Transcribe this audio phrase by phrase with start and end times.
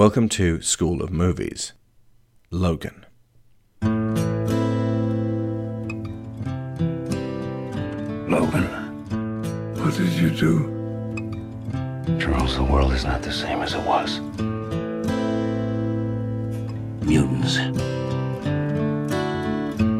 [0.00, 1.74] Welcome to School of Movies.
[2.50, 3.04] Logan.
[8.26, 8.64] Logan,
[9.76, 10.64] what did you do?
[12.18, 14.20] Charles, the world is not the same as it was.
[17.04, 17.56] Mutants.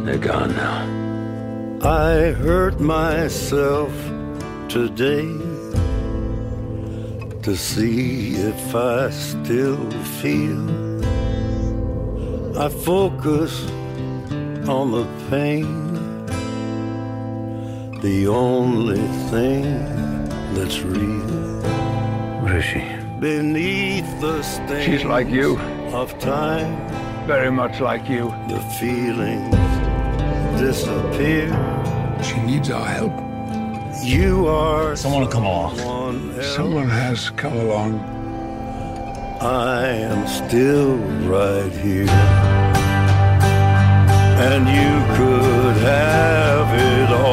[0.07, 1.79] They're gone now.
[1.82, 3.93] I hurt myself
[4.67, 5.50] today
[7.51, 9.91] to see if I still
[10.21, 10.62] feel.
[12.57, 13.53] I focus
[14.68, 16.27] on the pain,
[18.03, 19.64] the only thing
[20.55, 21.61] that's real.
[22.43, 22.85] What is she?
[23.18, 25.58] Beneath the stain She's like you.
[25.93, 26.71] of time,
[27.27, 28.32] Very much like you.
[28.46, 29.57] the feelings
[30.61, 31.49] disappear.
[32.22, 33.17] She needs our help.
[34.05, 36.30] You are Someone to come along.
[36.42, 38.00] Someone has come along.
[39.41, 40.97] I am still
[41.28, 42.08] right here.
[44.48, 47.30] And you could have it all.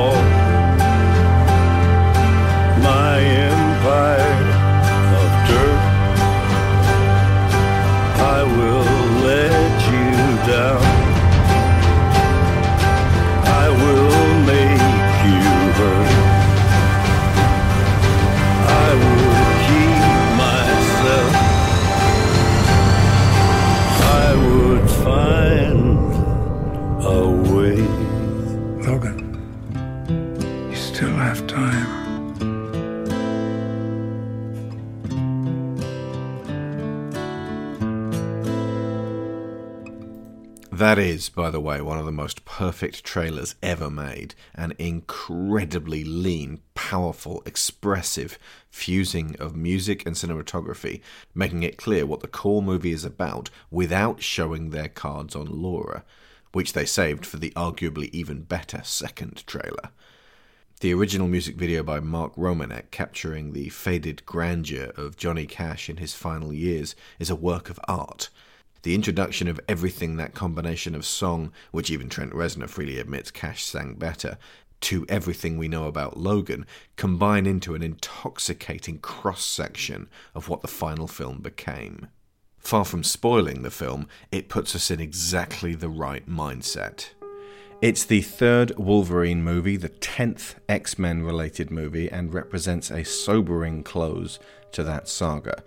[40.97, 44.33] That is, by the way, one of the most perfect trailers ever made.
[44.55, 48.39] An incredibly lean, powerful, expressive
[48.71, 51.01] fusing of music and cinematography,
[51.35, 56.03] making it clear what the core movie is about without showing their cards on Laura,
[56.51, 59.91] which they saved for the arguably even better second trailer.
[60.79, 65.97] The original music video by Mark Romanek capturing the faded grandeur of Johnny Cash in
[65.97, 68.29] his final years is a work of art.
[68.87, 73.65] The introduction of everything that combination of song, which even Trent Reznor freely admits Cash
[73.65, 74.37] sang better,
[74.79, 76.65] to everything we know about Logan
[76.95, 82.07] combine into an intoxicating cross section of what the final film became.
[82.59, 87.09] Far from spoiling the film, it puts us in exactly the right mindset.
[87.81, 93.83] It's the third Wolverine movie, the 10th X Men related movie, and represents a sobering
[93.83, 94.39] close
[94.71, 95.61] to that saga.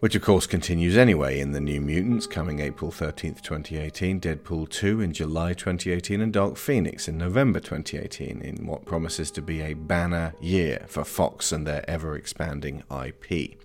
[0.00, 5.00] Which, of course, continues anyway in The New Mutants coming April 13th, 2018, Deadpool 2
[5.00, 9.74] in July 2018, and Dark Phoenix in November 2018, in what promises to be a
[9.74, 13.60] banner year for Fox and their ever expanding IP.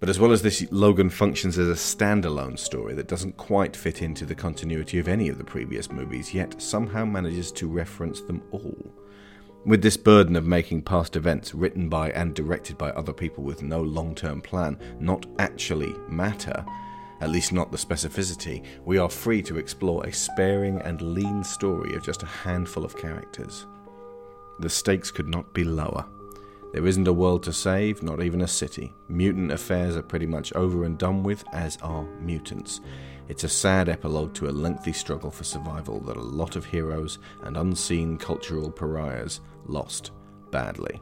[0.00, 4.02] But as well as this, Logan functions as a standalone story that doesn't quite fit
[4.02, 8.42] into the continuity of any of the previous movies, yet somehow manages to reference them
[8.50, 8.92] all.
[9.66, 13.62] With this burden of making past events written by and directed by other people with
[13.62, 16.64] no long term plan not actually matter,
[17.20, 21.94] at least not the specificity, we are free to explore a sparing and lean story
[21.94, 23.66] of just a handful of characters.
[24.60, 26.06] The stakes could not be lower.
[26.72, 28.94] There isn't a world to save, not even a city.
[29.08, 32.80] Mutant affairs are pretty much over and done with, as are mutants.
[33.28, 37.18] It's a sad epilogue to a lengthy struggle for survival that a lot of heroes
[37.42, 40.10] and unseen cultural pariahs lost
[40.50, 41.00] badly.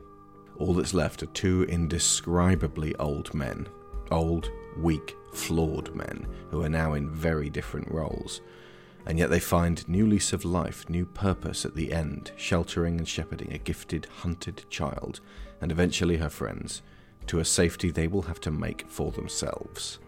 [0.59, 3.67] All that's left are two indescribably old men.
[4.11, 8.41] Old, weak, flawed men who are now in very different roles.
[9.07, 13.09] And yet they find new lease of life, new purpose at the end, sheltering and
[13.09, 15.21] shepherding a gifted, hunted child,
[15.61, 16.83] and eventually her friends,
[17.27, 19.99] to a safety they will have to make for themselves.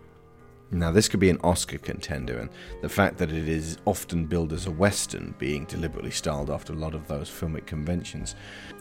[0.72, 2.48] Now, this could be an Oscar contender, and
[2.80, 6.76] the fact that it is often billed as a Western, being deliberately styled after a
[6.76, 8.36] lot of those filmic conventions,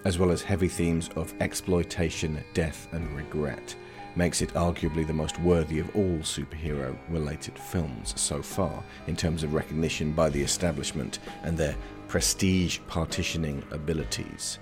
[0.06, 3.76] as well as heavy themes of exploitation, death, and regret,
[4.16, 9.42] makes it arguably the most worthy of all superhero related films so far in terms
[9.42, 11.76] of recognition by the establishment and their
[12.08, 14.60] prestige partitioning abilities.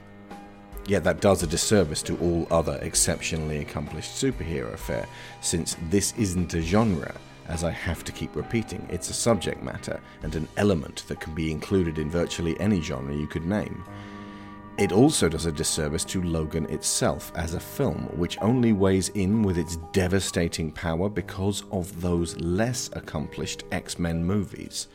[0.87, 5.05] Yet that does a disservice to all other exceptionally accomplished superhero fare,
[5.41, 7.13] since this isn't a genre,
[7.49, 11.35] as I have to keep repeating, it's a subject matter and an element that can
[11.35, 13.83] be included in virtually any genre you could name.
[14.77, 19.41] It also does a disservice to Logan itself as a film, which only weighs in
[19.41, 24.87] with its devastating power because of those less accomplished X Men movies.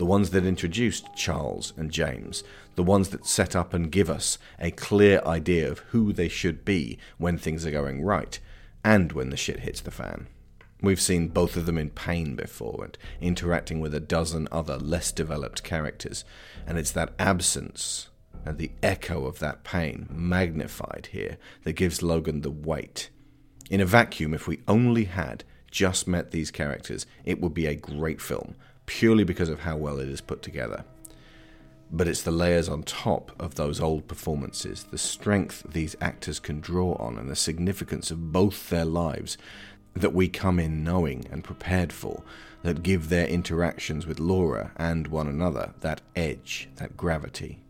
[0.00, 2.42] The ones that introduced Charles and James,
[2.74, 6.64] the ones that set up and give us a clear idea of who they should
[6.64, 8.40] be when things are going right,
[8.82, 10.26] and when the shit hits the fan.
[10.80, 15.12] We've seen both of them in pain before and interacting with a dozen other less
[15.12, 16.24] developed characters,
[16.66, 18.08] and it's that absence
[18.46, 23.10] and the echo of that pain magnified here that gives Logan the weight.
[23.68, 27.74] In a vacuum, if we only had just met these characters, it would be a
[27.74, 28.54] great film,
[28.90, 30.84] purely because of how well it is put together.
[31.92, 36.60] But it's the layers on top of those old performances, the strength these actors can
[36.60, 39.38] draw on, and the significance of both their lives
[39.94, 42.24] that we come in knowing and prepared for,
[42.62, 47.60] that give their interactions with Laura and one another that edge, that gravity.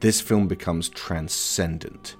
[0.00, 2.14] This film becomes transcendent,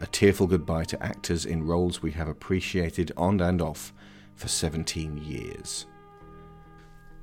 [0.00, 3.92] a tearful goodbye to actors in roles we have appreciated on and off
[4.34, 5.84] for 17 years.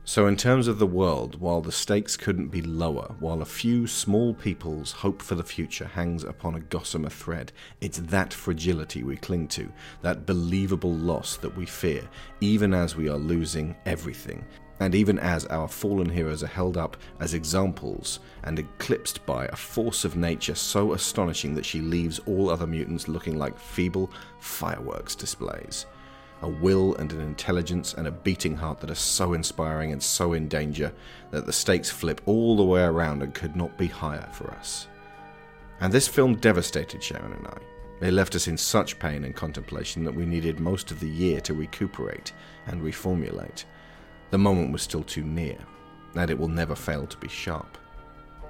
[0.10, 3.86] So, in terms of the world, while the stakes couldn't be lower, while a few
[3.86, 9.18] small people's hope for the future hangs upon a gossamer thread, it's that fragility we
[9.18, 9.72] cling to,
[10.02, 12.10] that believable loss that we fear,
[12.42, 14.44] even as we are losing everything,
[14.80, 19.56] and even as our fallen heroes are held up as examples and eclipsed by a
[19.56, 24.10] force of nature so astonishing that she leaves all other mutants looking like feeble
[24.40, 25.86] fireworks displays
[26.42, 30.34] a will and an intelligence and a beating heart that are so inspiring and so
[30.34, 30.92] in danger
[31.32, 34.88] that the stakes flip all the way around and could not be higher for us.
[35.82, 37.58] And this film devastated Sharon and I.
[38.02, 41.42] It left us in such pain and contemplation that we needed most of the year
[41.42, 42.32] to recuperate
[42.68, 43.66] and reformulate.
[44.32, 45.58] The moment was still too near,
[46.16, 47.78] and it will never fail to be sharp.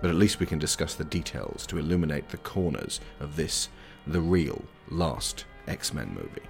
[0.01, 3.69] But at least we can discuss the details to illuminate the corners of this,
[4.05, 6.47] the real, last X Men movie.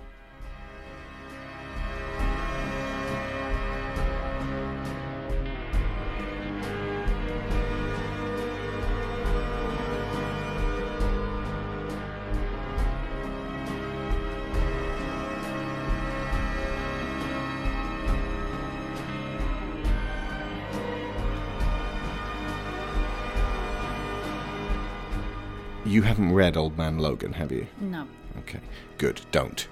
[25.99, 27.67] You haven't read Old Man Logan, have you?
[27.81, 28.07] No.
[28.37, 28.61] Okay,
[28.97, 29.19] good.
[29.33, 29.67] Don't.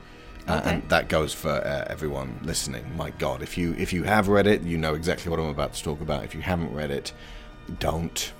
[0.45, 0.69] Uh, Okay.
[0.73, 2.83] and that goes for uh, everyone listening.
[2.97, 5.71] My God, if you if you have read it, you know exactly what I'm about
[5.75, 6.25] to talk about.
[6.25, 7.13] If you haven't read it,
[7.79, 8.33] don't.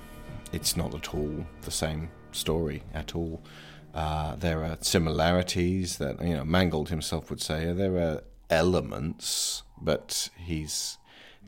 [0.52, 3.42] It's not at all the same story at all.
[3.94, 7.72] Uh, there are similarities that you know Mangold himself would say.
[7.72, 8.20] There are
[8.50, 10.98] elements, but he's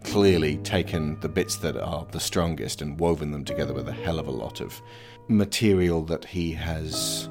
[0.05, 4.19] clearly taken the bits that are the strongest and woven them together with a hell
[4.19, 4.81] of a lot of
[5.31, 7.29] material that he has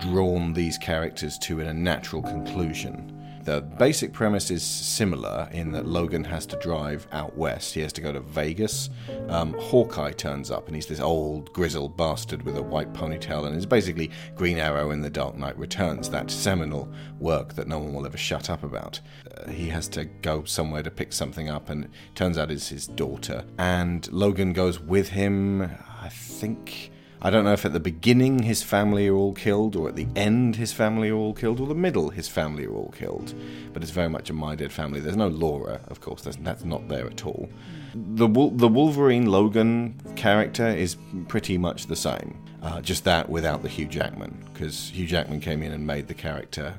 [0.00, 3.12] drawn these characters to in a natural conclusion.
[3.44, 7.74] The basic premise is similar in that Logan has to drive out west.
[7.74, 8.90] He has to go to Vegas.
[9.28, 13.56] Um, Hawkeye turns up, and he's this old, grizzled bastard with a white ponytail, and
[13.56, 17.94] is basically Green Arrow in The Dark Knight Returns, that seminal work that no one
[17.94, 19.00] will ever shut up about.
[19.36, 22.88] Uh, he has to go somewhere to pick something up, and turns out it's his
[22.88, 23.44] daughter.
[23.58, 26.90] And Logan goes with him, I think.
[27.26, 30.06] I don't know if at the beginning his family are all killed, or at the
[30.14, 33.34] end his family are all killed, or the middle his family are all killed.
[33.72, 35.00] But it's very much a My Dead family.
[35.00, 36.22] There's no Laura, of course.
[36.22, 37.48] That's, that's not there at all.
[37.96, 43.68] The the Wolverine Logan character is pretty much the same, uh, just that without the
[43.68, 46.78] Hugh Jackman, because Hugh Jackman came in and made the character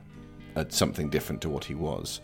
[0.56, 2.22] uh, something different to what he was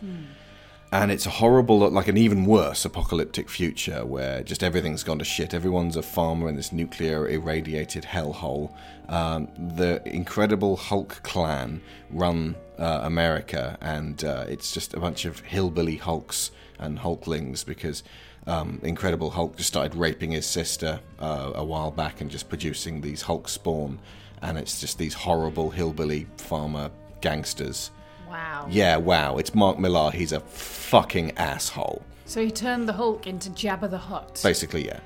[0.94, 5.24] and it's a horrible, like an even worse apocalyptic future where just everything's gone to
[5.24, 5.52] shit.
[5.52, 8.72] Everyone's a farmer in this nuclear irradiated hellhole.
[9.08, 15.40] Um, the Incredible Hulk clan run uh, America, and uh, it's just a bunch of
[15.40, 18.04] hillbilly Hulks and Hulklings because
[18.46, 23.00] um, Incredible Hulk just started raping his sister uh, a while back and just producing
[23.00, 23.98] these Hulk spawn,
[24.42, 26.88] and it's just these horrible hillbilly farmer
[27.20, 27.90] gangsters.
[28.34, 28.66] Wow.
[28.68, 29.36] Yeah, wow.
[29.36, 30.10] It's Mark Millar.
[30.10, 32.02] He's a fucking asshole.
[32.24, 34.40] So he turned the Hulk into Jabba the Hutt.
[34.42, 34.98] Basically, yeah.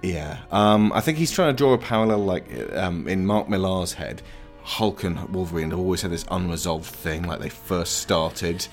[0.00, 0.38] Yeah.
[0.50, 4.22] Um, I think he's trying to draw a parallel, like um, in Mark Millar's head.
[4.62, 8.66] Hulk and Wolverine have always had this unresolved thing, like they first started.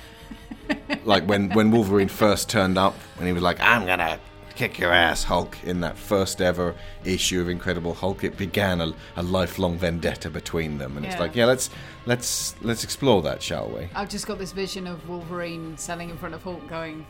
[1.03, 4.19] like when when Wolverine first turned up, when he was like, "I'm gonna
[4.55, 8.93] kick your ass, Hulk," in that first ever issue of Incredible Hulk, it began a,
[9.15, 11.69] a lifelong vendetta between them, and it's like, yeah, let's
[12.05, 13.89] let's let's explore that, shall we?
[13.95, 17.05] I've just got this vision of Wolverine standing in front of Hulk going,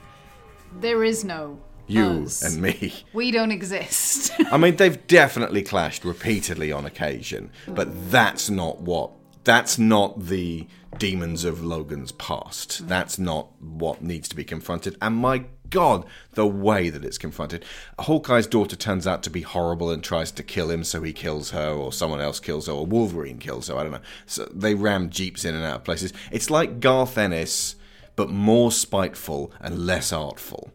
[0.79, 2.41] There is no You us.
[2.43, 2.93] and me.
[3.13, 4.31] We don't exist.
[4.51, 9.11] I mean, they've definitely clashed repeatedly on occasion, but that's not what.
[9.43, 10.65] That's not the
[10.97, 12.83] demons of Logan's past.
[12.83, 12.87] Mm.
[12.87, 14.97] That's not what needs to be confronted.
[15.03, 17.65] And my God, the way that it's confronted.
[17.99, 21.51] Hawkeye's daughter turns out to be horrible and tries to kill him, so he kills
[21.51, 23.77] her, or someone else kills her, or Wolverine kills her.
[23.77, 23.99] I don't know.
[24.25, 26.13] So they ram jeeps in and out of places.
[26.31, 27.75] It's like Garth Ennis
[28.15, 30.71] but more spiteful and less artful.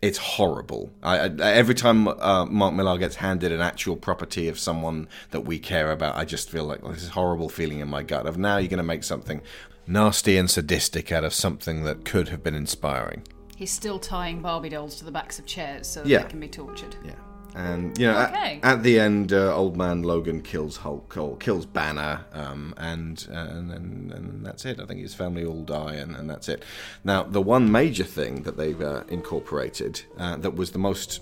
[0.00, 0.90] It's horrible.
[1.02, 5.42] I, I, every time uh, Mark Millar gets handed an actual property of someone that
[5.42, 8.56] we care about, I just feel like this horrible feeling in my gut of now
[8.56, 9.42] you're going to make something
[9.86, 13.22] nasty and sadistic out of something that could have been inspiring.
[13.62, 16.22] He's still tying Barbie dolls to the backs of chairs so that Yeah.
[16.24, 16.96] they can be tortured.
[17.04, 17.12] Yeah.
[17.54, 18.58] And you know, at- Okay.
[18.60, 23.36] at, the end, uh, old man Logan kills Hulk or kills Banner, um, and uh,
[23.36, 24.80] and and and that's it.
[24.80, 26.64] I think his family all die, and, and that's it.
[27.04, 31.20] Now, the one major thing that they've uh, incorporated uh, that was the most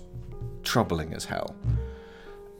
[0.63, 1.55] troubling as hell,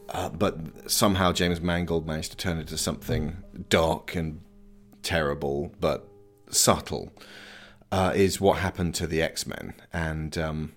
[0.09, 0.59] uh, but
[0.91, 3.37] somehow James Mangold managed to turn it into something
[3.69, 4.41] dark and
[5.01, 6.07] terrible, but
[6.51, 7.11] subtle,
[7.91, 10.37] uh, is what happened to the X Men and.
[10.37, 10.73] Um,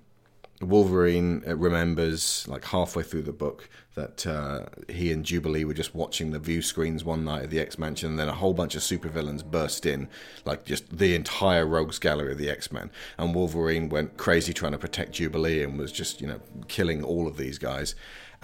[0.60, 5.94] Wolverine uh, remembers, like halfway through the book, that uh, he and Jubilee were just
[5.94, 8.74] watching the view screens one night at the X Mansion, and then a whole bunch
[8.74, 10.08] of supervillains burst in,
[10.44, 12.90] like just the entire rogues gallery of the X Men.
[13.18, 17.26] And Wolverine went crazy trying to protect Jubilee and was just, you know, killing all
[17.26, 17.94] of these guys.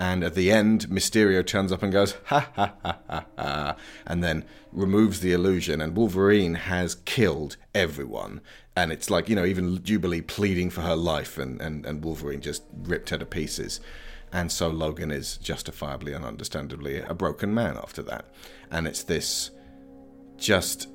[0.01, 3.77] And at the end, Mysterio turns up and goes, ha ha ha ha ha,
[4.07, 5.83] and then removes the illusion.
[5.83, 8.41] And Wolverine has killed everyone.
[8.75, 12.41] And it's like, you know, even Jubilee pleading for her life, and, and, and Wolverine
[12.41, 13.79] just ripped her to pieces.
[14.33, 18.25] And so Logan is justifiably and understandably a broken man after that.
[18.71, 19.51] And it's this
[20.39, 20.89] just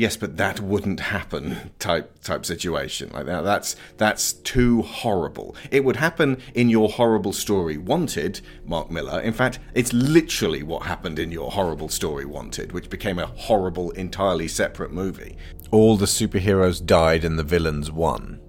[0.00, 3.10] yes, but that wouldn't happen type type situation.
[3.12, 5.54] Like that that's that's too horrible.
[5.70, 9.20] It would happen in your horrible story Wanted, Mark Millar.
[9.20, 13.90] In fact, it's literally what happened in your horrible story Wanted, which became a horrible
[13.92, 15.36] entirely separate movie.
[15.70, 18.40] All the superheroes died and the villains won.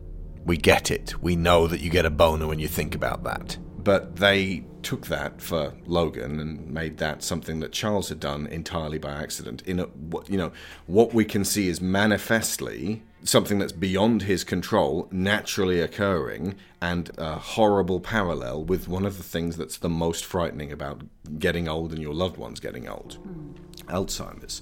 [0.45, 1.21] We get it.
[1.21, 3.57] We know that you get a boner when you think about that.
[3.83, 8.97] But they took that for Logan and made that something that Charles had done entirely
[8.97, 9.61] by accident.
[9.63, 9.87] In a,
[10.27, 10.51] you know,
[10.87, 17.35] what we can see is manifestly something that's beyond his control, naturally occurring, and a
[17.35, 21.03] horrible parallel with one of the things that's the most frightening about
[21.37, 23.51] getting old and your loved ones getting old, hmm.
[23.87, 24.61] Alzheimer's.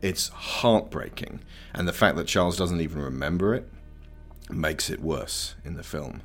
[0.00, 1.40] It's heartbreaking,
[1.74, 3.68] and the fact that Charles doesn't even remember it
[4.48, 6.22] makes it worse in the film.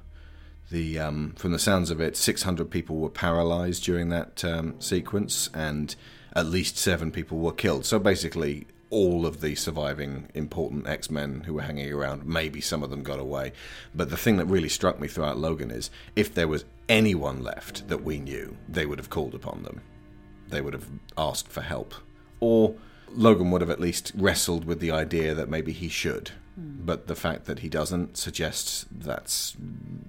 [0.71, 5.49] The um, from the sounds of it, 600 people were paralyzed during that um, sequence,
[5.53, 5.95] and
[6.35, 7.85] at least seven people were killed.
[7.85, 12.83] So basically, all of the surviving important X Men who were hanging around, maybe some
[12.83, 13.51] of them got away.
[13.93, 17.87] But the thing that really struck me throughout Logan is if there was anyone left
[17.87, 19.81] that we knew, they would have called upon them.
[20.49, 21.95] They would have asked for help,
[22.39, 22.75] or
[23.09, 26.31] Logan would have at least wrestled with the idea that maybe he should.
[26.55, 29.55] But the fact that he doesn't suggests that's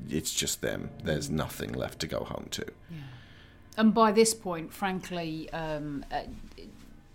[0.09, 0.91] it's just them.
[1.03, 2.67] There's nothing left to go home to.
[3.77, 6.23] And by this point, frankly, um, uh,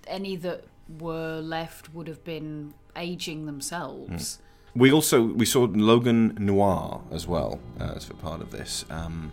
[0.07, 0.63] any that
[0.99, 4.39] were left would have been aging themselves.
[4.75, 9.31] We also we saw Logan Noir as well uh, as for part of this, um,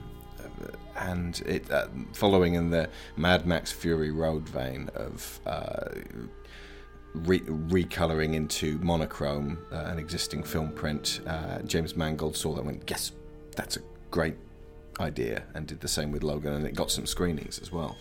[0.96, 5.88] and it uh, following in the Mad Max Fury Road vein of uh,
[7.24, 11.20] re- recoloring into monochrome uh, an existing film print.
[11.26, 13.12] Uh, James Mangold saw that and went, yes,
[13.54, 13.80] that's a
[14.10, 14.36] great
[15.00, 17.96] idea, and did the same with Logan, and it got some screenings as well.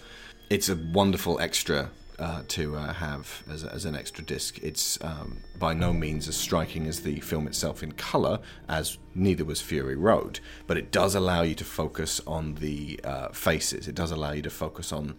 [0.50, 4.60] It's a wonderful extra uh, to uh, have as, as an extra disc.
[4.64, 9.44] It's um, by no means as striking as the film itself in colour, as neither
[9.44, 13.88] was Fury Road, but it does allow you to focus on the uh, faces.
[13.88, 15.16] It does allow you to focus on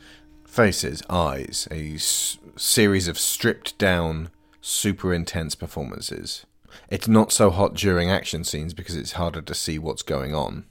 [0.47, 6.47] faces, eyes, a s- series of stripped down, super intense performances.
[6.91, 10.67] It's not so hot during action scenes because it's harder to see what's going on,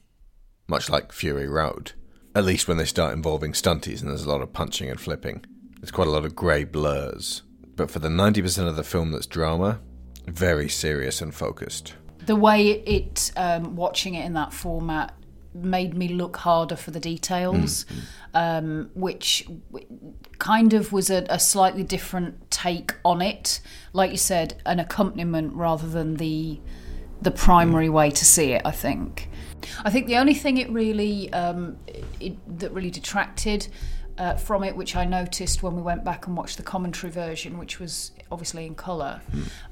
[0.68, 1.92] much like Fury Road.
[2.34, 5.44] At least when they start involving stunties and there's a lot of punching and flipping.
[5.80, 7.42] There's quite a lot of grey blurs.
[7.76, 9.80] But for the 90% of the film that's drama,
[10.26, 11.94] very serious and focused.
[12.24, 15.14] The way it, um, watching it in that format,
[15.64, 17.86] made me look harder for the details,
[18.34, 19.48] um, which
[20.38, 23.60] kind of was a, a slightly different take on it.
[23.92, 26.60] Like you said, an accompaniment rather than the
[27.22, 28.62] the primary way to see it.
[28.64, 29.28] I think.
[29.84, 31.78] I think the only thing it really um,
[32.20, 33.68] it, that really detracted
[34.18, 37.58] uh, from it, which I noticed when we went back and watched the commentary version,
[37.58, 39.20] which was obviously in colour,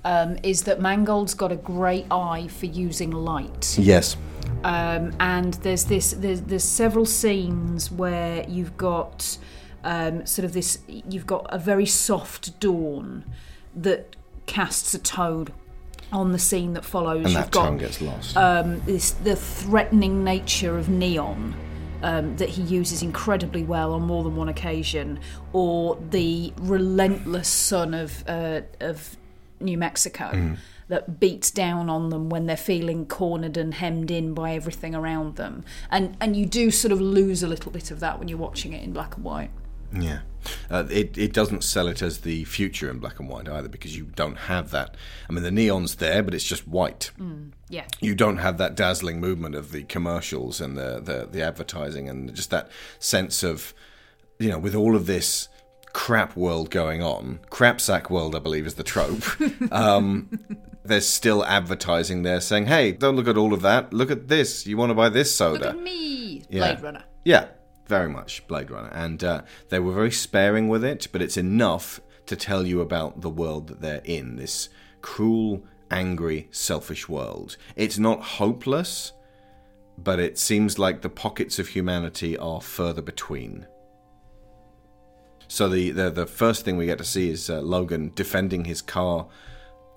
[0.04, 3.78] um, is that Mangold's got a great eye for using light.
[3.78, 4.16] Yes.
[4.64, 9.38] Um, and there's this there's, there's several scenes where you've got
[9.84, 13.24] um, sort of this you've got a very soft dawn
[13.76, 14.16] that
[14.46, 15.48] casts a tone
[16.12, 17.24] on the scene that follows.
[17.24, 18.36] And you've that got tone gets lost.
[18.36, 21.54] um, this the threatening nature of neon
[22.02, 25.18] um, that he uses incredibly well on more than one occasion,
[25.52, 29.16] or the relentless sun of uh, of
[29.60, 30.58] New Mexico Mm.
[30.88, 35.36] That beats down on them when they're feeling cornered and hemmed in by everything around
[35.36, 35.64] them.
[35.90, 38.72] And and you do sort of lose a little bit of that when you're watching
[38.72, 39.50] it in black and white.
[39.92, 40.20] Yeah.
[40.70, 43.96] Uh, it, it doesn't sell it as the future in black and white either because
[43.96, 44.94] you don't have that.
[45.28, 47.10] I mean, the neon's there, but it's just white.
[47.68, 47.86] Yeah.
[48.00, 52.34] You don't have that dazzling movement of the commercials and the, the, the advertising and
[52.34, 53.72] just that sense of,
[54.38, 55.48] you know, with all of this
[55.94, 59.22] crap world going on, crapsack world, I believe, is the trope.
[59.72, 60.38] um,
[60.84, 63.94] there's still advertising there saying, hey, don't look at all of that.
[63.94, 64.66] Look at this.
[64.66, 65.66] You want to buy this soda.
[65.66, 66.74] Look at me, Yeah.
[66.74, 67.04] Blade Runner.
[67.24, 67.46] Yeah,
[67.86, 72.00] very much Blade Runner, and uh, they were very sparing with it, but it's enough
[72.26, 74.36] to tell you about the world that they're in.
[74.36, 74.68] This
[75.00, 77.56] cruel, angry, selfish world.
[77.76, 79.12] It's not hopeless,
[79.96, 83.66] but it seems like the pockets of humanity are further between.
[85.54, 88.82] So the the, the first thing we get to see is uh, Logan defending his
[88.82, 89.28] car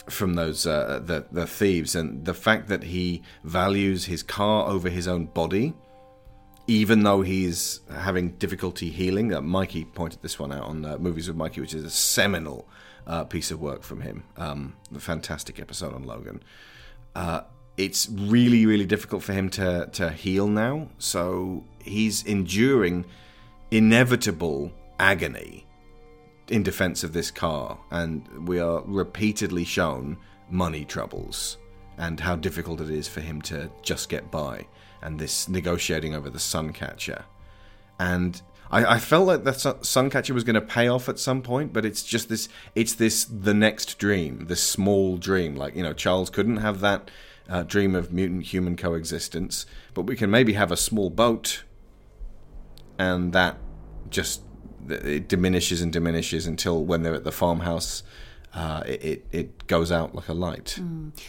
[0.07, 4.87] from those uh, the the thieves, and the fact that he values his car over
[4.87, 5.73] his own body
[6.67, 9.33] even though he's having difficulty healing.
[9.33, 12.67] Uh, Mikey pointed this one out on uh, Movies with Mikey, which is a seminal
[13.07, 14.25] uh, piece of work from him.
[14.35, 16.43] Um, a fantastic episode on Logan.
[17.15, 17.41] Uh,
[17.77, 23.05] it's really, really difficult for him to, to heal now, so he's enduring
[23.71, 25.65] inevitable agony
[26.49, 30.17] in defense of this car, and we are repeatedly shown
[30.49, 31.57] money troubles
[31.97, 34.65] and how difficult it is for him to just get by,
[35.01, 37.23] and this negotiating over the Suncatcher.
[37.99, 41.41] And I, I felt like the Sun- Suncatcher was going to pay off at some
[41.41, 42.49] point, but it's just this.
[42.75, 45.55] It's this the next dream, this small dream.
[45.55, 47.09] Like you know, Charles couldn't have that
[47.49, 51.63] uh, dream of mutant human coexistence, but we can maybe have a small boat,
[52.99, 53.57] and that
[54.09, 54.41] just
[54.89, 58.03] it diminishes and diminishes until when they're at the farmhouse,
[58.57, 60.79] uh, it, it goes out like a light.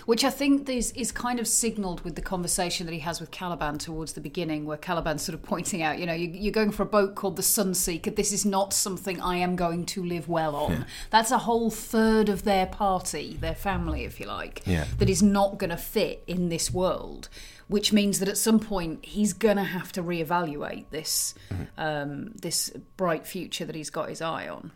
[0.07, 3.31] Which I think is, is kind of signalled with the conversation that he has with
[3.31, 6.71] Caliban towards the beginning, where Caliban's sort of pointing out, you know, you, you're going
[6.71, 8.17] for a boat called the Sunseeker.
[8.17, 10.87] This is not something I am going to live well on.
[11.11, 14.87] That's a whole third of their party, their family, if you like, Yeah.
[14.99, 17.29] that is not going to fit in this world.
[17.69, 21.35] Which means that at some point he's gonna have to reevaluate this
[21.77, 24.73] um, this bright future that he's got his eye on.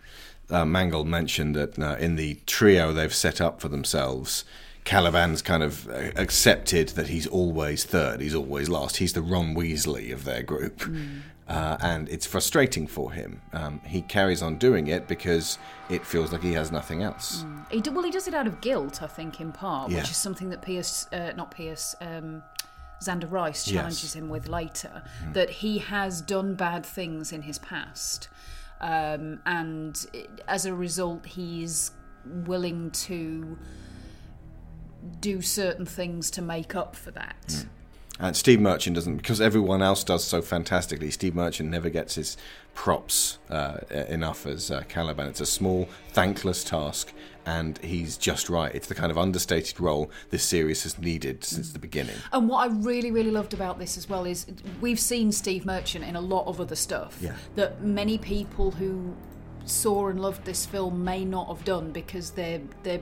[0.53, 4.45] Uh, Mangold mentioned that uh, in the trio they've set up for themselves,
[4.85, 8.97] Caliban's kind of uh, accepted that he's always third, he's always last.
[8.99, 10.83] He's the Ron Weasley of their group.
[11.49, 13.41] Uh, and it's frustrating for him.
[13.53, 15.59] Um, he carries on doing it because
[15.91, 17.45] it feels like he has nothing else.
[17.71, 19.99] He do, well, he does it out of guilt, I think, in part, Yeah.
[19.99, 22.43] which is something that Pierce, uh, not Pierce, um,
[23.03, 23.75] Zander Rice Yes.
[23.75, 25.03] challenges him with later.
[25.33, 28.29] That he has done bad things in his past,
[28.83, 30.07] um, and
[30.49, 31.92] as a result, he's
[32.25, 33.57] willing to
[35.21, 37.66] do certain things to make up for that.
[38.21, 41.11] And Steve Merchant doesn't, because everyone else does so fantastically.
[41.11, 42.37] Steve Merchant never gets his
[42.75, 45.27] props uh, enough as uh, Caliban.
[45.29, 47.12] It's a small, thankless task,
[47.47, 48.75] and he's just right.
[48.75, 52.17] It's the kind of understated role this series has needed since the beginning.
[52.33, 54.47] And what I really, really loved about this as well is
[54.81, 57.35] we've seen Steve Merchant in a lot of other stuff Yeah.
[57.57, 59.15] that many people who
[59.65, 63.01] saw and loved this film may not have done because they're they're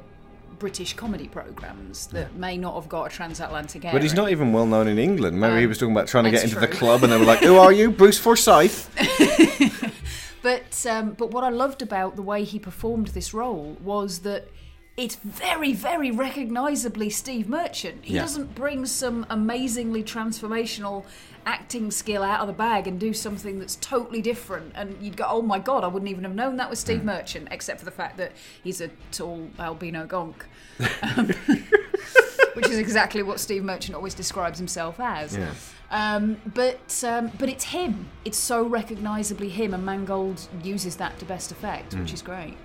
[0.59, 3.94] British comedy programs that may not have got a transatlantic area.
[3.94, 5.40] But he's not even well known in England.
[5.40, 7.24] Maybe he um, was talking about trying to get into the club, and they were
[7.24, 8.90] like, "Who are you, Bruce Forsyth?"
[10.42, 14.48] But um, but what I loved about the way he performed this role was that
[14.96, 18.05] it's very very recognisably Steve Merchant.
[18.05, 18.22] He Yeah.
[18.22, 21.05] doesn't bring some amazingly transformational
[21.46, 24.72] acting skill out of the bag and do something that's totally different.
[24.74, 26.83] And you'd go, oh my god, I wouldn't even have known that was Mm.
[26.83, 30.35] Steve Merchant, except for the fact that he's a tall albino gonk.
[31.03, 31.26] Um,
[32.55, 35.37] which is exactly what Steve Merchant always describes himself as.
[35.37, 35.53] Yeah.
[35.90, 38.09] Um, but um, but it's him.
[38.24, 42.57] It's so recognisably him, and Mangold uses that to best effect, which is great.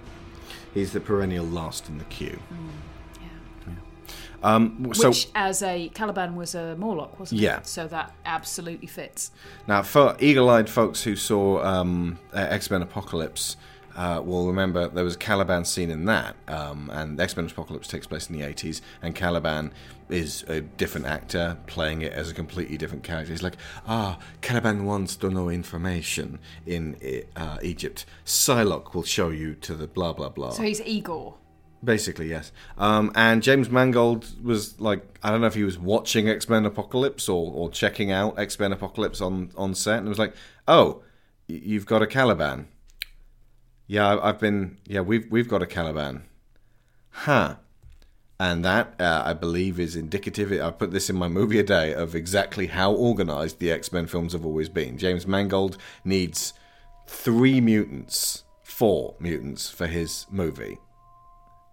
[0.74, 2.38] He's the perennial last in the queue.
[3.22, 3.28] Yeah.
[4.44, 7.58] Um, so Which, as a Caliban, was a Morlock, wasn't Yeah.
[7.60, 7.68] it?
[7.68, 9.32] So that absolutely fits.
[9.68, 13.58] Now, for eagle-eyed folks who saw um, uh, X-Men Apocalypse,
[13.96, 18.06] uh, will remember there was a Caliban scene in that, um, and X-Men Apocalypse takes
[18.06, 19.72] place in the 80s, and Caliban
[20.10, 23.32] is a different actor playing it as a completely different character.
[23.32, 26.96] He's like, ah, Caliban wants to know information in
[27.36, 28.06] uh, Egypt.
[28.26, 30.52] Psylocke will show you to the blah blah blah.
[30.52, 31.36] So he's Igor.
[31.84, 32.52] Basically, yes.
[32.78, 36.66] Um, and James Mangold was like, I don't know if he was watching X Men
[36.66, 40.34] Apocalypse or, or checking out X Men Apocalypse on, on set, and was like,
[40.68, 41.04] oh,
[41.48, 42.68] you've got a Caliban.
[43.88, 44.80] Yeah, I've been.
[44.86, 46.24] Yeah, we've we've got a Caliban.
[47.10, 47.58] Huh.
[48.40, 50.52] And that, uh, I believe, is indicative.
[50.52, 54.08] I put this in my movie a day of exactly how organized the X Men
[54.08, 54.98] films have always been.
[54.98, 56.54] James Mangold needs
[57.08, 60.80] three mutants, four mutants for his movie.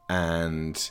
[0.09, 0.91] And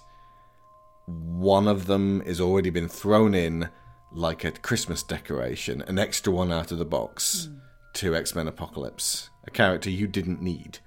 [1.07, 3.69] one of them has already been thrown in
[4.11, 7.49] like a Christmas decoration, an extra one out of the box
[7.93, 10.79] to X Men Apocalypse, a character you didn't need.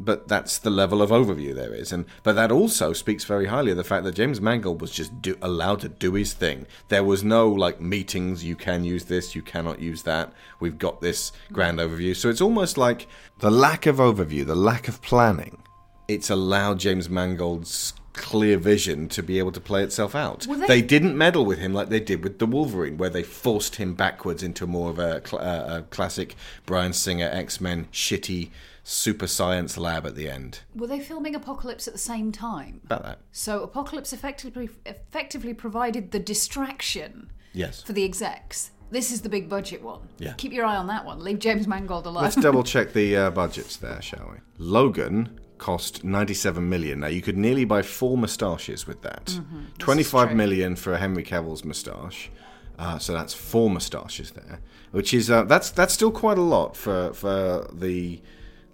[0.00, 3.70] But that's the level of overview there is, and but that also speaks very highly
[3.70, 6.66] of the fact that James Mangold was just do, allowed to do his thing.
[6.88, 8.42] There was no like meetings.
[8.42, 10.32] You can use this, you cannot use that.
[10.58, 13.06] We've got this grand overview, so it's almost like
[13.38, 15.62] the lack of overview, the lack of planning.
[16.08, 20.46] It's allowed James Mangold's clear vision to be able to play itself out.
[20.46, 20.66] Well, they...
[20.66, 23.94] they- didn't meddle with him like they did with the Wolverine, where they forced him
[23.94, 26.34] backwards into more of a, cl- uh, a classic
[26.66, 28.50] Bryan Singer X Men shitty
[28.84, 30.60] super science lab at the end.
[30.76, 32.82] Were they filming Apocalypse at the same time?
[32.84, 33.18] About that.
[33.32, 37.82] So Apocalypse effectively effectively provided the distraction Yes.
[37.82, 38.70] for the execs.
[38.90, 40.00] This is the big budget one.
[40.18, 40.34] Yeah.
[40.34, 41.18] Keep your eye on that one.
[41.24, 42.22] Leave James Mangold alone.
[42.22, 44.38] Let's double check the uh, budgets there, shall we?
[44.58, 47.00] Logan cost 97 million.
[47.00, 49.40] Now you could nearly buy four moustaches with that.
[49.78, 50.36] Twenty-five true.
[50.36, 52.30] million for Henry Cavill's moustache.
[52.78, 56.76] Uh, so that's four moustaches there, which is uh, that's that's still quite a lot
[56.76, 58.20] for for the.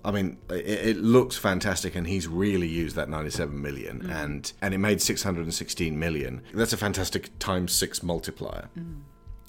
[0.05, 4.11] I mean, it, it looks fantastic, and he's really used that 97 million, mm.
[4.11, 6.43] and and it made 616 million.
[6.55, 8.69] That's a fantastic times six multiplier.
[8.79, 9.01] Mm.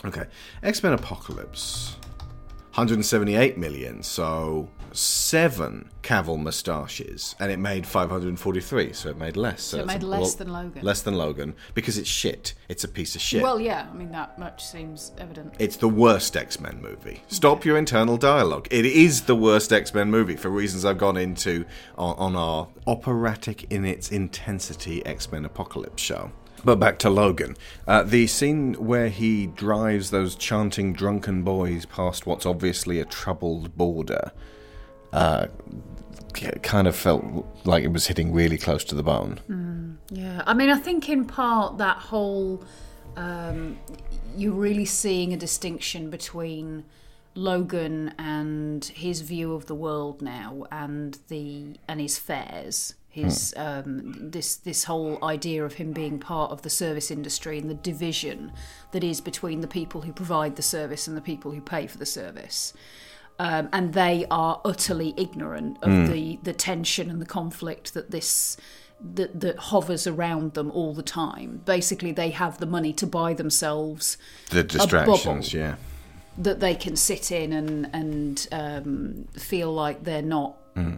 [0.03, 0.25] Okay,
[0.63, 1.95] X Men Apocalypse.
[2.71, 9.61] 178 million, so seven Cavill moustaches, and it made 543, so it made less.
[9.61, 10.81] So it made less than Logan.
[10.81, 12.53] Less than Logan, because it's shit.
[12.69, 13.43] It's a piece of shit.
[13.43, 13.87] Well, yeah.
[13.91, 15.53] I mean, that much seems evident.
[15.59, 17.21] it's the worst X Men movie.
[17.27, 18.69] Stop your internal dialogue.
[18.71, 21.65] It is the worst X Men movie for reasons I've gone into
[21.97, 26.31] on, on our operatic in its intensity X Men Apocalypse show.
[26.63, 27.57] But back to Logan.
[27.87, 33.75] Uh, the scene where he drives those chanting drunken boys past what's obviously a troubled
[33.75, 34.31] border
[35.11, 35.47] uh,
[36.61, 39.97] kind of felt like it was hitting really close to the bone.
[40.11, 42.63] Yeah, I mean, I think in part that whole
[43.15, 43.77] um,
[44.35, 46.85] you're really seeing a distinction between
[47.33, 52.95] Logan and his view of the world now, and the and his fares.
[53.11, 57.69] His um, this this whole idea of him being part of the service industry and
[57.69, 58.53] the division
[58.91, 61.97] that is between the people who provide the service and the people who pay for
[61.97, 62.73] the service.
[63.37, 68.55] Um, and they are utterly ignorant of the, the tension and the conflict that this
[69.03, 71.61] that, that hovers around them all the time.
[71.65, 74.17] Basically, they have the money to buy themselves
[74.51, 75.75] The distractions, yeah.
[76.37, 80.55] that they can sit in and and um, feel like they're not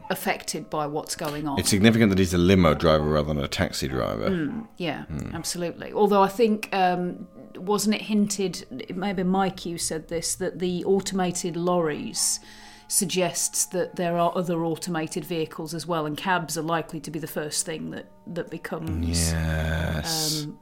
[0.10, 1.60] affected by what's going on.
[1.60, 4.52] It's significant that he's a limo driver rather than a taxi driver.
[4.78, 5.92] Yeah, absolutely.
[5.94, 8.92] Although I think um, wasn't it hinted?
[8.96, 12.40] Maybe Mike, you said this that the automated lorries
[12.88, 17.18] suggests that there are other automated vehicles as well, and cabs are likely to be
[17.20, 20.44] the first thing that that becomes Yes.
[20.46, 20.60] um,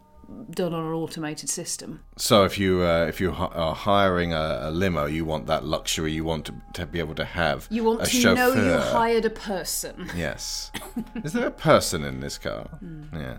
[0.49, 2.01] done on an automated system.
[2.17, 6.11] so if you uh, if you are hiring a, a limo, you want that luxury.
[6.11, 8.35] You want to, to be able to have You want a to chauffeur.
[8.35, 10.09] know you hired a person.
[10.15, 10.71] Yes.
[11.23, 12.63] Is there a person in this car?
[12.79, 13.03] Hmm.
[13.13, 13.37] Yeah.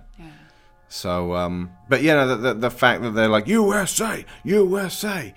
[0.89, 5.35] So, um, but yeah, no, the, the the fact that they're like USA, USA,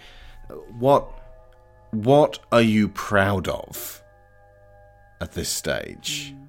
[0.80, 1.08] what
[1.92, 4.02] what are you proud of
[5.22, 6.34] at this stage?
[6.36, 6.45] Hmm.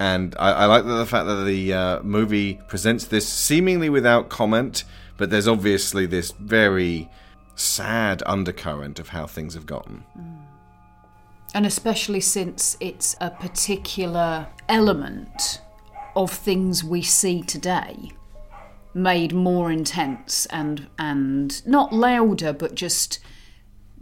[0.00, 4.84] And I, I like the fact that the uh, movie presents this seemingly without comment,
[5.18, 7.10] but there's obviously this very
[7.54, 10.02] sad undercurrent of how things have gotten.
[11.52, 15.60] And especially since it's a particular element
[16.16, 18.10] of things we see today
[18.94, 23.20] made more intense and and not louder but just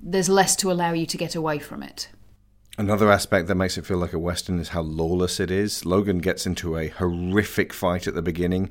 [0.01, 2.09] there's less to allow you to get away from it.
[2.79, 5.85] Another aspect that makes it feel like a western is how lawless it is.
[5.85, 8.71] Logan gets into a horrific fight at the beginning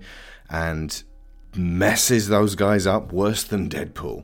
[0.50, 1.04] and
[1.54, 4.24] messes those guys up worse than Deadpool.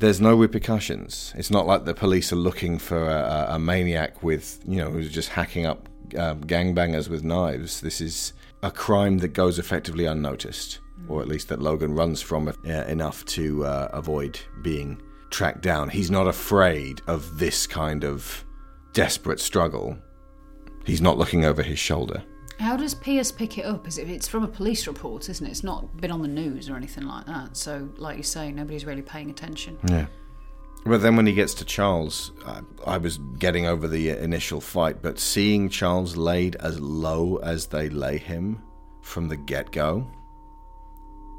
[0.00, 1.32] There's no repercussions.
[1.36, 5.12] It's not like the police are looking for a, a, maniac with, you know, who's
[5.12, 7.80] just hacking up um, gangbangers with knives.
[7.80, 8.32] This is
[8.64, 13.24] a crime that goes effectively unnoticed, or at least that Logan runs from uh, enough
[13.26, 15.88] to uh, avoid being tracked down.
[15.88, 18.44] He's not afraid of this kind of
[18.98, 19.96] desperate struggle.
[20.84, 22.20] He's not looking over his shoulder.
[22.58, 23.86] How does Pierce pick it up?
[23.86, 25.50] Is it it's from a police report, isn't it?
[25.50, 27.56] It's not been on the news or anything like that.
[27.56, 29.78] So, like you say, nobody's really paying attention.
[29.88, 30.06] Yeah.
[30.84, 35.00] But then when he gets to Charles, I, I was getting over the initial fight,
[35.00, 38.60] but seeing Charles laid as low as they lay him
[39.02, 40.10] from the get go,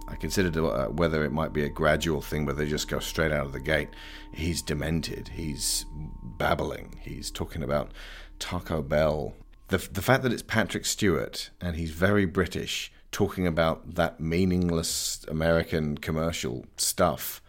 [0.10, 3.32] I considered uh, whether it might be a gradual thing where they just go straight
[3.32, 3.90] out of the gate.
[4.34, 5.30] He's demented.
[5.30, 7.00] He's babbling.
[7.02, 7.92] He's talking about
[8.40, 9.34] Taco Bell.
[9.68, 15.26] The, the fact that it's Patrick Stewart and he's very British talking about that meaningless
[15.28, 17.42] American commercial stuff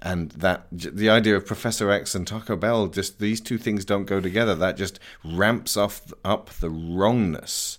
[0.00, 4.04] and that the idea of Professor X and Taco Bell just these two things don't
[4.04, 7.78] go together that just ramps off up the wrongness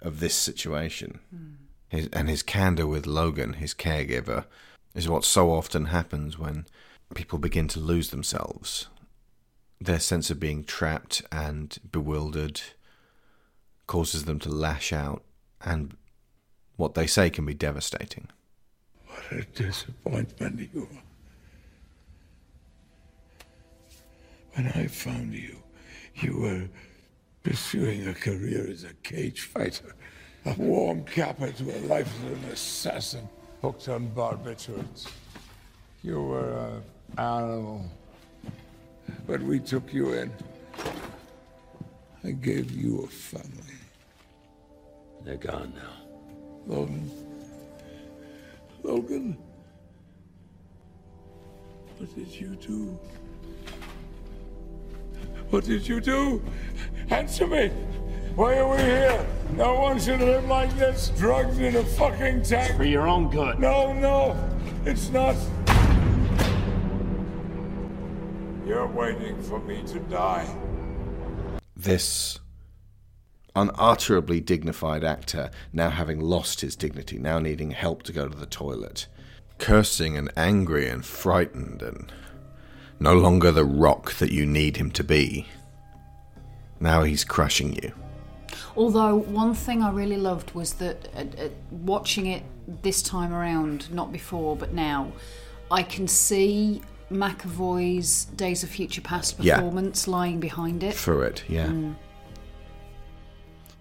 [0.00, 1.20] of this situation
[1.94, 4.44] his, and his candor with Logan his caregiver
[4.94, 6.66] is what so often happens when
[7.14, 8.88] people begin to lose themselves.
[9.80, 12.60] Their sense of being trapped and bewildered
[13.86, 15.22] causes them to lash out
[15.60, 15.96] and
[16.76, 18.28] what they say can be devastating.
[19.06, 21.02] What a disappointment you are.
[24.54, 25.62] When I found you,
[26.16, 26.68] you were
[27.42, 29.94] pursuing a career as a cage fighter,
[30.46, 33.28] a warm capper to a an assassin
[33.62, 35.10] hooked on barbiturates.
[36.02, 36.82] You were an
[37.18, 37.90] animal,
[39.26, 40.30] but we took you in.
[42.22, 43.78] I gave you a family.
[45.24, 46.04] They're gone now.
[46.66, 47.10] Logan.
[48.82, 49.38] Logan.
[51.98, 52.98] What did you do?
[55.50, 56.42] What did you do?
[57.10, 57.70] Answer me!
[58.36, 59.26] Why are we here?
[59.52, 62.76] No one should live like this, drugged in a fucking tank.
[62.76, 63.60] For your own good.
[63.60, 64.36] No, no,
[64.84, 65.36] it's not.
[68.66, 70.48] You're waiting for me to die.
[71.76, 72.40] this
[73.54, 78.46] unutterably dignified actor now having lost his dignity, now needing help to go to the
[78.46, 79.06] toilet,
[79.58, 82.12] cursing and angry and frightened and
[82.98, 85.46] no longer the rock that you need him to be.
[86.80, 87.92] Now he's crushing you.
[88.76, 92.42] Although one thing I really loved was that uh, uh, watching it
[92.82, 95.12] this time around, not before but now,
[95.70, 99.56] I can see McAvoy's Days of Future Past Yeah.
[99.56, 100.94] performance lying behind it.
[100.94, 101.44] through it.
[101.48, 101.72] Yeah.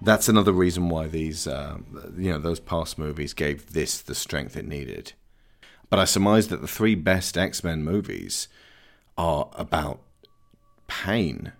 [0.01, 1.77] That's another reason why these, uh,
[2.17, 5.13] you know, those past movies gave this the strength it needed.
[5.89, 8.47] But I surmise that the three best X Men movies
[9.17, 10.01] are about
[10.87, 11.53] pain,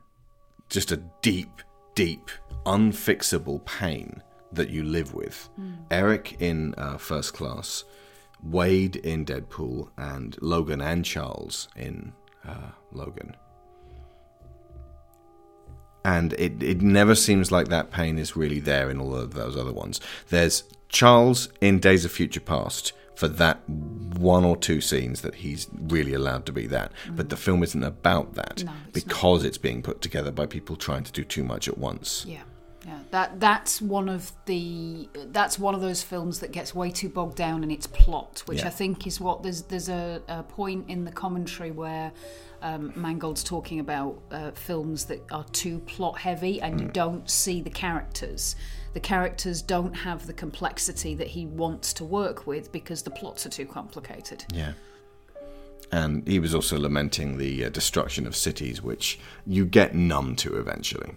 [0.69, 1.61] just a deep,
[1.95, 2.29] deep,
[2.65, 4.21] unfixable pain
[4.51, 5.49] that you live with.
[5.91, 7.83] Eric in uh, First Class,
[8.43, 12.13] Wade in Deadpool, and Logan and Charles in
[12.47, 13.35] uh, Logan
[16.05, 19.55] and it, it never seems like that pain is really there in all of those
[19.55, 19.99] other ones.
[20.29, 25.67] There's Charles in Days of Future Past for that one or two scenes that he's
[25.83, 29.57] really allowed to be that, but the film isn't about that No, it's because it's
[29.57, 32.25] being put together by people trying to do too much at once.
[32.27, 32.41] Yeah,
[32.85, 32.99] yeah.
[33.11, 37.37] That that's one of the that's one of those films that gets way too bogged
[37.37, 38.67] down in its plot, which Yeah.
[38.67, 42.11] I think is what there's there's a, a point in the commentary where
[42.61, 47.61] um, Mangold's talking about uh, films that are too plot heavy and you don't see
[47.61, 48.55] the characters.
[48.93, 53.45] The characters don't have the complexity that he wants to work with because the plots
[53.45, 54.45] are too complicated.
[54.53, 54.73] Yeah.
[55.91, 60.57] And he was also lamenting the uh, destruction of cities, which you get numb to
[60.57, 61.15] eventually.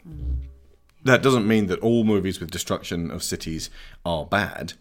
[1.07, 3.71] That doesn't mean that all movies with destruction of cities
[4.05, 4.73] are bad,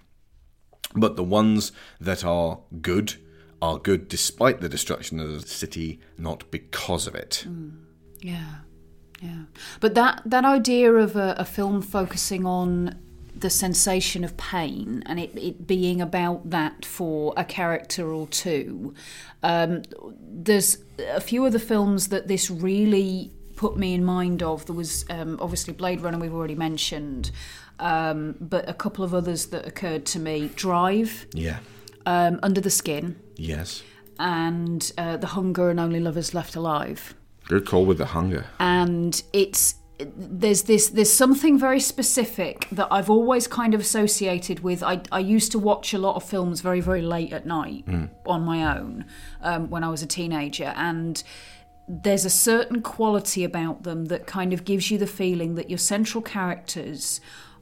[0.96, 3.14] but the ones that are good
[3.62, 7.46] are good despite the destruction of the city, not because of it.
[8.22, 8.56] Yeah,
[9.22, 9.44] yeah.
[9.80, 13.00] But that that idea of a, a film focusing on
[13.38, 18.96] the sensation of pain and it, it being about that for a character or two,
[19.44, 19.84] um,
[20.20, 24.66] there's a few of the films that this really put me in mind of.
[24.66, 27.32] There was um, obviously Blade Runner, we've already mentioned,
[27.80, 31.60] um, but a couple of others that occurred to me: Drive, Yeah.
[32.06, 33.84] um, Under the Skin, Yes.
[34.20, 37.14] and uh, The Hunger and Only Lovers Left Alive
[37.48, 38.46] Good call with the hunger.
[38.60, 39.76] and it's
[40.18, 44.84] there's this there's something very specific that I've always kind of associated with.
[44.84, 47.86] I, I used to watch a lot of films very very late at night
[48.26, 49.06] on my own
[49.42, 51.24] um, when I was a teenager, and
[51.88, 55.78] there's a certain quality about them that kind of gives you the feeling that your
[55.78, 57.22] central characters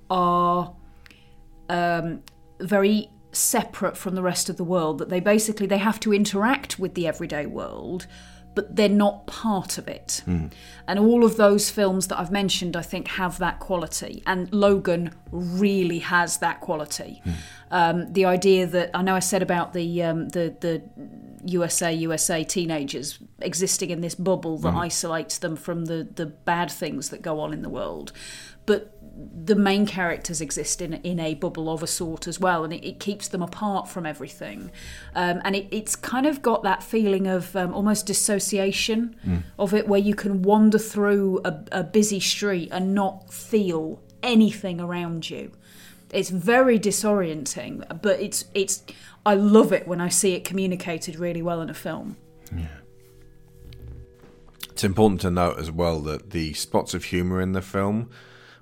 [0.09, 0.73] are
[1.69, 2.23] um,
[2.59, 6.77] very separate from the rest of the world that they basically they have to interact
[6.77, 8.07] with the everyday world
[8.55, 10.21] but they're not part of it.
[10.88, 14.21] And all of those films that i've mentioned i think have that quality.
[14.27, 17.21] And logan really has that quality.
[17.71, 20.83] Um, the idea that i know i said about the um, the the
[21.45, 27.10] usa usa teenagers existing in this bubble that isolates them from the, the bad things
[27.10, 28.12] that go on in the world.
[28.65, 28.97] But
[29.45, 32.84] the main characters exist in, in a bubble of a sort as well, and it,
[32.88, 34.71] it keeps them apart from everything.
[35.13, 39.15] Um, and it, it's kind of got that feeling of um, almost dissociation
[39.60, 44.79] of it, where you can wander through a, a busy street and not feel anything
[44.79, 45.51] around you.
[46.12, 48.84] It's very disorienting, but it's it's.
[49.25, 52.17] I love it when I see it communicated really well in a film.
[52.55, 52.67] Yeah.
[54.69, 58.09] It's important to note as well that the spots of humour in the film,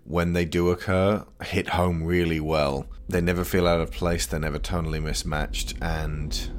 [0.04, 2.86] when they do occur, hit home really well.
[3.10, 6.50] They never feel out of place, they're never tonally mismatched, and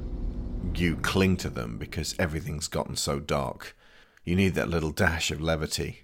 [0.75, 3.75] you cling to them because everything's gotten so dark.
[4.23, 6.01] You need that little dash of levity.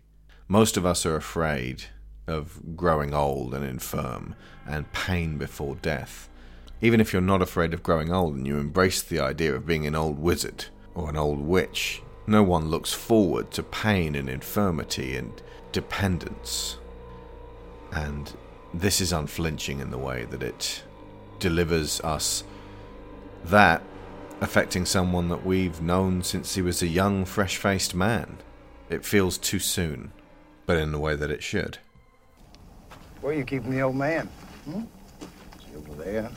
[0.48, 1.86] Most of us are afraid
[2.28, 4.36] of growing old and infirm
[4.68, 6.30] and pain before death.
[6.82, 9.86] Even if you're not afraid of growing old and you embrace the idea of being
[9.86, 10.66] an old wizard
[10.96, 16.78] or an old witch, no one looks forward to pain and infirmity and dependence.
[17.92, 18.32] And
[18.74, 20.84] this is unflinching in the way that it
[21.40, 22.44] delivers us
[23.46, 23.82] that
[24.42, 28.38] affecting someone that we've known since he was a young, fresh faced man.
[28.90, 30.12] It feels too soon,
[30.66, 31.78] but in the way that it should.
[33.22, 34.28] Where are you keeping the old man?
[34.66, 34.84] Hmm?
[35.76, 36.30] Over there?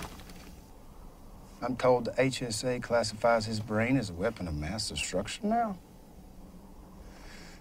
[1.62, 5.78] I'm told the HSA classifies his brain as a weapon of mass destruction now.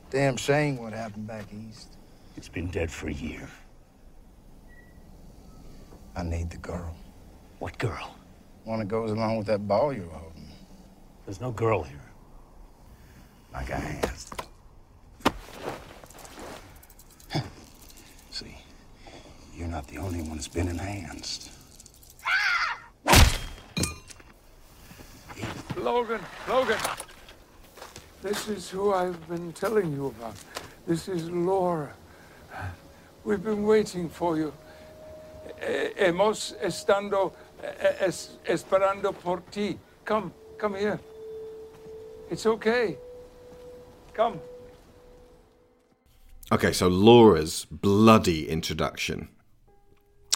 [0.10, 1.98] Damn shame what happened back east.
[2.36, 3.48] It's been dead for a year.
[6.16, 6.96] I need the girl.
[7.60, 8.16] What girl?
[8.64, 10.50] One that goes along with that ball you're holding.
[11.26, 12.02] There's no girl here.
[13.54, 14.42] Like I asked.
[18.32, 18.58] See,
[19.56, 21.51] you're not the only one that's been enhanced.
[25.78, 26.78] Logan, Logan.
[28.22, 30.36] This is who I've been telling you about.
[30.86, 31.94] This is Laura.
[33.24, 34.54] We've been waiting for you.
[35.98, 37.34] Hemos estando
[38.46, 39.78] esperando por ti.
[40.06, 41.00] Come, come here.
[42.30, 42.98] It's okay.
[44.14, 44.40] Come.
[46.52, 49.30] Okay, so Laura's bloody introduction.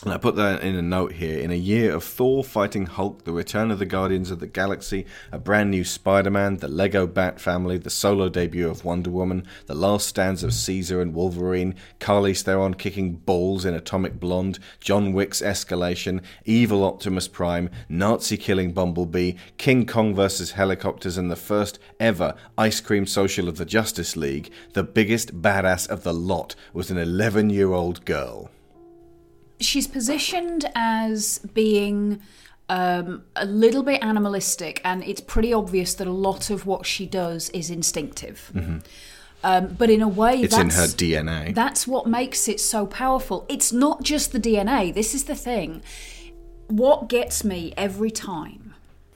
[0.03, 1.39] And I put that in a note here.
[1.39, 5.05] In a year of Thor fighting Hulk, the return of the Guardians of the Galaxy,
[5.31, 9.47] a brand new Spider Man, the Lego Bat family, the solo debut of Wonder Woman,
[9.65, 15.12] the last stands of Caesar and Wolverine, Carly Theron kicking balls in Atomic Blonde, John
[15.12, 21.79] Wick's escalation, evil Optimus Prime, Nazi killing Bumblebee, King Kong versus helicopters, and the first
[21.99, 26.91] ever ice cream social of the Justice League, the biggest badass of the lot was
[26.91, 28.51] an 11 year old girl.
[29.60, 32.22] She's positioned as being
[32.70, 37.06] um, a little bit animalistic, and it's pretty obvious that a lot of what she
[37.06, 38.52] does is instinctive.
[39.44, 40.44] Um, but in a way, Mm-hmm.
[40.46, 41.54] It's in her DNA.
[41.54, 43.46] That's what makes it so powerful.
[43.48, 44.91] It's not just the DNA.
[44.94, 45.84] This is the thing.
[46.68, 48.74] What gets me every time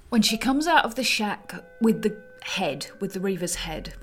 [0.10, 3.94] when she comes out of the shack with the head, with the Reaver's head,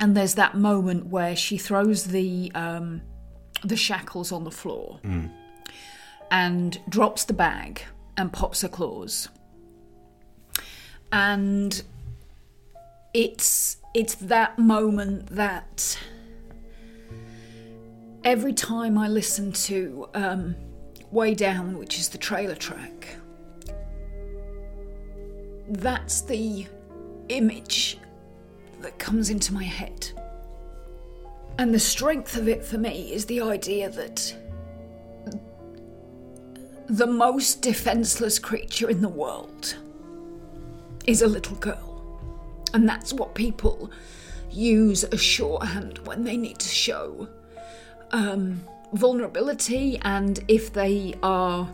[0.00, 3.02] and there's that moment where she throws the um,
[3.62, 5.00] the shackles on the floor
[6.30, 7.82] and drops the bag
[8.16, 9.28] and pops her claws.
[11.12, 11.82] And
[13.14, 15.98] it's it's that moment that
[18.24, 20.54] every time I listen to um,
[21.10, 23.16] Way Down, which is the trailer track,
[25.68, 26.66] that's the
[27.28, 27.98] image
[28.80, 30.10] that comes into my head.
[31.58, 34.36] And the strength of it for me is the idea that
[36.88, 39.76] the most defenseless creature in the world
[41.06, 42.20] is a little girl.
[42.74, 43.90] And that's what people
[44.50, 47.28] use as shorthand when they need to show
[48.12, 51.68] um, vulnerability, and if they are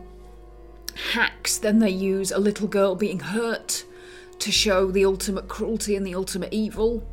[1.13, 3.85] hacks, then they use a little girl being hurt
[4.39, 7.07] to show the ultimate cruelty and the ultimate evil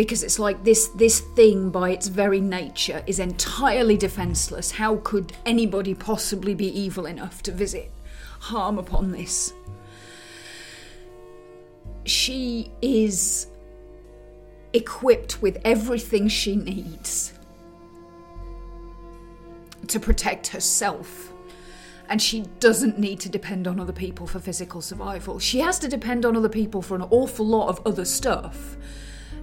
[0.00, 5.34] because it's like this this thing by its very nature is entirely defenseless how could
[5.44, 7.92] anybody possibly be evil enough to visit
[8.38, 9.52] harm upon this
[12.06, 13.46] she is
[14.72, 17.34] equipped with everything she needs
[19.86, 21.30] to protect herself
[22.08, 25.38] and she doesn't need to depend on other people for physical survival.
[25.38, 28.76] She has to depend on other people for an awful lot of other stuff.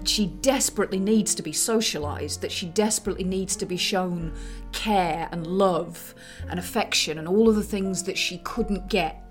[0.08, 4.34] She desperately needs to be socialized, that she desperately needs to be shown
[4.72, 6.16] care and love
[6.50, 9.24] and affection and all of the things that she couldn't get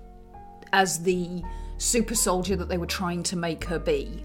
[0.73, 1.41] as the
[1.77, 4.23] super soldier that they were trying to make her be.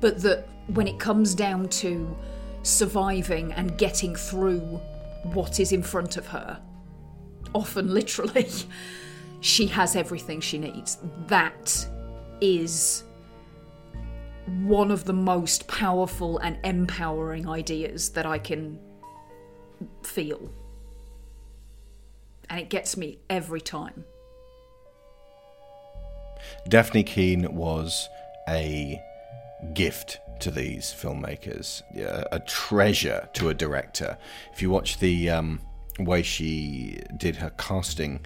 [0.00, 2.16] but that when it comes down to
[2.62, 4.60] surviving and getting through
[5.22, 6.60] what is in front of her,
[7.54, 8.48] often literally,
[9.40, 10.98] she has everything she needs.
[11.28, 11.86] That
[12.40, 13.04] is
[14.46, 18.78] one of the most powerful and empowering ideas that I can
[20.02, 20.50] feel.
[22.48, 24.04] And it gets me every time.
[26.68, 28.08] Dafne Keen was
[28.48, 29.00] a
[29.74, 31.82] gift to these filmmakers,
[32.30, 34.18] a treasure to a director.
[34.52, 35.60] If you watch the um,
[35.98, 38.20] way she did her casting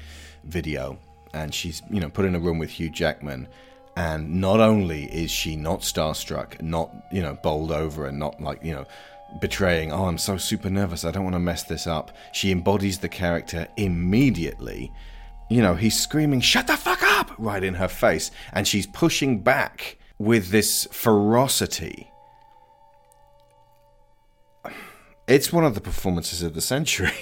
[0.45, 0.99] video,
[1.33, 3.49] and she's you know put in a room with Hugh Jackman,
[3.97, 8.62] and not only is she not starstruck, not you know bowled over, and not like
[8.64, 8.86] you know
[9.41, 12.16] betraying, oh, I'm so super nervous, I don't want to mess this up.
[12.32, 14.93] She embodies the character immediately.
[15.49, 19.41] You know, he's screaming, shut the fuck up, right in her face, and she's pushing
[19.43, 22.11] back with this ferocity.
[25.26, 27.12] It's one of the performances of the century.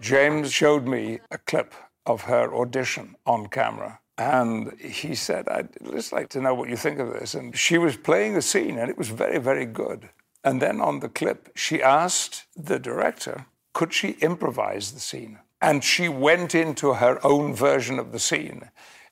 [0.00, 1.74] James showed me a clip
[2.06, 4.00] of her audition on camera.
[4.18, 7.34] And he said, I'd just like to know what you think of this.
[7.34, 10.10] And she was playing a scene, and it was very, very good.
[10.42, 15.38] And then on the clip, she asked the director, could she improvise the scene?
[15.60, 18.70] And she went into her own version of the scene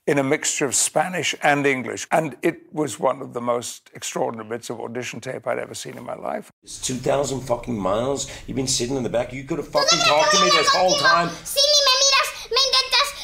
[0.09, 2.07] in a mixture of Spanish and English.
[2.11, 5.97] And it was one of the most extraordinary bits of audition tape I'd ever seen
[5.97, 6.51] in my life.
[6.63, 8.31] It's 2,000 fucking miles.
[8.47, 9.33] You've been sitting in the back.
[9.33, 11.29] You could have fucking talked to me this whole time.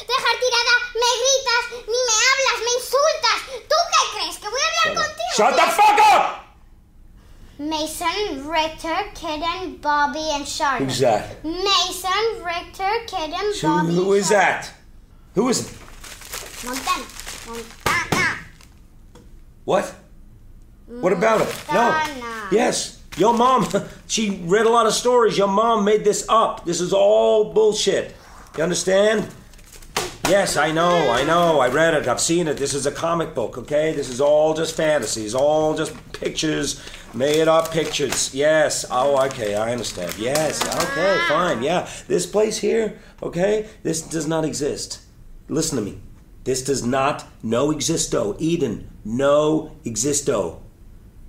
[0.03, 3.39] Si ni me miras, me intentas dejar tirada, me gritas, ni me hablas, me insultas.
[3.69, 4.37] ¿Tú qué crees?
[4.37, 5.31] ¿Que voy a hablar contigo?
[5.37, 6.39] Shut the fuck up!
[7.59, 10.85] Mason, Richter, Kidden, Bobby, and Charlotte.
[10.85, 11.43] Who's that?
[11.43, 13.93] Mason, Richter, Kidden, So Bobby.
[13.95, 14.61] who is Charlotte.
[14.63, 14.73] that?
[15.35, 15.77] Who is it?
[16.65, 17.05] Montana.
[17.47, 18.39] Montana.
[19.65, 19.93] What?
[20.87, 21.55] What about it?
[21.71, 22.03] No.
[22.51, 22.99] Yes.
[23.17, 23.67] Your mom,
[24.07, 25.37] she read a lot of stories.
[25.37, 26.65] Your mom made this up.
[26.65, 28.15] This is all bullshit.
[28.57, 29.27] You understand?
[30.29, 31.59] Yes, I know, I know.
[31.59, 32.07] I read it.
[32.07, 32.55] I've seen it.
[32.55, 33.91] This is a comic book, okay?
[33.91, 36.81] This is all just fantasies, all just pictures,
[37.13, 38.33] made up pictures.
[38.33, 38.85] Yes.
[38.89, 40.17] Oh, okay, I understand.
[40.17, 40.61] Yes.
[40.61, 41.25] Okay, ah.
[41.27, 41.61] fine.
[41.61, 41.89] Yeah.
[42.07, 43.67] This place here, okay?
[43.83, 45.01] This does not exist.
[45.49, 45.99] Listen to me.
[46.45, 48.35] This does not no existo.
[48.39, 48.89] Eden.
[49.03, 50.61] No existo.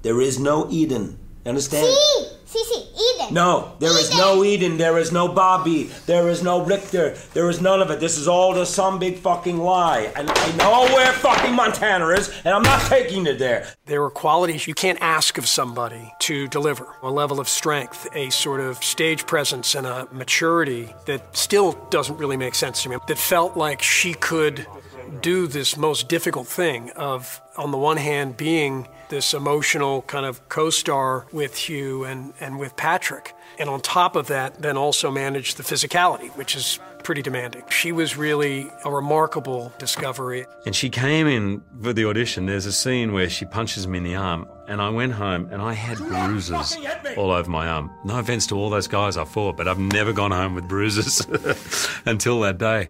[0.02, 1.18] There is no Eden.
[1.44, 1.86] Understand?
[1.86, 3.34] Sí, sí, sí, Eden.
[3.34, 4.76] No, there is no Eden.
[4.76, 5.90] There is no Bobby.
[6.06, 7.16] There is no Richter.
[7.32, 8.00] There is none of it.
[8.00, 10.12] This is all just some big fucking lie.
[10.16, 13.66] And I know where fucking Montana is, and I'm not taking it there.
[13.86, 18.30] There are qualities you can't ask of somebody to deliver a level of strength, a
[18.30, 22.96] sort of stage presence, and a maturity that still doesn't really make sense to me.
[23.08, 24.66] That felt like she could
[25.20, 30.48] do this most difficult thing of, on the one hand, being this emotional kind of
[30.48, 33.32] co star with Hugh and, and with Patrick.
[33.58, 37.62] And on top of that, then also manage the physicality, which is pretty demanding.
[37.70, 40.46] She was really a remarkable discovery.
[40.66, 42.46] And she came in for the audition.
[42.46, 45.62] There's a scene where she punches me in the arm, and I went home and
[45.62, 46.76] I had bruises
[47.16, 47.92] all over my arm.
[48.04, 51.24] No offense to all those guys I fought, but I've never gone home with bruises
[52.06, 52.88] until that day.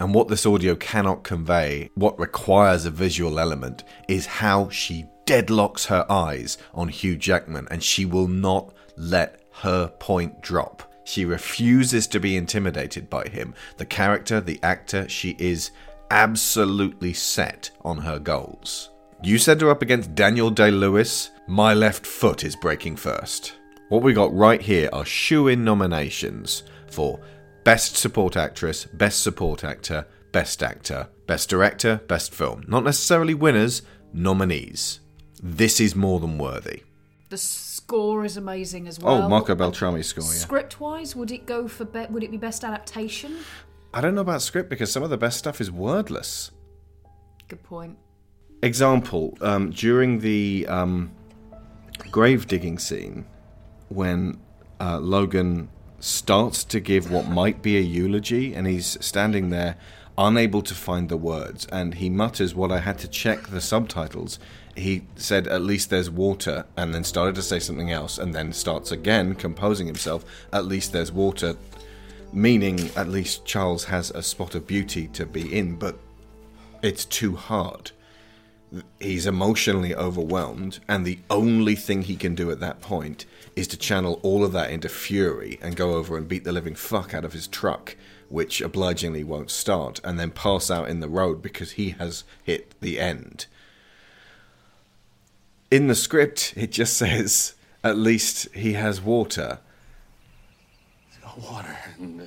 [0.00, 5.84] And what this audio cannot convey, what requires a visual element, is how she deadlocks
[5.88, 10.90] her eyes on Hugh Jackman and she will not let her point drop.
[11.04, 13.52] She refuses to be intimidated by him.
[13.76, 15.70] The character, the actor, she is
[16.10, 18.88] absolutely set on her goals.
[19.22, 21.30] You set her up against Daniel Day Lewis.
[21.46, 23.52] My left foot is breaking first.
[23.90, 27.20] What we got right here are shoe in nominations for
[27.64, 32.64] Best Support Actress, Best Support Actor, Best Actor, Best Director, Best Film.
[32.66, 33.82] Not necessarily winners,
[34.14, 35.00] nominees.
[35.42, 36.82] This is more than worthy.
[37.28, 39.22] The score is amazing as well.
[39.22, 40.30] Oh, Marco Beltrami's score, yeah.
[40.30, 43.36] Script wise, would it go for be- would it be best adaptation?
[43.92, 46.50] I don't know about script because some of the best stuff is wordless.
[47.48, 47.96] Good point.
[48.62, 51.10] Example, um, during the um,
[52.10, 53.24] grave digging scene,
[53.88, 54.40] when
[54.80, 55.68] uh, Logan
[56.00, 59.76] starts to give what might be a eulogy, and he's standing there
[60.16, 64.38] unable to find the words, and he mutters what I had to check the subtitles.
[64.78, 68.52] He said, At least there's water, and then started to say something else, and then
[68.52, 71.56] starts again, composing himself, At least there's water,
[72.32, 75.98] meaning at least Charles has a spot of beauty to be in, but
[76.80, 77.90] it's too hard.
[79.00, 83.24] He's emotionally overwhelmed, and the only thing he can do at that point
[83.56, 86.74] is to channel all of that into fury and go over and beat the living
[86.76, 87.96] fuck out of his truck,
[88.28, 92.74] which obligingly won't start, and then pass out in the road because he has hit
[92.80, 93.46] the end.
[95.70, 97.54] In the script, it just says,
[97.84, 99.58] at least he has water.
[101.08, 101.76] It's got water.
[101.98, 102.24] And, uh,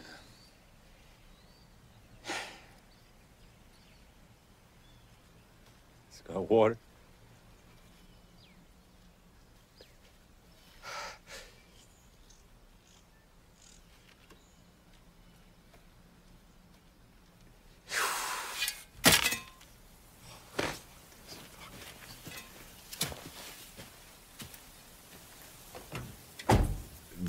[6.10, 6.78] it's got water.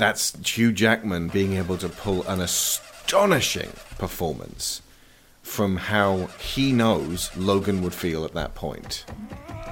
[0.03, 4.83] That's Hugh Jackman being able to pull an astonishing performance
[5.45, 9.05] from how he knows Logan would feel at that point.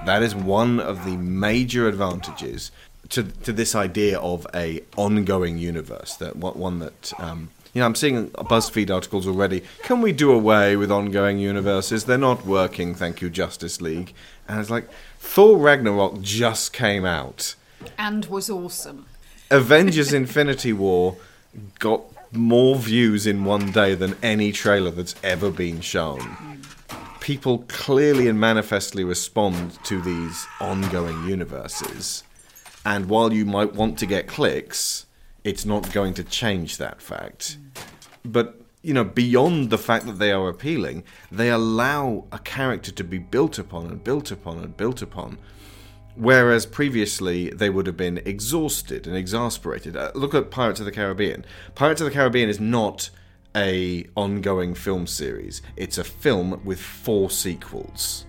[0.07, 2.71] That is one of the major advantages
[3.09, 6.15] to to this idea of a ongoing universe.
[6.15, 9.65] That one that um, you know, I'm seeing BuzzFeed articles already.
[9.83, 12.05] Can we do away with ongoing universes?
[12.05, 12.95] They're not working.
[12.95, 14.15] Thank you, Justice League.
[14.47, 17.57] And it's like Thor Ragnarok just came out.
[17.99, 19.07] And was awesome.
[19.53, 21.17] Avengers Infinity War
[21.81, 26.63] got more views in one day than any trailer that's ever been shown.
[27.19, 32.23] People clearly and manifestly respond to these ongoing universes.
[32.87, 35.07] And while you might want to get clicks,
[35.43, 37.59] it's not going to change that fact.
[38.25, 43.03] But, you know, beyond the fact that they are appealing, they allow a character to
[43.03, 45.39] be built upon and built upon and built upon
[46.17, 49.97] Whereas previously they would have been exhausted and exasperated.
[49.97, 51.45] Uh, look at Pirates of the Caribbean.
[51.75, 53.11] Pirates of the Caribbean is not
[53.57, 55.63] a ongoing film series.
[55.77, 58.27] It's a film with four sequels.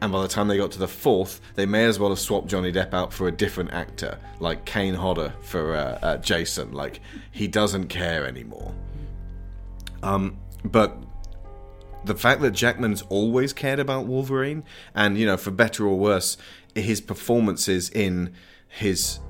[0.00, 2.46] And by the time they got to the fourth, they may as well have swapped
[2.46, 6.72] Johnny Depp out for a different actor, like Kane Hodder for uh, uh, Jason.
[6.72, 7.00] Like
[7.32, 8.72] he doesn't care anymore.
[10.02, 10.96] Um, but
[12.04, 14.62] the fact that Jackman's always cared about Wolverine,
[14.94, 16.36] and you know, for better or worse,
[16.80, 18.32] his performances in
[18.68, 19.20] his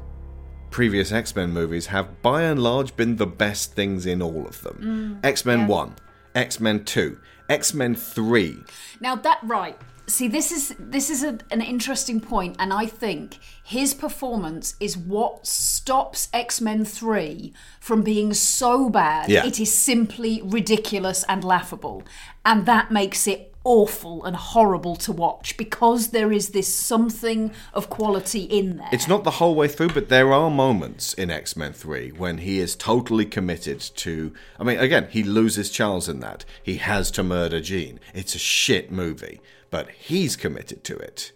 [0.70, 4.62] previous X Men movies have by and large been the best things in all of
[4.62, 5.20] them.
[5.22, 5.66] Mm, X Men yeah.
[5.66, 5.96] 1,
[6.34, 7.18] X Men 2,
[7.49, 8.57] X Men 3.
[9.01, 9.76] Now that right.
[10.07, 14.96] See, this is this is a, an interesting point, and I think his performance is
[14.96, 19.28] what stops X Men Three from being so bad.
[19.28, 19.44] Yeah.
[19.44, 22.05] It is simply ridiculous and laughable,
[22.42, 27.90] and that makes it awful and horrible to watch because there is this something of
[27.90, 28.88] quality in there.
[28.90, 32.38] It's not the whole way through, but there are moments in X Men 3 when
[32.38, 34.32] he is totally committed to.
[34.58, 36.46] I mean, again, he loses Charles in that.
[36.62, 38.00] He has to murder Jean.
[38.14, 41.32] It's a shit movie, but he's committed to it.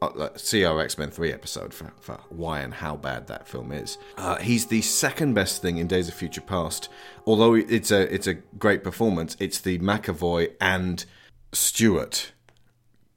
[0.00, 3.48] Uh, uh, see our X Men 3 episode for, for why and how bad that
[3.48, 3.98] film is.
[4.16, 6.88] Uh, he's the second best thing in Days of Future Past.
[7.26, 11.04] Although it's a, it's a great performance, it's the McAvoy and
[11.54, 12.32] Stewart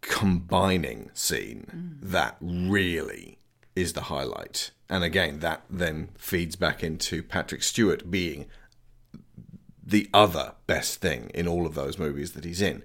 [0.02, 3.38] combining scene that really
[3.76, 4.72] is the highlight.
[4.90, 8.48] And again, that then feeds back into Patrick Stewart being
[9.84, 12.84] the other best thing in all of those movies that he's in.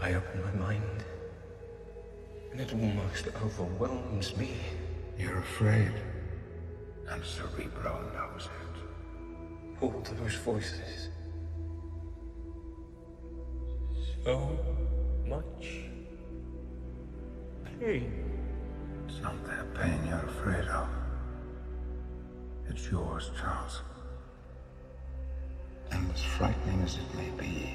[0.00, 1.04] I open my mind,
[2.50, 4.50] and it almost overwhelms me.
[5.18, 5.92] You're afraid.
[7.08, 9.82] And Cerebro knows it.
[9.82, 11.08] All those voices.
[14.24, 14.58] So
[15.32, 15.66] much
[17.80, 18.12] pain.
[19.08, 20.88] It's not that pain you're afraid of.
[22.68, 23.80] It's yours, Charles.
[25.90, 27.74] And as frightening as it may be,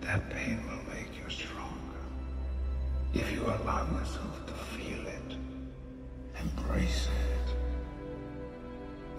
[0.00, 2.02] that pain will make you stronger.
[3.12, 5.36] If you allow yourself to feel it,
[6.40, 7.48] embrace it,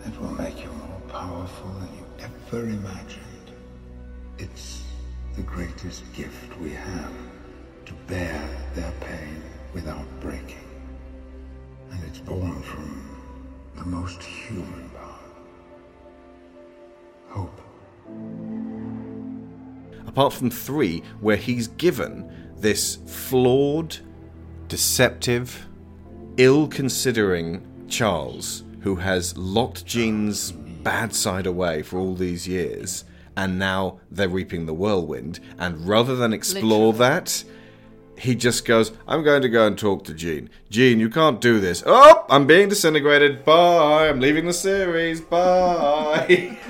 [0.07, 3.51] it will make you more powerful than you ever imagined.
[4.39, 4.81] It's
[5.35, 7.13] the greatest gift we have
[7.85, 9.41] to bear their pain
[9.73, 10.57] without breaking.
[11.91, 13.19] And it's born from
[13.75, 15.13] the most human part
[17.29, 17.59] hope.
[20.13, 23.97] apart from three, where he's given this flawed,
[24.67, 25.65] deceptive,
[26.37, 33.05] ill considering Charles, who has locked Jean's bad side away for all these years,
[33.35, 35.39] and now they're reaping the whirlwind.
[35.57, 37.43] And rather than explore that,
[38.17, 40.49] he just goes, I'm going to go and talk to Jean.
[40.69, 41.83] Jean, you can't do this.
[41.85, 43.43] Oh, I'm being disintegrated.
[43.43, 44.09] Bye.
[44.09, 45.21] I'm leaving the series.
[45.21, 46.57] Bye.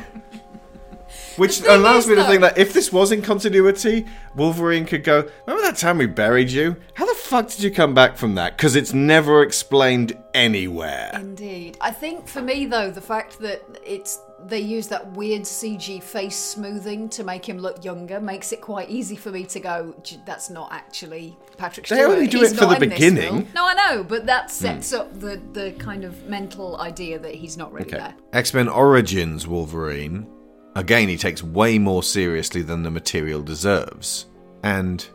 [1.38, 5.64] Which allows me to think that if this was in continuity, Wolverine could go, Remember
[5.68, 6.76] that time we buried you?
[6.94, 8.56] How the fuck did you come back from that?
[8.56, 11.10] Because it's never explained anywhere.
[11.16, 11.78] Indeed.
[11.82, 16.36] I think for me, though, the fact that it's they use that weird CG face
[16.36, 18.20] smoothing to make him look younger.
[18.20, 19.96] Makes it quite easy for me to go.
[20.26, 23.54] That's not actually Patrick They only do He's it for the beginning." Hmm.
[23.54, 27.58] No, I know, but that sets up the the kind of mental idea that he's
[27.58, 27.98] not really Okay.
[27.98, 28.16] there.
[28.34, 30.28] X Men Origins Wolverine.
[30.76, 34.26] Again, he takes way more seriously than the material deserves.
[34.64, 35.06] And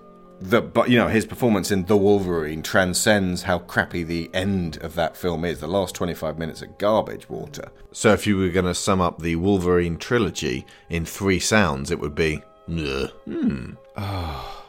[0.41, 4.95] the but you know, his performance in The Wolverine transcends how crappy the end of
[4.95, 5.61] that film is.
[5.61, 7.71] The last 25 minutes are garbage water.
[7.93, 11.99] So if you were going to sum up the Wolverine trilogy in three sounds, it
[12.01, 13.73] would be hmm.
[13.97, 14.55] Ah.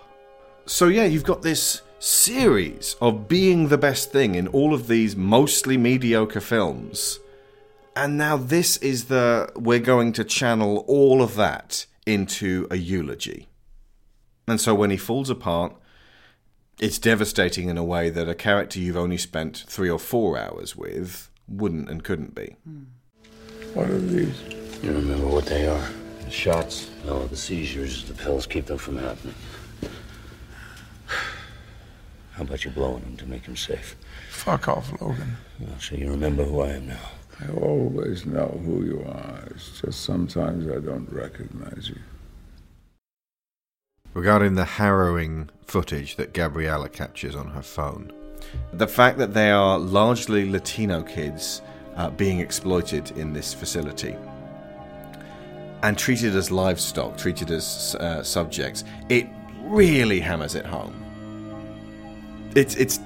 [0.65, 5.15] So yeah, you've got this series of being the best thing in all of these
[5.15, 7.19] mostly mediocre films.
[7.95, 13.48] And now this is the we're going to channel all of that into a eulogy.
[14.49, 15.73] And so when he falls apart,
[16.79, 20.75] it's devastating in a way that a character you've only spent 3 or 4 hours
[20.75, 22.55] with wouldn't and couldn't be.
[22.63, 22.83] Hmm.
[23.73, 24.41] What are these?
[24.81, 25.89] You remember what they are?
[26.23, 26.89] The shots?
[27.05, 28.05] No, the seizures.
[28.05, 29.35] The pills keep them from happening.
[32.33, 33.95] How about you blowing him to make him safe?
[34.29, 35.37] Fuck off, Logan.
[35.59, 37.09] Well, so you remember who I am now.
[37.41, 39.43] I always know who you are.
[39.51, 41.99] It's just sometimes I don't recognize you.
[44.13, 48.11] Regarding the harrowing footage that Gabriella captures on her phone,
[48.73, 51.61] the fact that they are largely Latino kids
[51.95, 54.15] uh, being exploited in this facility
[55.83, 59.27] and treated as livestock, treated as uh, subjects, it
[59.61, 60.95] really hammers it home.
[62.55, 62.99] It's it's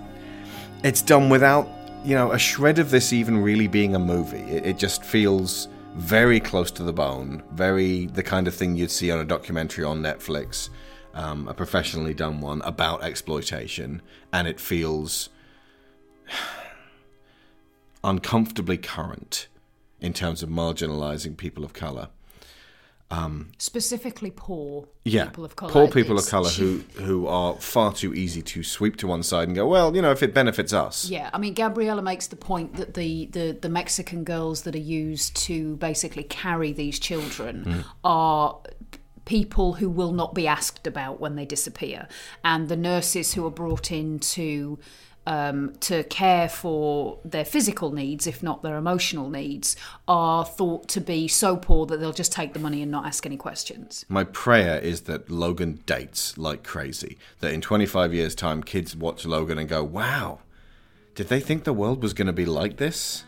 [0.83, 1.67] it's done without
[2.03, 4.43] you know a shred of this even really being a movie.
[4.43, 8.91] It, it just feels very close to the bone, very the kind of thing you'd
[8.91, 10.69] see on a documentary on Netflix,
[11.13, 14.01] um, a professionally done one about exploitation,
[14.31, 15.29] and it feels
[18.03, 19.47] uncomfortably current
[20.01, 22.09] in terms of marginalizing people of color.
[23.11, 25.71] Um, Specifically, poor yeah, people of color.
[25.71, 29.47] poor people of color who who are far too easy to sweep to one side
[29.47, 31.07] and go, well, you know, if it benefits us.
[31.09, 34.79] Yeah, I mean, Gabriella makes the point that the, the, the Mexican girls that are
[34.79, 37.85] used to basically carry these children Mm.
[38.03, 38.57] are
[39.25, 42.07] people who will not be asked about when they disappear.
[42.43, 44.79] And the nurses who are brought in to
[45.25, 49.75] um, to care for their physical needs, if not their emotional needs,
[50.07, 53.25] are thought to be so poor that they'll just take the money and not ask
[53.25, 54.05] any questions.
[54.09, 57.17] My prayer is that Logan dates like crazy.
[57.39, 60.39] That in 25 years' time, kids watch Logan and go, wow,
[61.15, 63.23] did they think the world was going to be like this?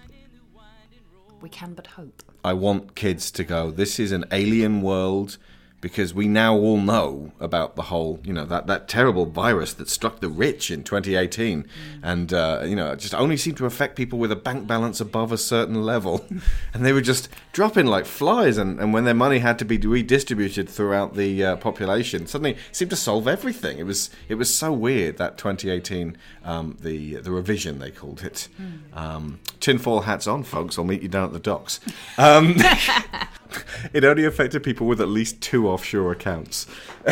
[1.42, 2.24] We can but hope.
[2.44, 5.38] I want kids to go, this is an alien world
[5.86, 9.88] because we now all know about the whole, you know, that, that terrible virus that
[9.88, 11.64] struck the rich in 2018
[12.02, 15.00] and, uh, you know, it just only seemed to affect people with a bank balance
[15.00, 16.26] above a certain level.
[16.74, 18.58] and they were just dropping like flies.
[18.58, 22.58] And, and when their money had to be redistributed throughout the uh, population, suddenly it
[22.72, 23.78] seemed to solve everything.
[23.78, 28.48] It was, it was so weird that 2018, um, the, the revision, they called it.
[28.92, 30.80] Um, tinfoil hats on, folks.
[30.80, 31.80] I'll meet you down at the docks.
[32.18, 32.56] Um,
[33.94, 36.68] it only affected people with at least two offshore accounts.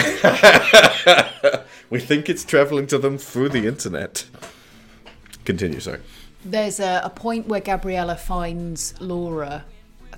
[1.89, 4.25] we think it's traveling to them through the internet.
[5.45, 5.99] Continue, sorry.
[6.45, 9.65] There's a, a point where Gabriella finds Laura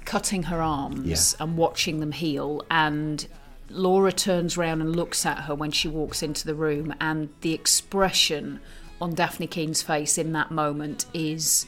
[0.05, 3.27] cutting her arms and watching them heal, and
[3.69, 7.53] Laura turns around and looks at her when she walks into the room, and the
[7.53, 8.59] expression
[9.01, 11.65] on Dafne Keen's face in that moment is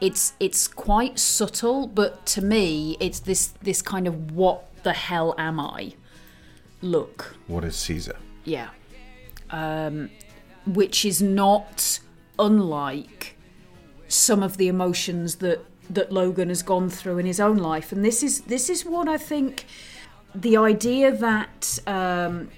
[0.00, 5.34] it's it's quite subtle, but to me, it's this this kind of what the hell
[5.38, 5.94] am I
[6.82, 7.36] look.
[7.46, 8.16] What is Caesar?
[8.44, 8.68] Yeah.
[9.50, 10.10] Um,
[10.66, 12.00] which is not
[12.38, 13.36] unlike
[14.08, 18.04] some of the emotions that that Logan has gone through in his own life, and
[18.04, 19.66] this is this is what I think.
[20.34, 22.50] The idea that um,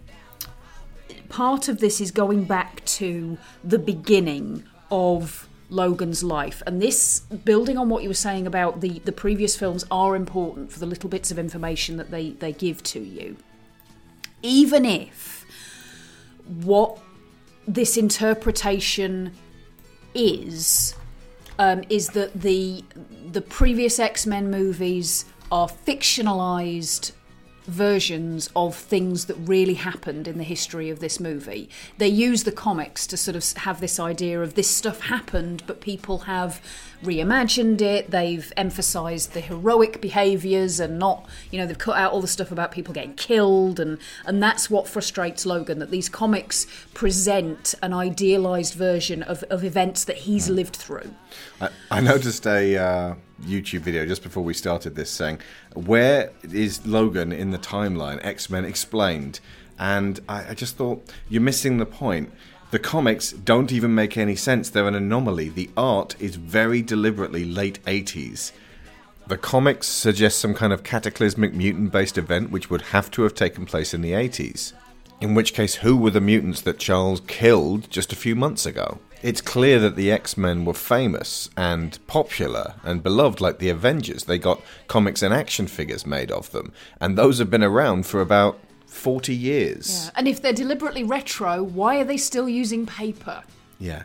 [1.28, 7.76] part of this is going back to the beginning of Logan's life, and this building
[7.76, 11.10] on what you were saying about the the previous films are important for the little
[11.10, 13.36] bits of information that they they give to you.
[14.42, 15.44] Even if
[16.46, 16.98] what
[17.66, 19.32] this interpretation
[20.14, 20.94] is
[21.58, 22.84] um, is that the
[23.30, 27.12] the previous X Men movies are fictionalized
[27.68, 31.68] versions of things that really happened in the history of this movie.
[31.98, 35.80] They use the comics to sort of have this idea of this stuff happened, but
[35.80, 36.60] people have
[37.02, 38.10] reimagined it.
[38.10, 42.50] They've emphasized the heroic behaviors and not, you know, they've cut out all the stuff
[42.50, 47.92] about people getting killed, and and that's what frustrates Logan that these comics present an
[47.92, 51.14] idealized version of, of events that he's lived through.
[51.60, 55.40] I, I noticed a uh, YouTube video just before we started this saying,
[55.74, 58.24] Where is Logan in the timeline?
[58.24, 59.40] X Men explained.
[59.78, 62.32] And I, I just thought, you're missing the point.
[62.70, 64.68] The comics don't even make any sense.
[64.68, 65.48] They're an anomaly.
[65.48, 68.52] The art is very deliberately late 80s.
[69.26, 73.34] The comics suggest some kind of cataclysmic mutant based event which would have to have
[73.34, 74.72] taken place in the 80s.
[75.20, 78.98] In which case, who were the mutants that Charles killed just a few months ago?
[79.20, 84.24] It's clear that the X Men were famous and popular and beloved like the Avengers.
[84.24, 88.20] They got comics and action figures made of them, and those have been around for
[88.20, 90.04] about 40 years.
[90.04, 90.10] Yeah.
[90.16, 93.42] And if they're deliberately retro, why are they still using paper?
[93.80, 94.04] Yeah.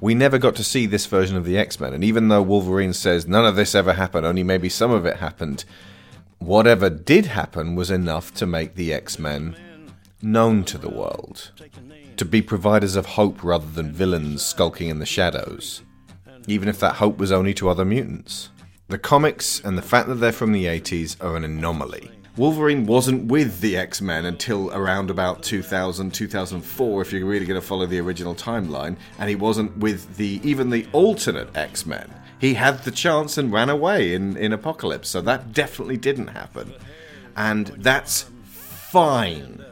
[0.00, 2.94] We never got to see this version of the X Men, and even though Wolverine
[2.94, 5.64] says none of this ever happened, only maybe some of it happened,
[6.38, 9.56] whatever did happen was enough to make the X Men
[10.22, 11.50] known to the world.
[12.16, 15.82] To be providers of hope rather than villains skulking in the shadows.
[16.46, 18.50] Even if that hope was only to other mutants.
[18.88, 22.10] The comics and the fact that they're from the 80s are an anomaly.
[22.36, 27.60] Wolverine wasn't with the X Men until around about 2000, 2004, if you're really going
[27.60, 32.12] to follow the original timeline, and he wasn't with the even the alternate X Men.
[32.38, 36.72] He had the chance and ran away in, in Apocalypse, so that definitely didn't happen.
[37.36, 39.64] And that's fine.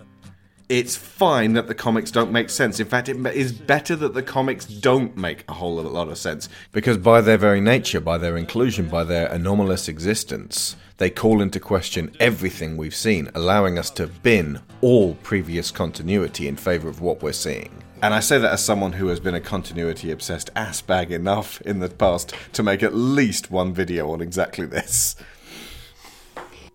[0.68, 2.80] It's fine that the comics don't make sense.
[2.80, 6.48] In fact, it is better that the comics don't make a whole lot of sense.
[6.72, 11.60] Because by their very nature, by their inclusion, by their anomalous existence, they call into
[11.60, 17.22] question everything we've seen, allowing us to bin all previous continuity in favour of what
[17.22, 17.82] we're seeing.
[18.00, 21.60] And I say that as someone who has been a continuity obsessed ass bag enough
[21.62, 25.16] in the past to make at least one video on exactly this.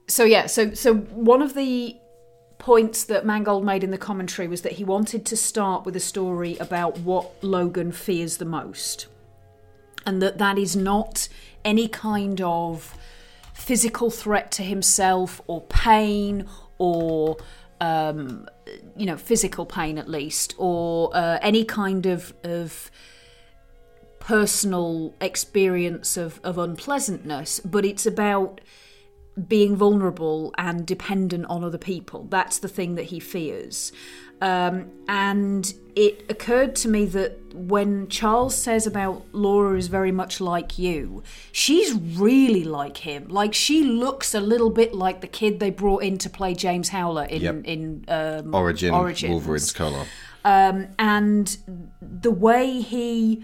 [0.07, 1.95] So yeah, so so one of the
[2.59, 5.99] points that Mangold made in the commentary was that he wanted to start with a
[5.99, 9.07] story about what Logan fears the most.
[10.05, 11.27] And that that is not
[11.65, 12.95] any kind of
[13.53, 16.47] physical threat to himself or pain
[16.77, 17.37] or
[17.81, 18.47] um,
[18.95, 22.91] you know physical pain at least or uh, any kind of of
[24.19, 28.61] personal experience of, of unpleasantness but it's about
[29.47, 33.91] being vulnerable and dependent on other people that's the thing that he fears
[34.41, 40.39] um, and it occurred to me that when Charles says about Laura is very much
[40.39, 43.27] like you, she's really like him.
[43.27, 46.89] Like she looks a little bit like the kid they brought in to play James
[46.89, 47.61] Howlett in Yep.
[47.65, 49.31] in um, Origin, Origins.
[49.31, 50.05] Wolverine's color.
[50.45, 51.57] Um, and
[52.01, 53.43] the way he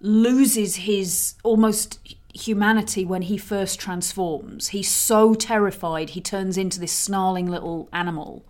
[0.00, 1.98] loses his almost
[2.36, 8.44] humanity when he first transforms, he's so terrified he turns into this snarling little animal.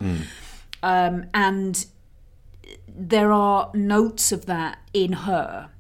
[0.82, 1.86] Um, and
[2.88, 5.70] there are notes of that in her.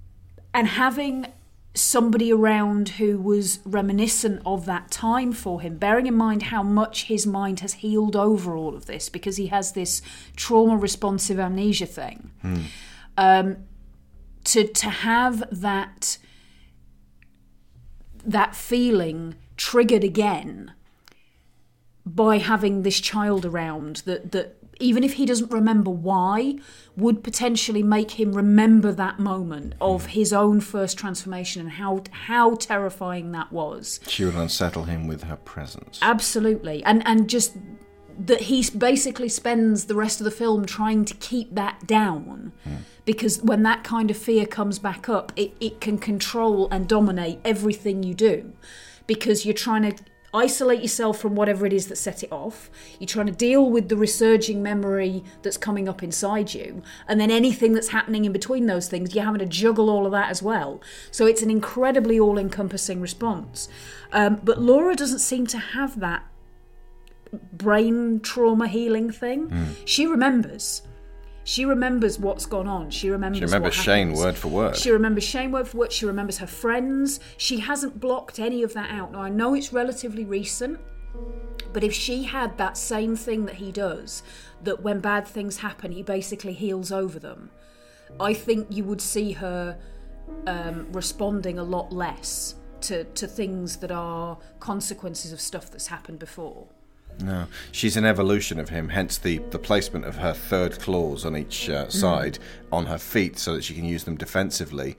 [0.54, 1.26] And having
[1.74, 7.04] somebody around who was reminiscent of that time for him, bearing in mind how much
[7.04, 10.00] his mind has healed over all of this because he has this
[10.36, 12.30] trauma responsive amnesia thing.
[13.18, 13.58] Um,
[14.44, 16.18] to to have that
[18.26, 20.72] that feeling triggered again
[22.04, 26.56] by having this child around that that even if he doesn't remember why
[26.96, 30.10] would potentially make him remember that moment of hmm.
[30.10, 34.00] his own first transformation and how how terrifying that was.
[34.06, 35.98] She would unsettle him with her presence.
[36.02, 36.84] absolutely.
[36.84, 37.56] And and just
[38.18, 42.52] that he basically spends the rest of the film trying to keep that down.
[43.04, 47.38] Because when that kind of fear comes back up it, it can control and dominate
[47.44, 48.52] everything you do.
[49.06, 50.02] Because you're trying to
[50.34, 52.70] isolate yourself from whatever it is that set it off.
[52.98, 56.82] You're trying to deal with the resurging memory that's coming up inside you.
[57.08, 60.12] And then anything that's happening in between those things you're having to juggle all of
[60.12, 60.80] that as well.
[61.10, 63.68] So it's an incredibly all-encompassing response.
[64.12, 66.24] Um, but laura doesn't seem to have that
[67.52, 69.48] brain trauma healing thing.
[69.48, 69.64] Hmm.
[69.84, 70.82] She remembers.
[71.44, 72.90] She remembers what's gone on.
[72.90, 73.38] She remembers.
[73.38, 74.24] She remembers Shane happens.
[74.24, 74.76] word for word.
[74.76, 75.92] She remembers Shane word for word.
[75.92, 77.20] She remembers her friends.
[77.36, 79.12] She hasn't blocked any of that out.
[79.12, 80.80] Now I know it's relatively recent,
[81.72, 84.24] but if she had that same thing that he does,
[84.64, 87.50] that when bad things happen, he basically heals over them,
[88.18, 89.78] I think you would see her
[90.46, 96.18] um, responding a lot less to, to things that are consequences of stuff that's happened
[96.18, 96.66] before.
[97.20, 98.90] No, she's an evolution of him.
[98.90, 102.38] Hence the the placement of her third claws on each uh, side
[102.70, 104.96] on her feet, so that she can use them defensively.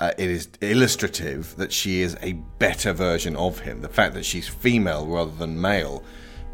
[0.00, 3.80] Uh, it is illustrative that she is a better version of him.
[3.80, 6.02] The fact that she's female rather than male,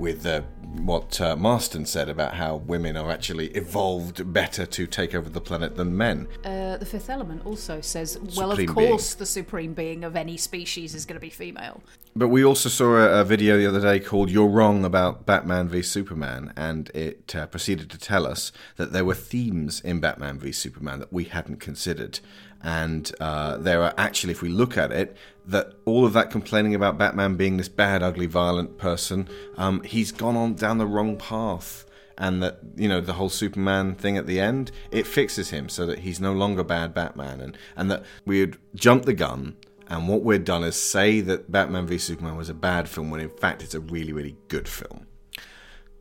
[0.00, 0.40] with uh,
[0.78, 5.40] what uh, Marston said about how women are actually evolved better to take over the
[5.40, 6.26] planet than men.
[6.44, 10.36] Uh, the Fifth Element also says, well, of Supreme course, the supreme being of any
[10.36, 11.82] species is going to be female.
[12.16, 15.68] But we also saw a, a video the other day called You're Wrong About Batman
[15.68, 20.38] v Superman, and it uh, proceeded to tell us that there were themes in Batman
[20.38, 22.20] v Superman that we hadn't considered.
[22.62, 26.74] And uh, there are actually, if we look at it, that all of that complaining
[26.74, 31.16] about Batman being this bad, ugly, violent person, um, he's gone on down the wrong
[31.16, 31.86] path.
[32.18, 35.86] And that, you know, the whole Superman thing at the end, it fixes him so
[35.86, 37.40] that he's no longer bad Batman.
[37.40, 39.56] And, and that we had jumped the gun
[39.90, 43.20] and what we've done is say that Batman v Superman was a bad film when
[43.20, 45.08] in fact it's a really, really good film.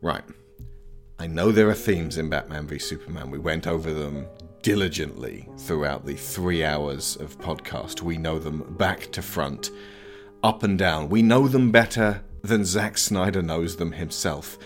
[0.00, 0.22] Right.
[1.18, 3.32] I know there are themes in Batman v Superman.
[3.32, 4.26] We went over them
[4.62, 8.02] diligently throughout the three hours of podcast.
[8.02, 9.70] We know them back to front,
[10.42, 11.08] up and down.
[11.08, 14.58] We know them better than Zack Snyder knows them himself.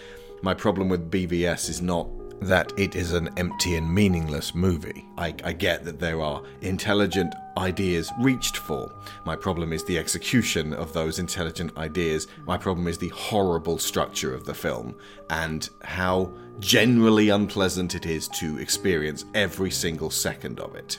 [0.42, 2.08] My problem with BVS is not
[2.40, 5.06] that it is an empty and meaningless movie.
[5.16, 8.92] I, I, get that there are intelligent ideas reached for.
[9.24, 12.26] My problem is the execution of those intelligent ideas.
[12.46, 14.96] My problem is the horrible structure of the film
[15.30, 20.98] and how generally unpleasant it is to experience every single second of it.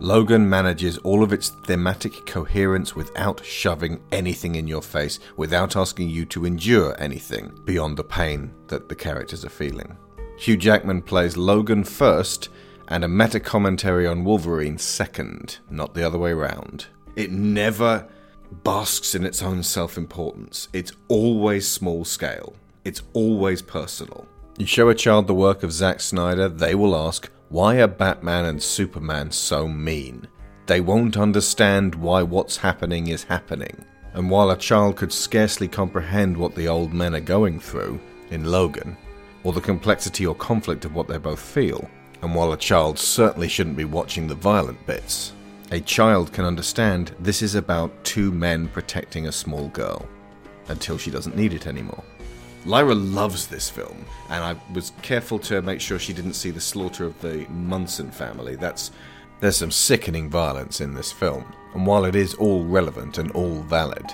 [0.00, 6.08] Logan manages all of its thematic coherence without shoving anything in your face, without asking
[6.08, 9.96] you to endure anything beyond the pain that the characters are feeling.
[10.44, 12.50] Hugh Jackman plays Logan first,
[12.88, 16.84] and a meta commentary on Wolverine second, not the other way round.
[17.16, 18.06] It never
[18.62, 20.68] basks in its own self importance.
[20.74, 22.52] It's always small scale,
[22.84, 24.26] it's always personal.
[24.58, 28.44] You show a child the work of Zack Snyder, they will ask, why are Batman
[28.44, 30.28] and Superman so mean?
[30.66, 33.82] They won't understand why what's happening is happening.
[34.12, 37.98] And while a child could scarcely comprehend what the old men are going through,
[38.30, 38.98] in Logan,
[39.44, 41.88] or the complexity or conflict of what they both feel,
[42.22, 45.32] and while a child certainly shouldn't be watching the violent bits,
[45.70, 50.08] a child can understand this is about two men protecting a small girl
[50.68, 52.02] until she doesn't need it anymore.
[52.66, 56.60] Lyra loves this film, and I was careful to make sure she didn't see the
[56.60, 58.56] slaughter of the Munson family.
[58.56, 58.90] That's
[59.40, 63.60] there's some sickening violence in this film, and while it is all relevant and all
[63.62, 64.06] valid,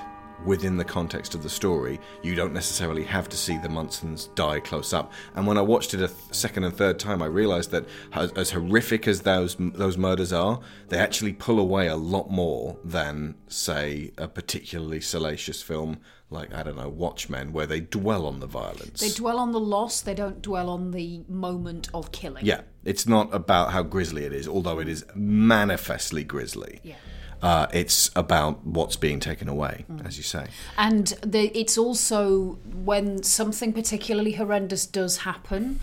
[0.44, 4.60] within the context of the story, you don't necessarily have to see the Munsons die
[4.60, 5.12] close up.
[5.34, 8.32] And when I watched it a th- second and third time, I realized that as,
[8.32, 13.34] as horrific as those those murders are, they actually pull away a lot more than,
[13.48, 18.46] say, a particularly salacious film like I don't know Watchmen, where they dwell on the
[18.46, 19.00] violence.
[19.00, 20.00] They dwell on the loss.
[20.00, 22.46] They don't dwell on the moment of killing.
[22.46, 26.80] Yeah, it's not about how grisly it is, although it is manifestly grisly.
[26.82, 26.94] Yeah.
[27.42, 30.06] Uh, it's about what's being taken away, mm.
[30.06, 30.46] as you say.
[30.76, 35.80] And the, it's also when something particularly horrendous does happen,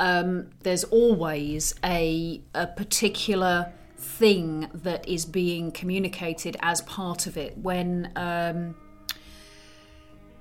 [0.00, 7.58] um, there's always a, a particular thing that is being communicated as part of it.
[7.58, 8.74] When um,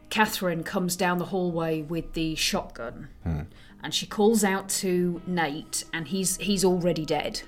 [0.10, 3.42] Catherine comes down the hallway with the shotgun, hmm.
[3.82, 7.42] and she calls out to Nate, and he's he's already dead,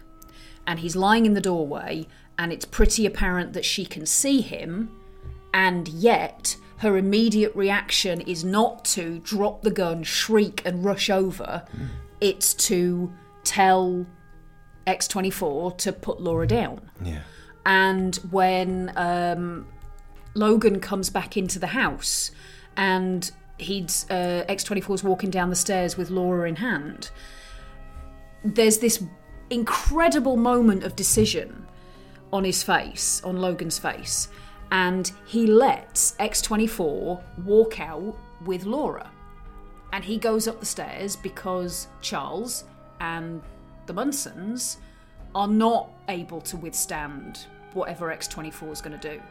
[0.66, 2.08] and he's lying in the doorway,
[2.38, 4.90] and it's pretty apparent that she can see him,
[5.54, 11.64] and yet her immediate reaction is not to drop the gun, shriek, and rush over.
[11.72, 11.86] Hmm.
[12.20, 13.12] It's to
[13.44, 14.06] tell
[14.88, 16.90] X24 to put Laura down.
[17.02, 17.22] Yeah.
[17.66, 19.68] And when um,
[20.34, 22.32] Logan comes back into the house
[22.78, 27.10] and he's uh, X24's walking down the stairs with Laura in hand,
[28.44, 29.04] there's this
[29.50, 31.65] incredible moment of decision
[32.32, 34.30] on his face, on Logan's face,
[34.72, 39.12] and he lets X24 walk out with Laura.
[39.94, 42.66] And he goes up the stairs because Charles
[43.00, 43.42] and
[43.86, 44.78] the Munsons
[45.34, 49.22] are not able to withstand whatever X24 is going to do.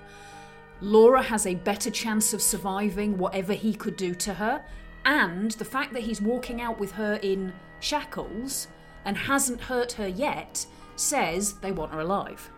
[0.80, 4.64] Laura has a better chance of surviving whatever he could do to her,
[5.04, 8.68] and the fact that he's walking out with her in shackles
[9.04, 10.66] and hasn't hurt her yet
[10.96, 12.50] says they want her alive.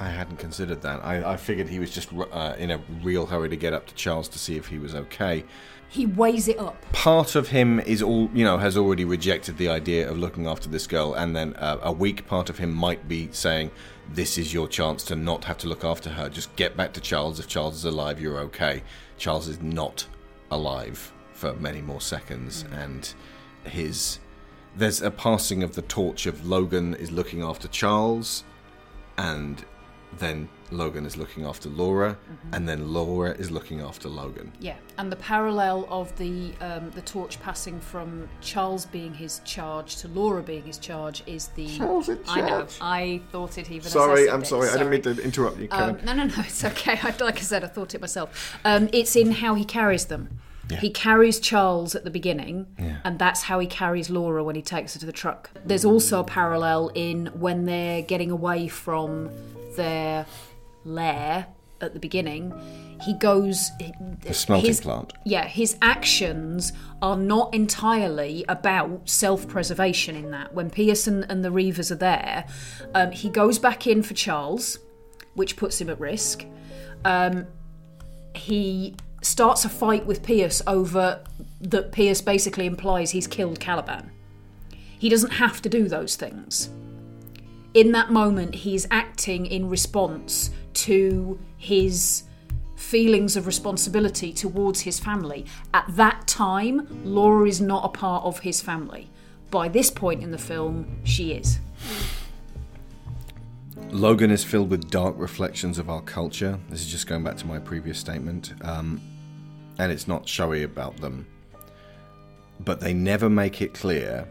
[0.00, 1.04] I hadn't considered that.
[1.04, 3.94] I, I figured he was just uh, in a real hurry to get up to
[3.94, 5.44] Charles to see if he was okay.
[5.88, 6.80] He weighs it up.
[6.92, 10.68] Part of him is all you know has already rejected the idea of looking after
[10.68, 13.70] this girl, and then uh, a weak part of him might be saying,
[14.08, 16.28] "This is your chance to not have to look after her.
[16.28, 17.40] Just get back to Charles.
[17.40, 18.82] If Charles is alive, you're okay.
[19.16, 20.06] Charles is not
[20.50, 22.84] alive for many more seconds, mm.
[22.84, 23.14] and
[23.64, 24.20] his
[24.76, 28.44] there's a passing of the torch of Logan is looking after Charles,
[29.16, 29.64] and
[30.18, 32.16] then Logan is looking after Laura,
[32.52, 34.52] and then Laura is looking after Logan.
[34.60, 39.96] Yeah, and the parallel of the um, the torch passing from Charles being his charge
[39.96, 41.68] to Laura being his charge is the.
[41.76, 42.66] Charles in I know.
[42.80, 43.90] I thought it even.
[43.90, 44.68] Sorry, I'm it, sorry.
[44.68, 45.96] I didn't mean to interrupt you, Karen.
[46.00, 46.34] Um, no, no, no.
[46.38, 46.98] It's okay.
[47.02, 48.58] I, like I said, I thought it myself.
[48.64, 50.38] Um, it's in how he carries them.
[50.70, 50.80] Yeah.
[50.80, 52.98] He carries Charles at the beginning, Yeah.
[53.02, 55.50] and that's how he carries Laura when he takes her to the truck.
[55.64, 59.30] There's also a parallel in when they're getting away from
[59.78, 60.26] their
[60.84, 61.46] lair
[61.80, 62.52] at the beginning.
[63.02, 63.70] He goes.
[64.22, 65.12] The smelting his- plant.
[65.24, 70.52] Yeah, his actions are not entirely about self preservation in that.
[70.52, 72.44] When Pearson and the Reavers are there,
[72.94, 74.78] um, he goes back in for Charles,
[75.34, 76.44] which puts him at risk.
[77.04, 77.46] Um,
[78.34, 81.24] he starts a fight with Pierce over
[81.60, 84.10] that Pierce basically implies he's killed Caliban.
[84.98, 86.70] He doesn't have to do those things.
[87.78, 92.24] In that moment, he's acting in response to his
[92.74, 95.46] feelings of responsibility towards his family.
[95.72, 99.08] At that time, Laura is not a part of his family.
[99.52, 101.60] By this point in the film, she is.
[103.92, 106.58] Logan is filled with dark reflections of our culture.
[106.70, 108.54] This is just going back to my previous statement.
[108.62, 109.00] Um,
[109.78, 111.28] and it's not showy about them.
[112.58, 114.26] But they never make it clear,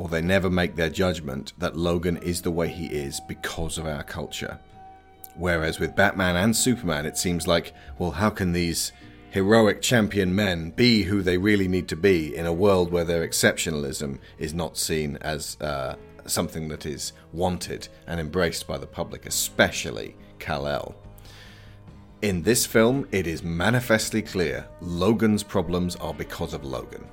[0.00, 3.84] or they never make their judgment, that Logan is the way he is because of
[3.84, 4.58] our culture.
[5.34, 8.92] Whereas with Batman and Superman, it seems like, well, how can these
[9.28, 13.28] heroic champion men be who they really need to be in a world where their
[13.28, 19.26] exceptionalism is not seen as uh, something that is wanted and embraced by the public,
[19.26, 20.94] especially Kal-El.
[22.22, 27.04] In this film, it is manifestly clear Logan's problems are because of Logan.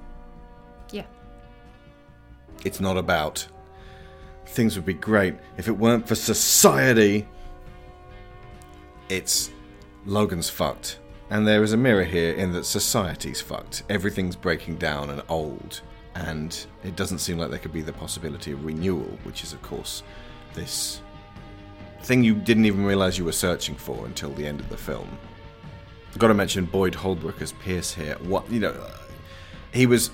[2.68, 3.47] It's not about
[4.45, 7.26] things would be great if it weren't for society.
[9.07, 9.51] It's
[10.05, 10.99] Logan's fucked.
[11.30, 13.84] And there is a mirror here in that society's fucked.
[13.89, 15.80] Everything's breaking down and old.
[16.15, 19.61] And it doesn't seem like there could be the possibility of renewal, which is, of
[19.61, 20.03] course,
[20.53, 20.99] this
[22.01, 25.18] thing you didn't even realize you were searching for until the end of the film.
[26.11, 28.18] I've got to mention Boyd Holbrook as Pierce here.
[28.24, 28.76] What you know,
[29.72, 30.11] he was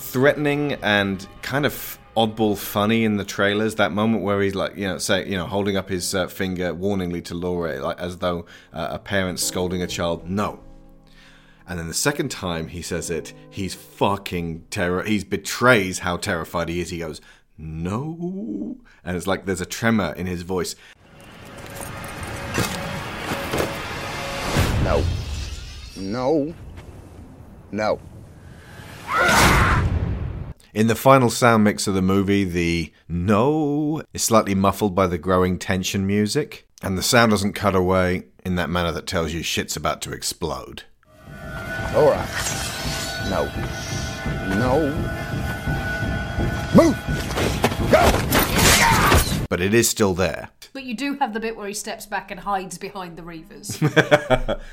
[0.00, 3.76] threatening and kind of oddball funny in the trailers.
[3.76, 6.74] That moment where he's like, you know, say, you know, holding up his uh, finger
[6.74, 10.28] warningly to Laura, like as though uh, a parent scolding a child.
[10.28, 10.60] No.
[11.68, 15.04] And then the second time he says it, he's fucking terror.
[15.04, 16.90] He betrays how terrified he is.
[16.90, 17.20] He goes,
[17.56, 20.74] "No," and it's like there's a tremor in his voice.
[24.82, 25.04] No.
[25.96, 26.54] No.
[27.70, 28.00] No.
[30.72, 35.18] In the final sound mix of the movie, the no is slightly muffled by the
[35.18, 39.42] growing tension music, and the sound doesn't cut away in that manner that tells you
[39.42, 40.84] shit's about to explode.
[41.94, 42.28] All right.
[43.28, 43.46] No.
[44.48, 44.90] No.
[46.76, 46.96] Move!
[47.90, 49.46] Go!
[49.48, 50.50] But it is still there.
[50.72, 54.60] But you do have the bit where he steps back and hides behind the Reavers.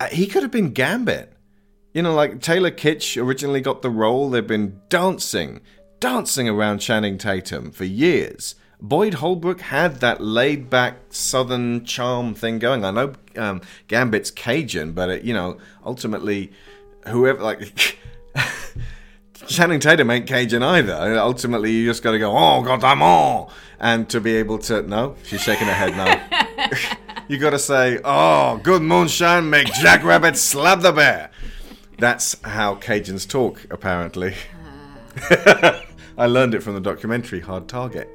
[0.00, 1.30] Uh, he could have been Gambit.
[1.92, 4.30] You know, like Taylor Kitsch originally got the role.
[4.30, 5.60] They've been dancing,
[5.98, 8.54] dancing around Channing Tatum for years.
[8.80, 12.84] Boyd Holbrook had that laid back southern charm thing going.
[12.84, 16.52] I know um, Gambit's Cajun, but it, you know, ultimately,
[17.08, 17.94] whoever like
[19.48, 21.18] Channing Tatum ain't Cajun either.
[21.18, 24.82] Ultimately, you just got to go, oh god, I'm all, and to be able to
[24.82, 27.18] no, she's shaking her head no.
[27.28, 31.30] you got to say, oh, good moonshine, make Jackrabbit slap the bear.
[32.00, 34.34] That's how Cajuns talk, apparently.
[36.18, 38.08] I learned it from the documentary Hard Target.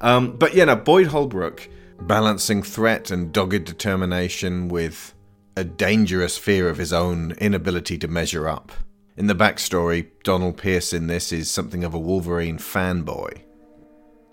[0.00, 1.68] Um, but yeah, no, Boyd Holbrook
[2.00, 5.14] balancing threat and dogged determination with
[5.56, 8.72] a dangerous fear of his own inability to measure up.
[9.16, 13.42] In the backstory, Donald Pierce in this is something of a Wolverine fanboy.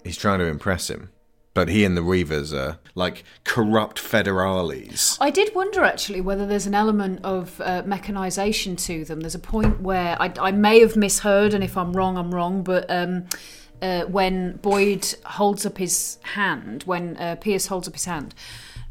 [0.04, 1.12] He's trying to impress him.
[1.54, 5.18] But he and the Reavers are like corrupt federales.
[5.20, 9.22] I did wonder actually whether there's an element of uh, mechanization to them.
[9.22, 12.62] There's a point where I, I may have misheard, and if I'm wrong, I'm wrong.
[12.62, 13.26] But um,
[13.82, 18.36] uh, when Boyd holds up his hand, when uh, Pierce holds up his hand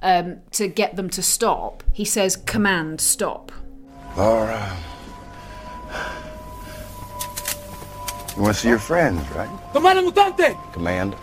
[0.03, 3.53] um, to get them to stop, he says, "Command, stop."
[4.17, 4.77] Laura.
[8.37, 9.51] You want to see your friends, right?
[9.73, 10.73] Commander Mutante!
[10.73, 11.17] Command.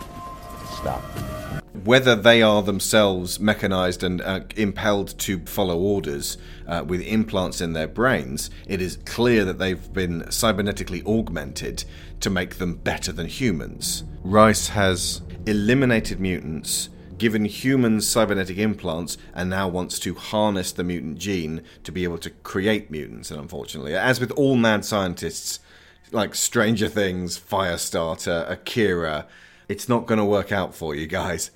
[1.84, 7.74] Whether they are themselves mechanized and uh, impelled to follow orders uh, with implants in
[7.74, 11.84] their brains, it is clear that they've been cybernetically augmented
[12.20, 14.04] to make them better than humans.
[14.24, 21.18] Rice has eliminated mutants given humans cybernetic implants and now wants to harness the mutant
[21.18, 23.30] gene to be able to create mutants.
[23.30, 25.60] And unfortunately, as with all mad scientists,
[26.12, 29.26] like Stranger Things, Firestarter, Akira,
[29.68, 31.50] it's not going to work out for you guys.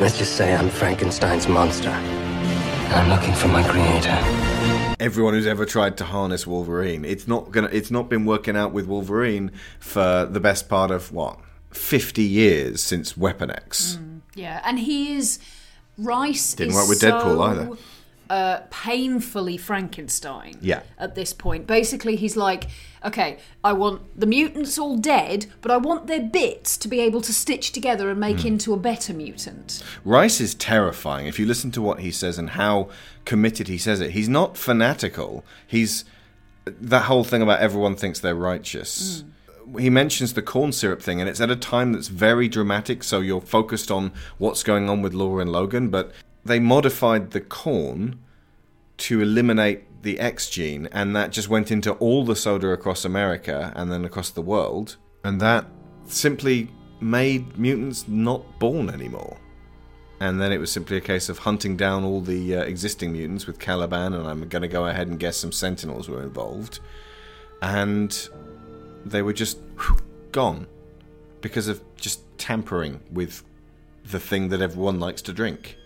[0.00, 1.88] Let's just say I'm Frankenstein's monster.
[1.88, 4.16] And I'm looking for my creator.
[5.00, 7.68] Everyone who's ever tried to harness Wolverine, it's not gonna.
[7.70, 11.38] It's not been working out with Wolverine for the best part of what
[11.70, 13.98] fifty years since Weapon X.
[14.00, 15.38] Mm, yeah, and he is
[15.98, 17.76] Rice Didn't is work with so, Deadpool either.
[18.30, 20.54] Uh, painfully Frankenstein.
[20.60, 20.82] Yeah.
[20.98, 22.66] At this point, basically, he's like,
[23.02, 27.22] okay, I want the mutants all dead, but I want their bits to be able
[27.22, 29.82] to stitch together and make into a better mutant.
[30.04, 31.26] Rice is terrifying.
[31.26, 32.90] If you listen to what he says and how
[33.24, 35.42] committed he says it, he's not fanatical.
[35.66, 36.04] He's
[36.66, 39.24] that whole thing about everyone thinks they're righteous.
[39.78, 43.20] He mentions the corn syrup thing, and it's at a time that's very dramatic, so
[43.20, 46.12] you're focused on what's going on with Laura and Logan, but
[46.48, 48.18] they modified the corn
[48.98, 53.72] to eliminate the X gene, and that just went into all the soda across America
[53.76, 55.66] and then across the world, and that
[56.06, 56.70] simply
[57.00, 59.36] made mutants not born anymore.
[60.20, 63.46] And then it was simply a case of hunting down all the uh, existing mutants
[63.46, 66.80] with Caliban, and I'm going to go ahead and guess some Sentinels were involved.
[67.62, 68.28] And
[69.04, 69.98] they were just whew,
[70.32, 70.66] gone
[71.40, 73.44] because of just tampering with
[74.04, 75.76] the thing that everyone likes to drink.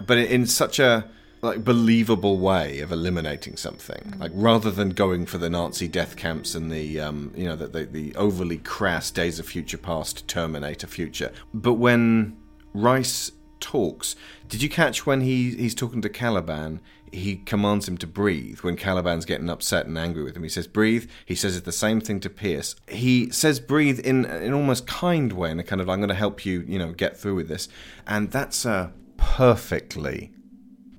[0.00, 1.08] But in such a
[1.40, 6.54] like believable way of eliminating something, like rather than going for the Nazi death camps
[6.54, 10.86] and the um, you know the, the the overly crass Days of Future Past Terminator
[10.86, 11.32] future.
[11.54, 12.36] But when
[12.74, 14.16] Rice talks,
[14.48, 16.80] did you catch when he he's talking to Caliban?
[17.10, 20.42] He commands him to breathe when Caliban's getting upset and angry with him.
[20.42, 22.74] He says, "Breathe." He says it's the same thing to Pierce.
[22.86, 26.14] He says, "Breathe" in an almost kind way, in a kind of, "I'm going to
[26.14, 27.68] help you, you know, get through with this."
[28.06, 30.32] And that's a perfectly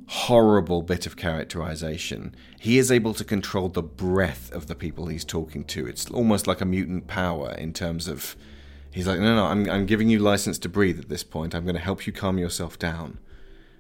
[0.10, 2.36] horrible bit of characterization.
[2.60, 5.86] He is able to control the breath of the people he's talking to.
[5.88, 8.36] It's almost like a mutant power in terms of.
[8.92, 11.54] He's like, no, no, I'm, I'm giving you license to breathe at this point.
[11.54, 13.20] I'm going to help you calm yourself down.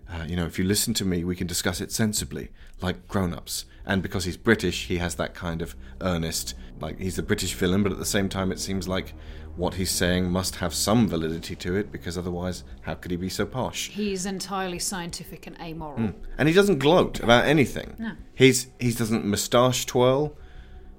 [0.07, 3.33] Uh, you know, if you listen to me, we can discuss it sensibly, like grown
[3.33, 3.65] ups.
[3.87, 7.81] And because he's British, he has that kind of earnest, like he's a British villain,
[7.81, 9.15] but at the same time, it seems like
[9.59, 13.29] what he's saying must have some validity to it, because otherwise, how could he be
[13.29, 13.89] so posh?
[13.89, 15.99] He's entirely scientific and amoral.
[15.99, 16.13] Mm.
[16.37, 17.93] And he doesn't gloat about anything.
[17.99, 18.13] No.
[18.33, 20.33] He's he doesn't moustache twirl,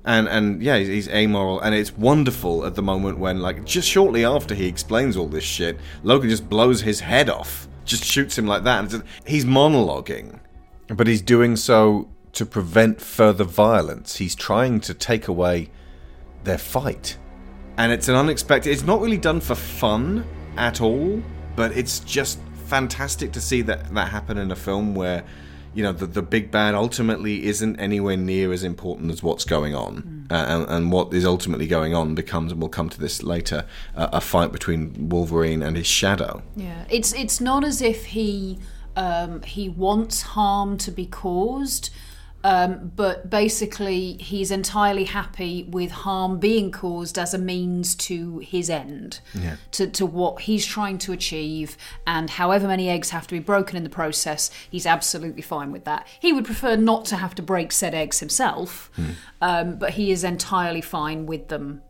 [0.04, 3.88] and and yeah, he's, he's amoral, and it's wonderful at the moment when like just
[3.88, 8.36] shortly after he explains all this shit, Logan just blows his head off, just shoots
[8.36, 8.92] him like that.
[8.92, 10.38] And he's monologuing,
[10.88, 14.16] but he's doing so to prevent further violence.
[14.16, 15.70] He's trying to take away
[16.44, 17.16] their fight,
[17.80, 18.70] and it's an unexpected.
[18.70, 20.26] It's not really done for fun
[20.58, 21.22] at all,
[21.56, 25.24] but it's just fantastic to see that that happen in a film where
[25.72, 29.74] you know the, the big bad ultimately isn't anywhere near as important as what's going
[29.74, 30.26] on.
[30.30, 33.64] Uh, and, and what is ultimately going on becomes and we'll come to this later
[33.96, 36.42] uh, a fight between wolverine and his shadow.
[36.54, 38.58] Yeah, it's it's not as if he
[38.94, 41.88] um, he wants harm to be caused,
[42.44, 48.70] um, but basically he's entirely happy with harm being caused as a means to his
[48.70, 49.56] end, Yeah.
[49.72, 51.76] to to what he's trying to achieve,
[52.06, 55.84] and however many eggs have to be broken in the process, he's absolutely fine with
[55.84, 56.06] that.
[56.18, 58.90] He would prefer not to have to break said eggs himself,
[59.40, 61.82] um, but he is entirely fine with them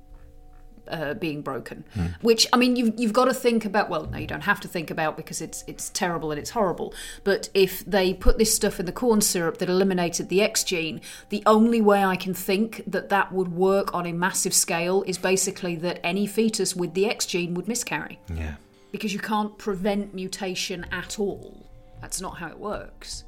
[0.90, 1.84] uh, being broken.
[2.20, 3.88] Which I mean, you've you've got to think about.
[3.88, 6.94] Well, no, you don't have to think about because it's it's terrible and it's horrible.
[7.24, 11.00] But if they put this stuff in the corn syrup that eliminated the X gene,
[11.28, 15.18] the only way I can think that that would work on a massive scale is
[15.18, 18.54] basically that any fetus with the X gene would miscarry yeah
[18.92, 21.66] because you can't prevent mutation at all.
[22.00, 23.24] That's not how it works.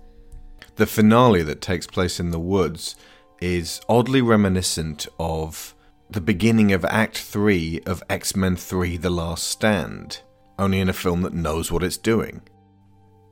[0.77, 2.97] the finale that takes place in the woods
[3.41, 5.75] is oddly reminiscent of
[6.13, 10.21] the beginning of Act 3 of X Men 3 The Last Stand,
[10.59, 12.43] only in a film that knows what it's doing.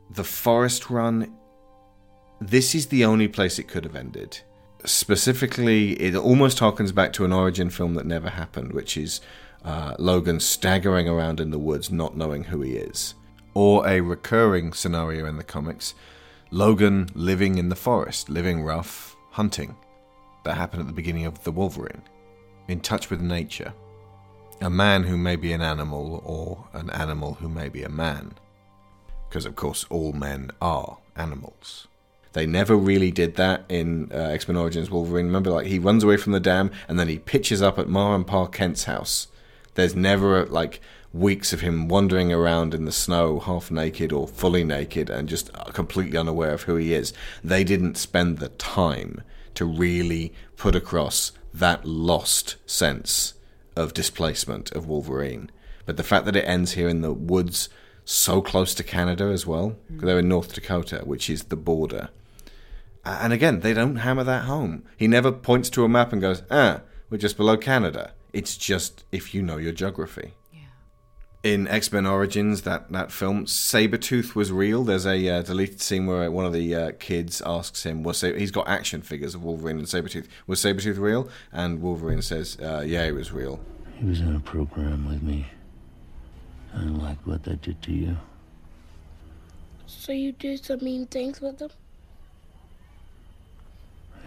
[0.09, 1.37] The Forest Run,
[2.41, 4.41] this is the only place it could have ended.
[4.87, 9.21] Specifically, it almost harkens back to an origin film that never happened, which is
[9.63, 13.15] uh, Logan staggering around in the woods not knowing who he is.
[13.53, 15.95] Or a recurring scenario in the comics
[16.51, 19.77] Logan living in the forest, living rough, hunting.
[20.45, 22.03] That happened at the beginning of The Wolverine.
[22.69, 23.73] In touch with nature.
[24.61, 28.35] A man who may be an animal, or an animal who may be a man.
[29.29, 31.89] Because, of course, all men are animals.
[32.33, 35.27] They never really did that in uh, X Men Origins Wolverine.
[35.27, 38.15] Remember, like, he runs away from the dam and then he pitches up at Ma
[38.15, 39.27] and Pa Kent's house.
[39.75, 40.81] There's never like
[41.13, 45.53] weeks of him wandering around in the snow, half naked or fully naked, and just
[45.73, 47.13] completely unaware of who he is.
[47.43, 49.23] They didn't spend the time
[49.55, 53.35] to really put across that lost sense
[53.77, 55.51] of displacement of Wolverine.
[55.87, 57.69] But the fact that it ends here in the woods,
[58.05, 62.11] so close to Canada as well, they're in North Dakota, which is the border.
[63.05, 64.85] And again, they don't hammer that home.
[64.97, 68.13] He never points to a map and goes, ah, we're just below Canada.
[68.33, 70.35] It's just if you know your geography.
[71.43, 74.85] In X Men Origins, that, that film, Sabretooth was real.
[74.85, 78.35] There's a uh, deleted scene where one of the uh, kids asks him, was Sa-
[78.35, 80.27] he's got action figures of Wolverine and Sabretooth.
[80.47, 81.31] Was Sabretooth real?
[81.51, 83.59] And Wolverine says, uh, yeah, he was real.
[83.97, 85.47] He was in a program with me.
[86.75, 88.19] I don't like what that did to you.
[89.87, 91.71] So you did some mean things with him?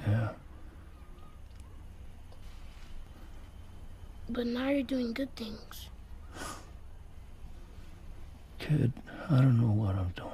[0.08, 0.30] Yeah.
[4.30, 5.90] But now you're doing good things.
[8.64, 8.94] Kid,
[9.30, 10.30] I don't know what I'm doing.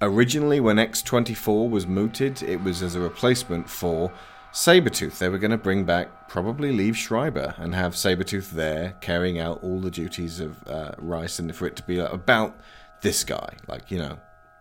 [0.00, 4.12] Originally, when X24 was mooted, it was as a replacement for
[4.52, 5.18] Sabretooth.
[5.18, 9.64] They were going to bring back probably Liev Schreiber and have Sabretooth there carrying out
[9.64, 12.56] all the duties of uh, Rice and for it to be about
[13.00, 13.56] this guy.
[13.66, 14.18] Like, you know,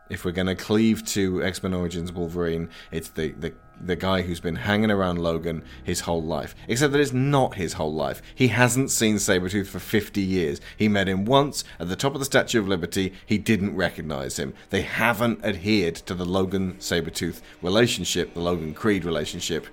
[0.10, 4.22] if we're going to cleave to X Men Origins Wolverine, it's the, the the guy
[4.22, 6.56] who's been hanging around Logan his whole life.
[6.68, 8.22] Except that it's not his whole life.
[8.34, 10.62] He hasn't seen Sabretooth for 50 years.
[10.78, 13.14] He met him once at the top of the Statue of Liberty.
[13.26, 14.54] He didn't recognize him.
[14.70, 19.68] They haven't adhered to the Logan Sabretooth relationship, the Logan Creed relationship.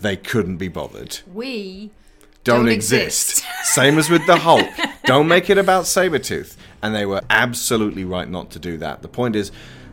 [0.00, 1.20] They couldn't be bothered.
[1.32, 1.90] We
[2.44, 3.38] Don't, Don't exist.
[3.40, 3.74] exist.
[3.74, 4.66] Same as with the Hulk.
[5.04, 6.56] Don't make it about Sabretooth.
[6.82, 9.02] And they were absolutely right not to do that.
[9.02, 9.52] The point is,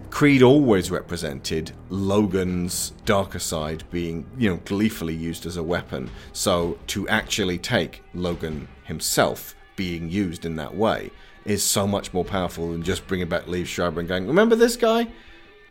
[0.10, 6.10] Creed always represented Logan's darker side being, you know, gleefully used as a weapon.
[6.34, 11.12] So to actually take Logan himself being used in that way
[11.46, 14.76] is so much more powerful than just bringing back Liev Schreiber and going, remember this
[14.76, 15.08] guy?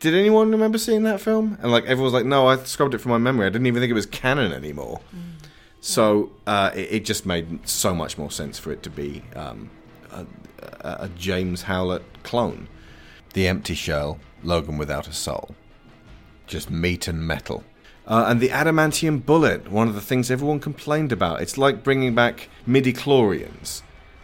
[0.01, 1.59] Did anyone remember seeing that film?
[1.61, 3.47] And like everyone's like, no, I scrubbed it from my memory.
[3.47, 5.01] I didn't even think it was canon anymore.
[5.81, 9.71] So uh, it, it just made so much more sense for it to be um,
[10.13, 10.25] a,
[10.81, 12.69] a, James Howlett clone.
[13.35, 15.55] The empty shell, Logan without a soul.
[16.47, 17.65] Just meat and metal.
[18.07, 21.43] Uh, and the adamantium bullet, one of the things everyone complained about.
[21.43, 23.83] It's like bringing back midi chlorians.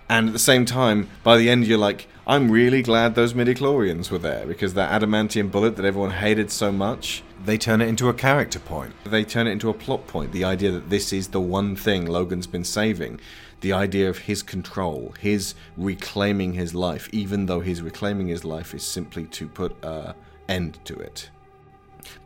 [0.09, 3.55] And at the same time, by the end, you're like, I'm really glad those midi
[3.55, 7.89] chlorians were there because that adamantium bullet that everyone hated so much, they turn it
[7.89, 8.94] into a character point.
[9.05, 10.32] They turn it into a plot point.
[10.32, 13.20] The idea that this is the one thing Logan's been saving.
[13.64, 18.74] The idea of his control, his reclaiming his life, even though his reclaiming his life
[18.74, 20.12] is simply to put an
[20.50, 21.30] end to it.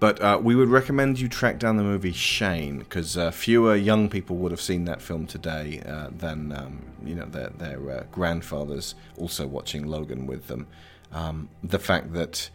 [0.00, 4.08] But uh, we would recommend you track down the movie Shane because uh, fewer young
[4.08, 8.02] people would have seen that film today uh, than um, you know their their uh,
[8.10, 10.66] grandfathers also watching Logan with them.
[11.12, 12.50] Um, the fact that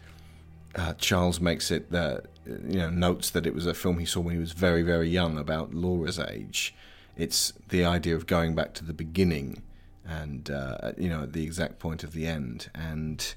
[0.74, 4.20] uh, Charles makes it uh, you know notes that it was a film he saw
[4.20, 6.74] when he was very very young about Laura's age.
[7.16, 9.62] It's the idea of going back to the beginning
[10.06, 13.34] and uh, you know at the exact point of the end and.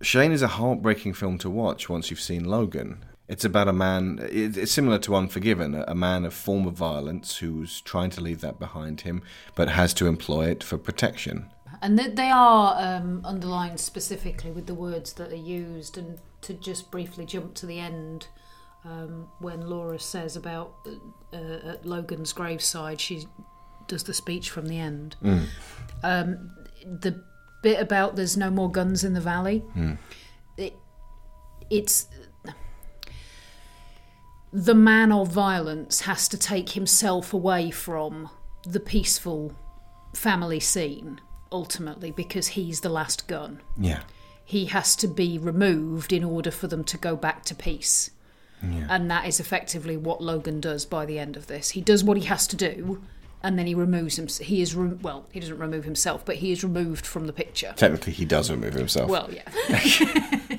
[0.00, 3.04] Shane is a heartbreaking film to watch once you've seen Logan.
[3.26, 8.10] It's about a man, it's similar to Unforgiven, a man of former violence who's trying
[8.10, 9.22] to leave that behind him,
[9.56, 11.50] but has to employ it for protection.
[11.82, 15.98] And they are um, underlined specifically with the words that are used.
[15.98, 18.28] And to just briefly jump to the end,
[18.84, 20.74] um, when Laura says about
[21.32, 23.26] uh, at Logan's graveside, she
[23.86, 25.16] does the speech from the end.
[25.22, 25.46] Mm.
[26.02, 26.50] Um,
[26.84, 27.22] the
[27.62, 29.98] bit about there's no more guns in the valley, Mm.
[30.56, 30.74] it,
[31.70, 32.06] it's
[34.52, 38.30] the man of violence has to take himself away from
[38.64, 39.54] the peaceful
[40.14, 41.20] family scene
[41.52, 43.60] ultimately because he's the last gun.
[43.76, 44.00] Yeah.
[44.44, 48.10] He has to be removed in order for them to go back to peace.
[48.62, 48.86] Yeah.
[48.90, 51.70] And that is effectively what Logan does by the end of this.
[51.70, 53.02] He does what he has to do
[53.42, 56.50] and then he removes him he is re- well, he doesn't remove himself, but he
[56.50, 57.72] is removed from the picture.
[57.76, 59.08] Technically, he does remove himself.
[59.08, 60.40] Well, yeah.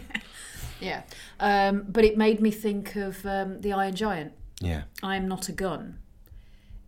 [0.80, 1.02] yeah.
[1.40, 4.34] Um, but it made me think of um, the Iron Giant.
[4.62, 4.84] Yeah.
[5.04, 6.00] I am not a gun.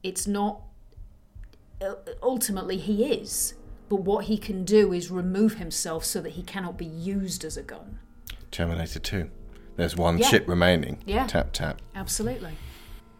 [0.03, 0.61] It's not.
[1.81, 3.55] uh, Ultimately, he is.
[3.89, 7.57] But what he can do is remove himself so that he cannot be used as
[7.57, 7.99] a gun.
[8.49, 9.29] Terminator 2.
[9.75, 10.29] There's one Yeah.
[10.29, 10.99] chip remaining.
[11.05, 11.27] Yeah.
[11.27, 11.81] Tap, tap.
[11.95, 12.51] Absolutely.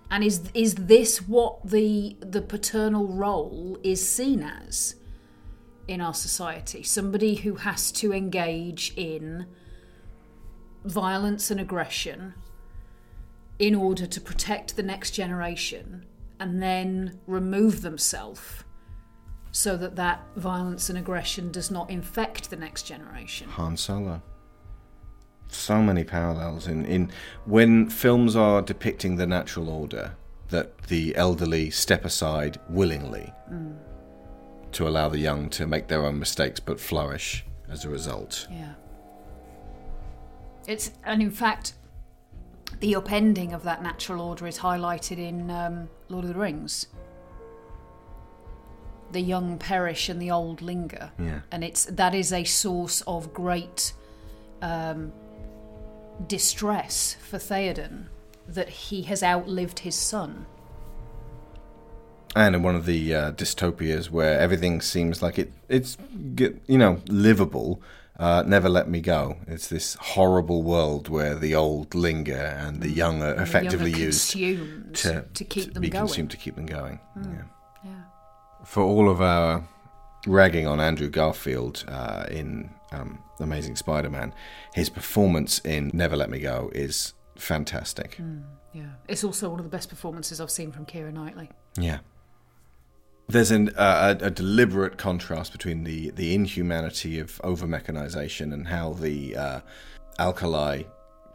[0.09, 4.95] And is is this what the the paternal role is seen as
[5.87, 6.83] in our society?
[6.83, 9.45] Somebody who has to engage in
[10.83, 12.33] violence and aggression
[13.59, 16.05] in order to protect the next generation
[16.39, 18.63] and then remove themselves
[19.51, 23.47] so that that violence and aggression does not infect the next generation.
[23.49, 24.21] Han Solo.
[25.53, 27.11] So many parallels in, in
[27.45, 30.13] when films are depicting the natural order
[30.49, 33.75] that the elderly step aside willingly Mm.
[34.71, 38.47] to allow the young to make their own mistakes but flourish as a result.
[38.49, 38.73] Yeah.
[40.67, 41.73] It's and in fact,
[42.79, 46.87] the upending of that natural order is highlighted in um, Lord of the Rings.
[49.11, 51.41] The young perish and the old linger, Yeah.
[51.51, 53.91] and it's that is a source of great
[54.61, 55.11] um,
[56.27, 58.05] distress for Theoden
[58.47, 60.45] that he has outlived his son.
[62.35, 65.97] And in one of the uh, dystopias where everything seems like it, it's
[66.67, 67.81] you know livable.
[68.17, 69.37] Uh, Never let me go.
[69.47, 73.43] It's this horrible world where the old linger and the young are the young are
[73.43, 76.07] effectively used to, to keep them be going.
[76.07, 76.99] consumed to keep them going.
[77.17, 77.33] Mm.
[77.33, 77.43] Yeah.
[77.83, 78.01] Yeah.
[78.63, 79.67] For all of our
[80.27, 84.33] ragging on Andrew Garfield uh, in um, Amazing Spider-Man,
[84.73, 88.17] his performance in Never Let Me Go is fantastic.
[88.21, 88.43] Mm,
[88.73, 91.49] yeah, it's also one of the best performances I've seen from Keira Knightley.
[91.77, 91.99] Yeah.
[93.27, 98.67] There's an, uh, a, a deliberate contrast between the, the inhumanity of over mechanization and
[98.67, 99.59] how the uh,
[100.19, 100.83] Alkali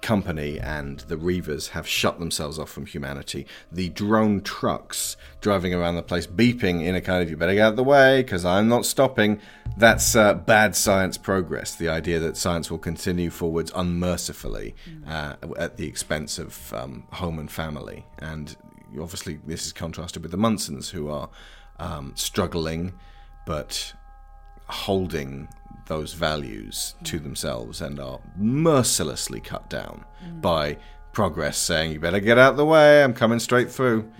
[0.02, 3.46] company and the Reavers have shut themselves off from humanity.
[3.70, 7.62] The drone trucks driving around the place, beeping in a kind of, you better get
[7.62, 9.40] out of the way because I'm not stopping.
[9.76, 11.74] That's uh, bad science progress.
[11.74, 14.74] The idea that science will continue forwards unmercifully
[15.06, 18.06] uh, at the expense of um, home and family.
[18.18, 18.56] And
[19.00, 21.28] obviously, this is contrasted with the Munsons, who are
[21.78, 22.92] um, struggling
[23.46, 23.94] but
[24.68, 25.48] holding
[25.86, 30.04] those values to themselves and are mercilessly cut down
[30.40, 30.76] by
[31.12, 34.10] progress saying, You better get out of the way, I'm coming straight through.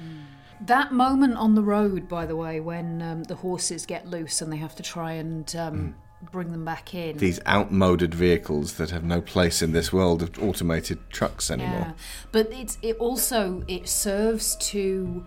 [0.63, 4.51] That moment on the road, by the way, when um, the horses get loose and
[4.51, 5.95] they have to try and um,
[6.33, 7.19] bring them back in.
[7.19, 11.81] These outmoded vehicles that have no place in this world of automated trucks anymore.
[11.81, 11.93] Yeah,
[12.33, 15.25] but it's it also it serves to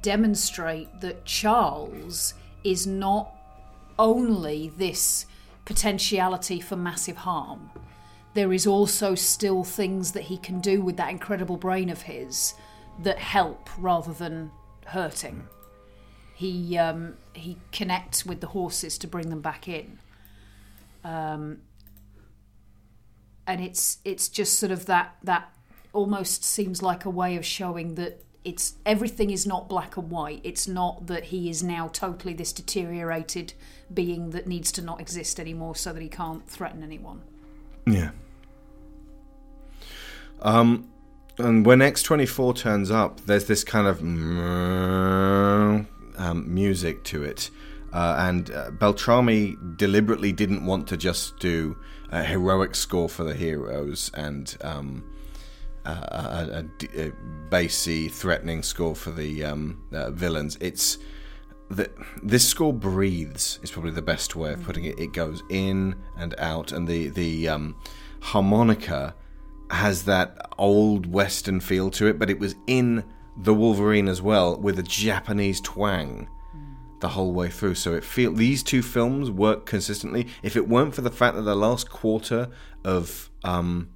[0.00, 2.34] demonstrate that Charles
[2.64, 3.34] is not
[3.98, 5.26] only this
[5.68, 7.70] potentiality for massive harm.
[8.32, 12.54] There is also still things that he can do with that incredible brain of his
[13.02, 14.50] that help rather than
[14.86, 15.46] hurting.
[16.34, 19.98] He um, he connects with the horses to bring them back in.
[21.04, 21.58] Um,
[23.46, 25.52] and it's it's just sort of that that
[25.92, 30.40] almost seems like a way of showing that it's everything is not black and white.
[30.44, 33.52] It's not that he is now totally this deteriorated
[33.92, 37.22] being that needs to not exist anymore so that he can't threaten anyone.
[37.86, 38.10] Yeah.
[40.40, 40.90] Um,
[41.38, 44.00] and when X24 turns up, there's this kind of
[46.18, 47.50] um, music to it.
[47.92, 51.76] Uh, and uh, Beltrami deliberately didn't want to just do
[52.10, 55.04] a heroic score for the heroes and um,
[55.90, 57.12] a, a, a,
[57.50, 60.58] bassy, threatening score for the um, uh, villains.
[60.60, 60.98] It's
[61.70, 61.90] the,
[62.22, 64.98] this score breathes is probably the best way of putting it.
[64.98, 67.76] It goes in and out, and the the um,
[68.20, 69.14] harmonica
[69.70, 73.04] has that old western feel to it, but it was in
[73.36, 76.28] the Wolverine as well with a Japanese twang
[77.00, 77.74] the whole way through.
[77.74, 80.26] So it feel these two films work consistently.
[80.42, 82.48] If it weren't for the fact that the last quarter
[82.84, 83.90] of um,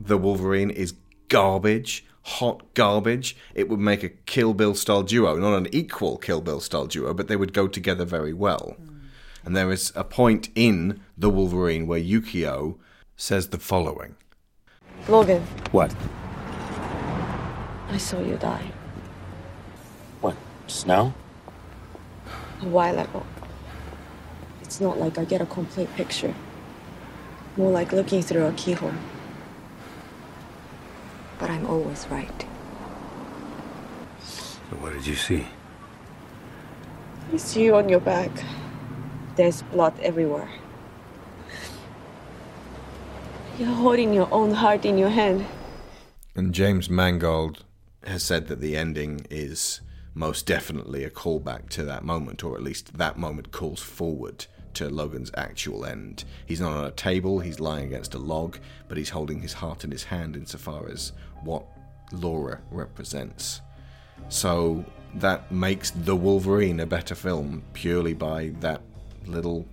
[0.00, 0.94] the Wolverine is
[1.30, 6.42] garbage, hot garbage, it would make a Kill Bill style duo, not an equal Kill
[6.42, 8.76] Bill style duo, but they would go together very well.
[9.42, 12.76] And there is a point in the Wolverine where Yukio
[13.16, 14.16] says the following.
[15.08, 15.94] Logan, What?
[17.88, 18.70] I saw you die
[20.20, 20.36] What?
[20.66, 21.14] Just now?
[22.62, 23.24] a while ago.
[24.60, 26.34] It's not like I get a complete picture.
[27.56, 28.92] More like looking through a keyhole.
[31.40, 32.46] But I'm always right.
[34.22, 35.46] So what did you see?
[37.32, 38.30] I see you on your back.
[39.36, 40.50] There's blood everywhere.
[43.58, 45.46] You're holding your own heart in your hand.
[46.34, 47.64] And James Mangold
[48.04, 49.80] has said that the ending is
[50.14, 54.88] most definitely a callback to that moment, or at least that moment calls forward to
[54.88, 56.24] Logan's actual end.
[56.46, 59.84] He's not on a table, he's lying against a log, but he's holding his heart
[59.84, 61.64] in his hand insofar as what
[62.12, 63.60] Laura represents.
[64.28, 64.84] So
[65.14, 68.82] that makes The Wolverine a better film purely by that
[69.26, 69.66] little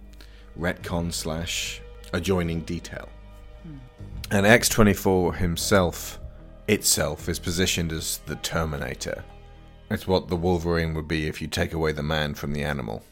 [0.59, 1.81] retcon slash
[2.13, 3.09] adjoining detail.
[3.63, 3.77] Hmm.
[4.31, 6.19] And X24 himself,
[6.67, 9.23] itself, is positioned as the Terminator.
[9.89, 13.03] It's what the Wolverine would be if you take away the man from the animal.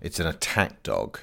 [0.00, 1.20] It's an attack dog.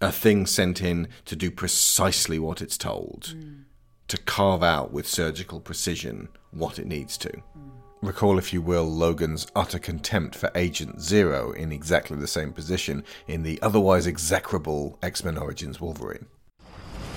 [0.00, 3.64] A thing sent in to do precisely what it's told, mm.
[4.08, 7.30] to carve out with surgical precision what it needs to.
[7.30, 7.74] Mm.
[8.02, 13.02] Recall, if you will, Logan's utter contempt for Agent Zero in exactly the same position
[13.26, 16.26] in the otherwise execrable X Men Origins Wolverine.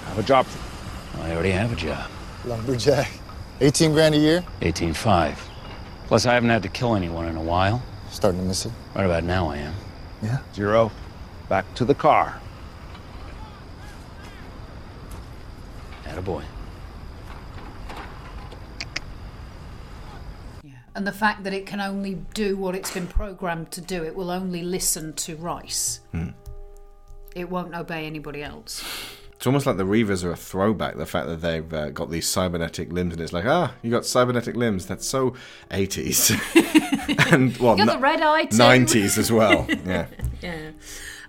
[0.06, 1.24] I have a job for you.
[1.24, 2.10] I already have a job.
[2.46, 3.12] Lumberjack.
[3.60, 4.46] 18 grand a year?
[4.62, 5.36] 18.5.
[6.06, 7.84] Plus, I haven't had to kill anyone in a while.
[8.10, 8.72] Starting to miss it.
[8.96, 9.74] Right about now, I am.
[10.22, 10.40] Yeah?
[10.54, 10.92] Zero.
[11.50, 12.42] Back to the car.
[16.04, 16.44] Attaboy.
[20.64, 20.72] Yeah.
[20.96, 24.16] And the fact that it can only do what it's been programmed to do, it
[24.16, 26.02] will only listen to Rice.
[26.12, 26.30] Hmm.
[27.36, 28.84] It won't obey anybody else.
[29.48, 30.98] It's almost like the Reavers are a throwback.
[30.98, 34.06] The fact that they've uh, got these cybernetic limbs, and it's like, ah, you got
[34.06, 34.86] cybernetic limbs.
[34.86, 35.36] That's so
[35.72, 36.32] 80s.
[37.32, 38.58] and, well, You got ni- the red eye too.
[38.58, 39.66] 90s as well.
[39.86, 40.08] Yeah.
[40.42, 40.72] Yeah.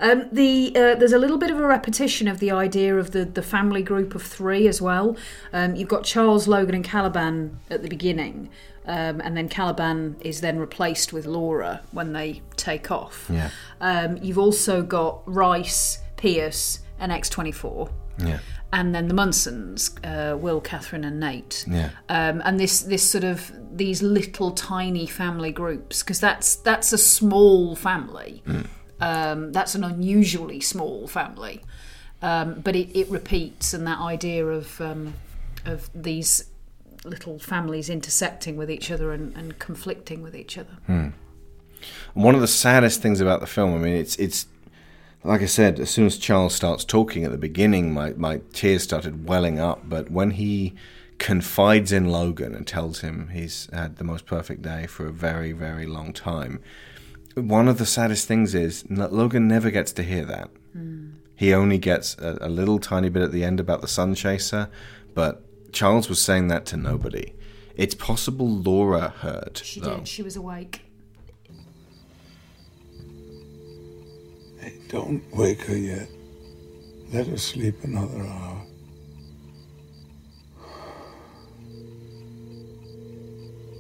[0.00, 3.24] Um, the uh, there's a little bit of a repetition of the idea of the
[3.24, 5.16] the family group of three as well.
[5.52, 8.48] Um, you've got Charles, Logan, and Caliban at the beginning,
[8.86, 13.30] um, and then Caliban is then replaced with Laura when they take off.
[13.32, 13.50] Yeah.
[13.80, 17.88] Um, you've also got Rice, Pierce, and X24.
[18.18, 18.38] Yeah.
[18.72, 21.64] And then the Munsons, uh, Will, Catherine, and Nate.
[21.66, 21.90] Yeah.
[22.08, 26.98] Um, and this this sort of these little tiny family groups because that's that's a
[26.98, 28.42] small family.
[29.00, 31.62] Um, that's an unusually small family,
[32.20, 35.14] um, but it, it repeats, and that idea of um,
[35.64, 36.44] of these
[37.04, 40.76] little families intersecting with each other and, and conflicting with each other.
[40.88, 41.12] And
[42.14, 44.46] one of the saddest things about the film, I mean, it's it's
[45.24, 48.82] like I said, as soon as Charles starts talking at the beginning, my, my tears
[48.82, 49.88] started welling up.
[49.88, 50.74] But when he
[51.18, 55.52] confides in Logan and tells him he's had the most perfect day for a very,
[55.52, 56.60] very long time,
[57.34, 60.50] one of the saddest things is that Logan never gets to hear that.
[60.72, 61.10] Hmm.
[61.34, 64.68] He only gets a, a little tiny bit at the end about the sun chaser,
[65.14, 65.42] but
[65.72, 67.32] Charles was saying that to nobody.
[67.76, 69.98] It's possible Laura heard, She though.
[69.98, 70.08] did.
[70.08, 70.82] She was awake.
[74.88, 76.08] Don't wake her yet.
[77.12, 78.62] Let her sleep another hour.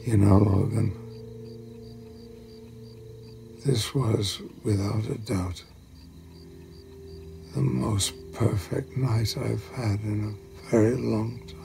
[0.04, 0.92] You know, Logan,
[3.64, 5.62] this was, without a doubt,
[7.54, 11.57] the most perfect night I've had in a very long time.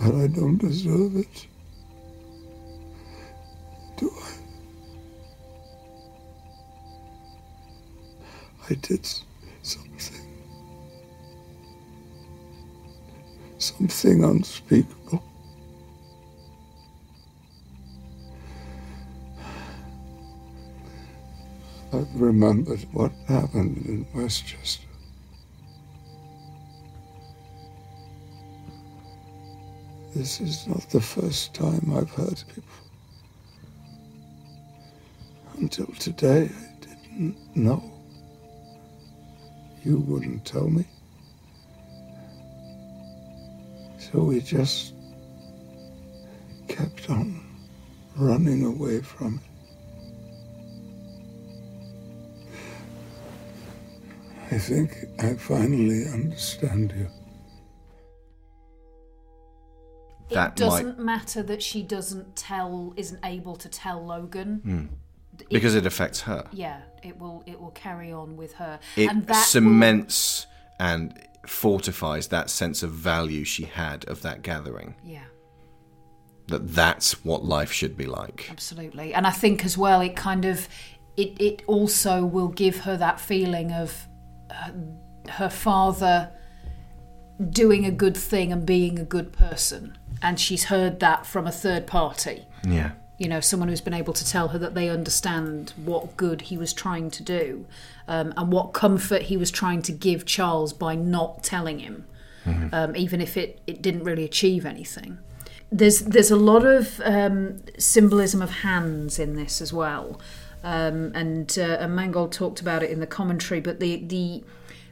[0.00, 1.46] But I don't deserve it.
[3.96, 4.32] Do I?
[8.70, 9.06] I did
[9.62, 10.20] something.
[13.58, 15.22] Something unspeakable.
[21.92, 24.87] I've remembered what happened in Westchester.
[30.14, 32.62] This is not the first time I've hurt people.
[35.58, 37.82] Until today, I didn't know.
[39.84, 40.84] You wouldn't tell me.
[43.98, 44.94] So we just
[46.68, 47.44] kept on
[48.16, 49.48] running away from it.
[54.50, 57.17] I think I finally understand you.
[60.30, 64.60] That it doesn't matter that she doesn't tell, isn't able to tell Logan.
[64.62, 65.44] Hmm.
[65.50, 66.46] Because it affects her.
[66.52, 67.44] Yeah, it will.
[67.46, 70.46] It will carry on with her, It and that will- cements
[70.80, 71.14] and
[71.46, 74.94] fortifies that sense of value she had of that gathering.
[75.04, 75.24] Yeah.
[76.48, 78.48] That that's what life should be like.
[78.50, 79.14] Absolutely.
[79.14, 80.68] And I think as well, it kind of,
[81.16, 84.06] it, it also will give her that feeling of
[84.50, 84.74] her,
[85.28, 86.30] her father
[87.50, 89.96] doing a good thing and being a good person.
[90.22, 92.46] And she's heard that from a third party.
[92.66, 92.92] Yeah.
[93.18, 96.56] You know, someone who's been able to tell her that they understand what good he
[96.56, 97.66] was trying to do
[98.06, 102.06] um, and what comfort he was trying to give Charles by not telling him,
[102.46, 102.72] Mhm.
[102.72, 105.18] um, even if it, it didn't really achieve anything.
[105.70, 110.18] There's there's a lot of um, symbolism of hands in this as well,
[110.64, 113.60] um, and uh, and Mangold talked about it in the commentary.
[113.60, 114.44] But the the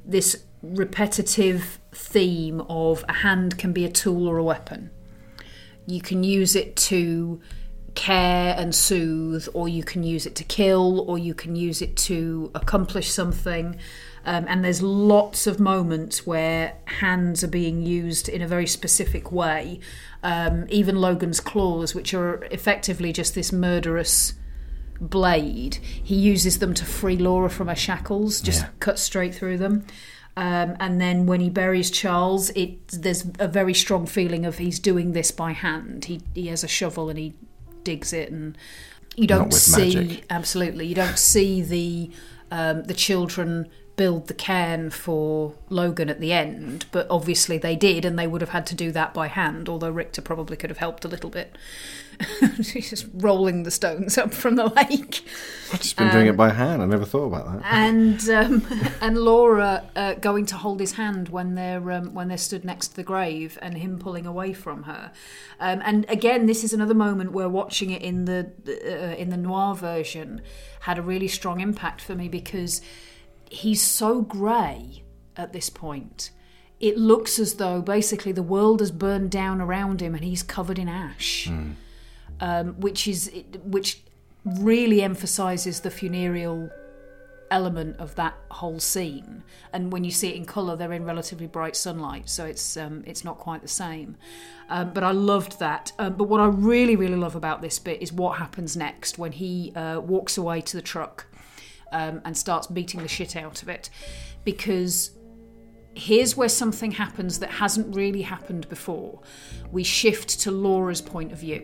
[0.04, 4.90] this repetitive theme of a hand can be a tool or a weapon.
[5.86, 7.40] You can use it to
[7.94, 11.96] care and soothe, or you can use it to kill, or you can use it
[11.96, 13.76] to accomplish something.
[14.24, 19.30] Um, and there's lots of moments where hands are being used in a very specific
[19.32, 19.80] way.
[20.22, 24.34] Um, even Logan's claws, which are effectively just this murderous
[25.00, 28.68] blade, he uses them to free Laura from her shackles, just Yeah.
[28.80, 29.86] cut straight through them.
[30.36, 34.78] Um, and then when he buries Charles, it there's a very strong feeling of he's
[34.78, 36.06] doing this by hand.
[36.06, 37.34] He he has a shovel and he
[37.84, 38.56] digs it, and
[39.16, 40.26] you don't see magic.
[40.28, 42.10] absolutely you don't see the
[42.50, 48.04] um, the children build the cairn for Logan at the end, but obviously they did,
[48.04, 49.68] and they would have had to do that by hand.
[49.68, 51.56] Although Rictor probably could have helped a little bit.
[52.56, 55.22] He's just rolling the stones up from the lake.
[55.70, 56.80] I've just been doing Um, it by hand.
[56.80, 57.62] I never thought about that.
[57.66, 58.66] and um,
[59.02, 62.88] and Laura uh, going to hold his hand when they're um, when they're stood next
[62.88, 65.12] to the grave, and him pulling away from her.
[65.60, 69.36] Um, and again, this is another moment where watching it in the uh, in the
[69.36, 70.40] noir version
[70.80, 72.80] had a really strong impact for me because
[73.50, 75.02] he's so grey
[75.36, 76.30] at this point.
[76.78, 80.78] It looks as though basically the world has burned down around him and he's covered
[80.78, 81.48] in ash
[82.40, 83.30] um, which is
[83.64, 84.02] which
[84.44, 86.70] really emphasizes the funereal
[87.50, 89.42] element of that whole scene.
[89.72, 93.02] And when you see it in color, they're in relatively bright sunlight, so it's um,
[93.06, 94.16] it's not quite the same.
[94.68, 95.92] Um, but I loved that.
[95.98, 99.32] Um, but what I really really love about this bit is what happens next when
[99.32, 101.26] he uh, walks away to the truck
[101.98, 103.90] um, and starts beating the shit out of it,
[104.44, 105.10] because
[105.94, 109.20] here's where something happens that hasn't really happened before.
[109.72, 111.60] We shift to Laura's point of view.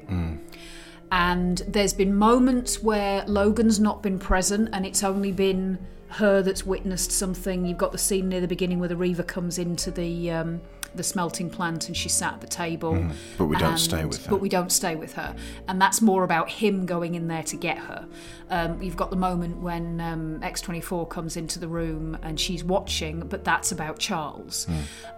[1.11, 5.79] And there's been moments where Logan's not been present and it's only been
[6.21, 7.67] her that's witnessed something.
[7.67, 10.61] You've got the scene near the beginning where the Reaver comes into the um,
[10.95, 12.93] the smelting plant and she sat at the table.
[12.95, 13.13] Mhm.
[13.39, 14.31] But we don't stay with her.
[14.31, 15.35] But we don't stay with her.
[15.69, 18.07] And that's more about him going in there to get her.
[18.51, 23.21] Um, you've got the moment when um, X24 comes into the room and she's watching,
[23.21, 24.67] but that's about Charles.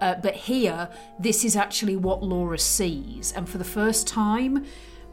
[0.01, 0.89] Uh, but here,
[1.19, 3.33] this is actually what Laura sees.
[3.37, 4.65] And for the first time,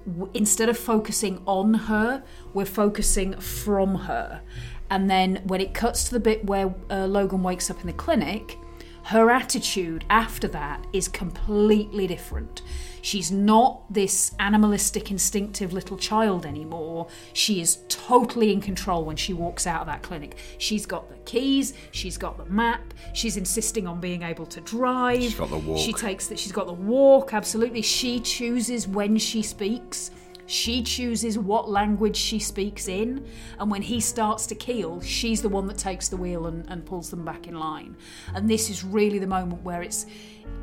[0.05, 2.23] w- instead of focusing on her,
[2.53, 4.41] we're focusing from her.
[4.89, 7.93] And then when it cuts to the bit where uh, Logan wakes up in the
[7.93, 8.57] clinic,
[9.05, 12.61] her attitude after that is completely different.
[13.01, 17.07] She's not this animalistic, instinctive little child anymore.
[17.33, 20.37] She is totally in control when she walks out of that clinic.
[20.59, 25.21] She's got the keys, she's got the map, she's insisting on being able to drive.
[25.21, 25.79] She's got the walk.
[25.79, 27.81] She takes that she's got the walk, absolutely.
[27.81, 30.11] She chooses when she speaks.
[30.45, 33.25] She chooses what language she speaks in,
[33.59, 36.85] and when he starts to keel, she's the one that takes the wheel and, and
[36.85, 37.95] pulls them back in line.
[38.33, 40.05] And this is really the moment where it's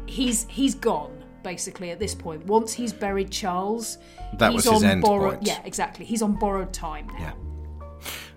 [0.07, 2.45] he's he's gone basically at this point.
[2.47, 3.99] Once he's buried Charles,
[4.39, 5.35] That he's was his on end borrowed.
[5.37, 5.47] point.
[5.47, 6.05] Yeah, exactly.
[6.05, 7.35] He's on borrowed time now.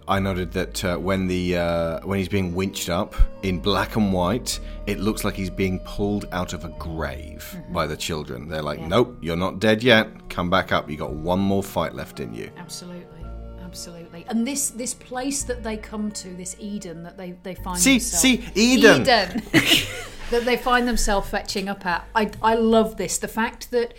[0.07, 4.11] I noted that uh, when the uh, when he's being winched up in black and
[4.11, 7.73] white, it looks like he's being pulled out of a grave Mm-hmm.
[7.73, 8.47] by the children.
[8.49, 10.07] They're like, "Nope, you're not dead yet.
[10.29, 10.89] Come back up.
[10.89, 13.25] You got one more fight left in you." Absolutely,
[13.63, 14.25] absolutely.
[14.27, 17.93] And this this place that they come to, this Eden that they they find See,
[17.99, 19.01] themselves, see, Eden.
[19.03, 19.43] Eden
[20.31, 22.05] that they find themselves fetching up at.
[22.15, 23.17] I I love this.
[23.19, 23.93] The fact that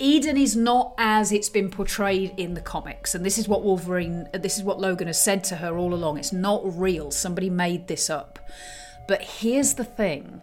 [0.00, 4.28] Eden is not as it's been portrayed in the comics, and this is what Wolverine,
[4.32, 6.16] this is what Logan has said to her all along.
[6.16, 7.10] It's not real.
[7.10, 8.38] Somebody made this up.
[9.06, 10.40] But here's the thing.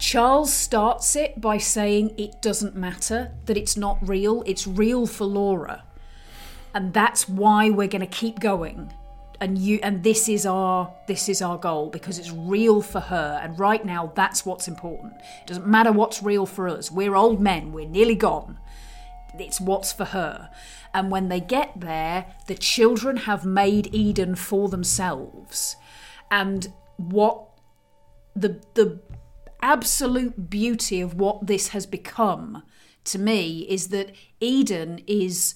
[0.00, 5.26] Charles starts it by saying it doesn't matter, that it's not real, it's real for
[5.26, 5.84] Laura.
[6.74, 8.92] And that's why we're going to keep going.
[9.40, 13.38] And you and this is our this is our goal because it's real for her
[13.42, 15.14] and right now that's what's important.
[15.42, 16.90] It doesn't matter what's real for us.
[16.90, 18.58] We're old men, we're nearly gone.
[19.38, 20.50] It's what's for her.
[20.94, 25.76] And when they get there, the children have made Eden for themselves.
[26.30, 27.42] And what
[28.34, 29.00] the the
[29.62, 32.62] absolute beauty of what this has become
[33.04, 35.54] to me is that Eden is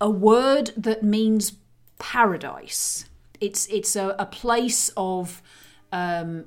[0.00, 1.52] a word that means
[1.98, 3.06] paradise.
[3.40, 5.42] It's it's a, a place of
[5.90, 6.44] um,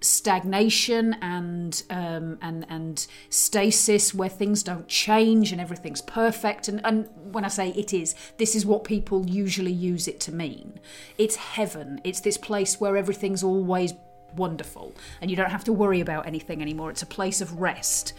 [0.00, 6.68] stagnation and um, and and stasis where things don't change and everything's perfect.
[6.68, 10.32] And, and when I say it is, this is what people usually use it to
[10.32, 10.78] mean.
[11.18, 12.00] It's heaven.
[12.04, 13.92] It's this place where everything's always
[14.36, 16.90] wonderful and you don't have to worry about anything anymore.
[16.90, 18.12] It's a place of rest.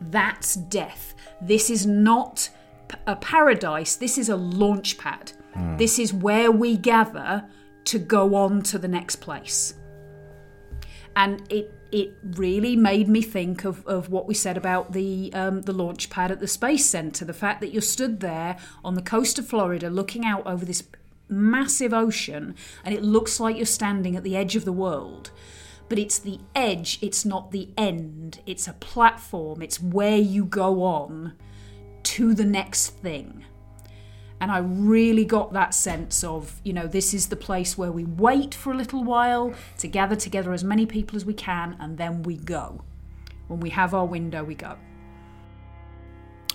[0.00, 1.14] That's death.
[1.40, 2.50] This is not
[3.06, 3.96] a paradise.
[3.96, 5.32] This is a launch pad.
[5.56, 5.76] Hmm.
[5.76, 7.44] This is where we gather
[7.84, 9.74] to go on to the next place
[11.16, 15.62] and it it really made me think of, of what we said about the um,
[15.62, 17.24] the launch pad at the space center.
[17.24, 20.84] The fact that you're stood there on the coast of Florida, looking out over this
[21.28, 22.54] massive ocean
[22.84, 25.30] and it looks like you're standing at the edge of the world.
[25.88, 28.40] But it's the edge, it's not the end.
[28.44, 31.34] It's a platform, it's where you go on
[32.02, 33.44] to the next thing.
[34.40, 38.04] And I really got that sense of, you know, this is the place where we
[38.04, 41.96] wait for a little while to gather together as many people as we can, and
[41.96, 42.82] then we go.
[43.48, 44.76] When we have our window, we go.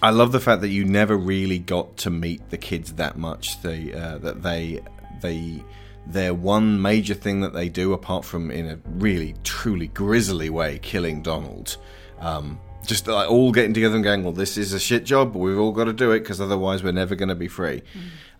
[0.04, 3.62] I love the fact that you never really got to meet the kids that much.
[3.62, 4.82] They uh, that they
[5.22, 5.64] they
[6.08, 10.80] their one major thing that they do, apart from in a really truly grisly way,
[10.80, 11.78] killing Donald.
[12.20, 15.40] Um, just like all getting together and going, well, this is a shit job, but
[15.40, 17.84] we've all got to do it because otherwise we're never going to be free.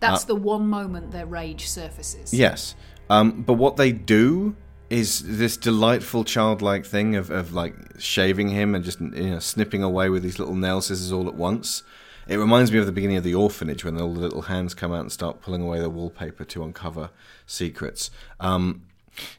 [0.00, 2.34] That's Uh, the one moment their rage surfaces.
[2.34, 2.74] Yes.
[3.08, 4.56] Um, but what they do
[4.90, 9.82] is this delightful childlike thing of, of like shaving him and just you know snipping
[9.82, 11.82] away with these little nail scissors all at once.
[12.28, 14.92] It reminds me of the beginning of the orphanage when all the little hands come
[14.92, 17.10] out and start pulling away the wallpaper to uncover
[17.46, 18.10] secrets.
[18.38, 18.82] Um,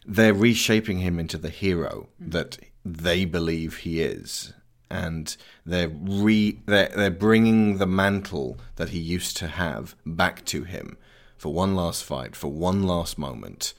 [0.05, 4.53] they're reshaping him into the hero that they believe he is,
[4.93, 10.63] and they're re they're, they're bringing the mantle that he used to have back to
[10.63, 10.97] him
[11.37, 13.73] for one last fight, for one last moment.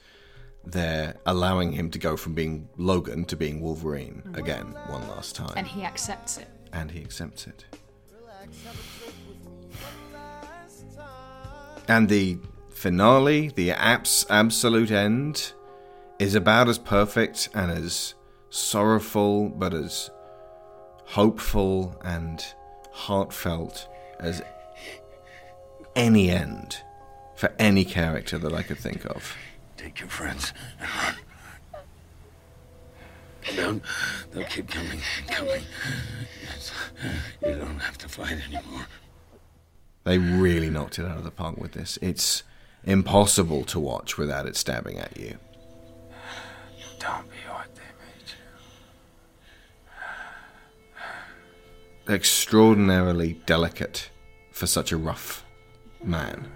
[0.67, 5.53] They're allowing him to go from being Logan to being Wolverine again, one last time,
[5.55, 6.47] And he accepts it.
[6.73, 7.65] and he accepts it.
[11.87, 12.37] And the
[12.71, 15.53] finale, the abs- absolute end,
[16.17, 18.15] is about as perfect and as
[18.49, 20.09] sorrowful, but as
[21.05, 22.45] hopeful and
[22.91, 23.87] heartfelt
[24.19, 24.41] as
[25.95, 26.81] any end
[27.35, 29.35] for any character that I could think of.
[29.77, 31.15] Take your friends and run.
[33.55, 33.81] They'll,
[34.31, 35.61] they'll keep coming and coming.
[36.43, 36.71] Yes.
[37.45, 38.87] You don't have to fight anymore.
[40.03, 41.97] They really knocked it out of the park with this.
[42.01, 42.43] It's
[42.83, 45.37] impossible to watch without it stabbing at you.
[46.99, 48.37] Don't be what they made you.
[52.07, 54.11] Extraordinarily delicate
[54.51, 55.43] for such a rough
[56.03, 56.51] man.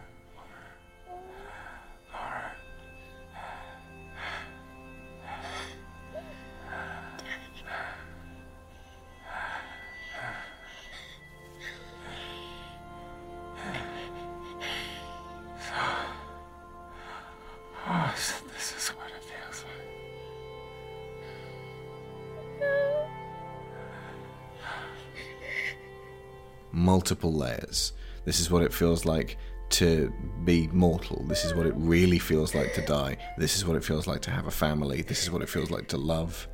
[26.80, 27.94] Multiple layers.
[28.26, 29.38] This is what it feels like
[29.70, 30.12] to
[30.46, 31.24] be mortal.
[31.28, 33.18] This is what it really feels like to die.
[33.38, 35.02] This is what it feels like to have a family.
[35.02, 36.48] This is what it feels like to love.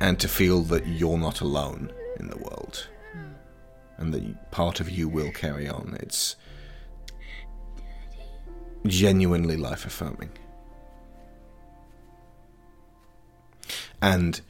[0.00, 1.90] And to feel that you're not alone
[2.20, 2.88] in the world.
[3.96, 5.96] And that part of you will carry on.
[6.00, 6.36] It's
[8.86, 10.30] genuinely life affirming.
[14.02, 14.40] And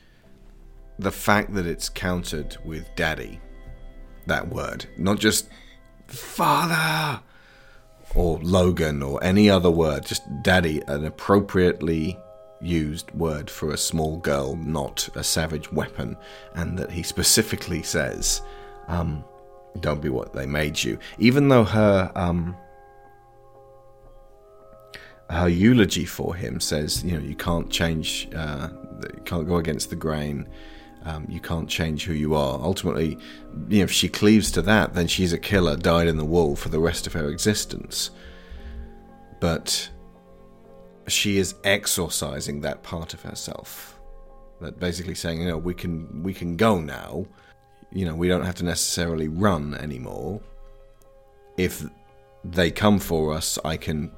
[0.98, 3.40] the fact that it's countered with daddy
[4.26, 5.48] that word, not just
[6.06, 7.20] father
[8.14, 12.18] or Logan or any other word, just daddy, an appropriately
[12.60, 16.16] used word for a small girl, not a savage weapon,
[16.54, 18.40] and that he specifically says,
[18.88, 19.24] um,
[19.80, 20.98] don't be what they made you.
[21.18, 22.56] Even though her um,
[25.28, 28.68] her eulogy for him says, you know, you can't change, uh,
[29.02, 30.48] you can't go against the grain.
[31.04, 32.60] Um, you can't change who you are.
[32.60, 33.16] Ultimately,
[33.68, 36.56] you know, if she cleaves to that, then she's a killer, dyed in the wool
[36.56, 38.10] for the rest of her existence.
[39.40, 39.88] But
[41.06, 43.98] she is exorcising that part of herself.
[44.60, 47.26] That basically saying, you know, we can we can go now.
[47.92, 50.40] You know, we don't have to necessarily run anymore.
[51.56, 51.84] If
[52.44, 54.10] they come for us, I can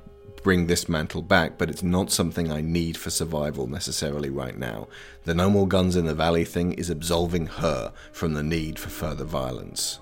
[0.43, 4.89] bring this mantle back, but it's not something I need for survival necessarily right now.
[5.25, 8.89] The no more guns in the valley thing is absolving her from the need for
[8.89, 10.01] further violence.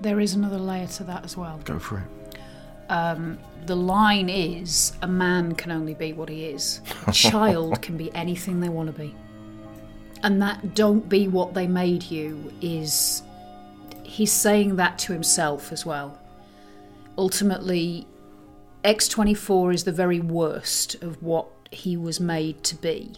[0.00, 1.60] There is another layer to that as well.
[1.64, 2.38] Go for it.
[2.90, 6.80] Um, the line is a man can only be what he is.
[7.06, 9.14] A child can be anything they want to be.
[10.22, 13.22] And that don't be what they made you is
[14.02, 16.18] he's saying that to himself as well.
[17.18, 18.06] Ultimately,
[18.86, 23.14] X24 is the very worst of what he was made to be,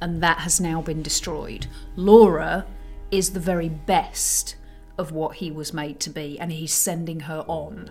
[0.00, 1.66] and that has now been destroyed.
[1.96, 2.66] Laura
[3.10, 4.54] is the very best
[4.96, 7.90] of what he was made to be, and he's sending her on.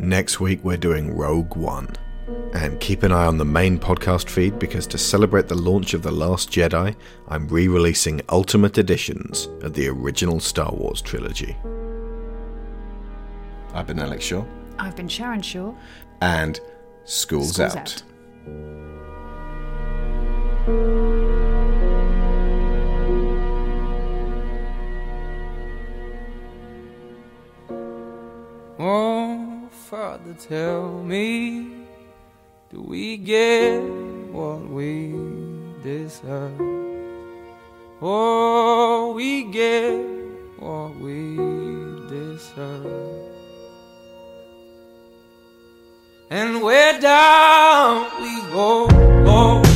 [0.00, 1.94] Next week, we're doing Rogue One.
[2.54, 6.02] And keep an eye on the main podcast feed because to celebrate the launch of
[6.02, 6.96] The Last Jedi,
[7.28, 11.54] I'm re releasing Ultimate Editions of the original Star Wars trilogy.
[13.74, 14.42] I've been Alex Shaw.
[14.78, 15.74] I've been Sharon Shaw.
[16.22, 16.58] And
[17.04, 17.76] School's, School's out.
[17.76, 18.02] out.
[28.82, 29.49] Oh.
[29.90, 31.66] Father, tell me,
[32.70, 33.82] do we get
[34.30, 35.10] what we
[35.82, 36.60] deserve?
[38.00, 39.98] Oh, we get
[40.60, 41.38] what we
[42.08, 42.86] deserve.
[46.30, 48.86] And where down we go,
[49.26, 49.69] oh.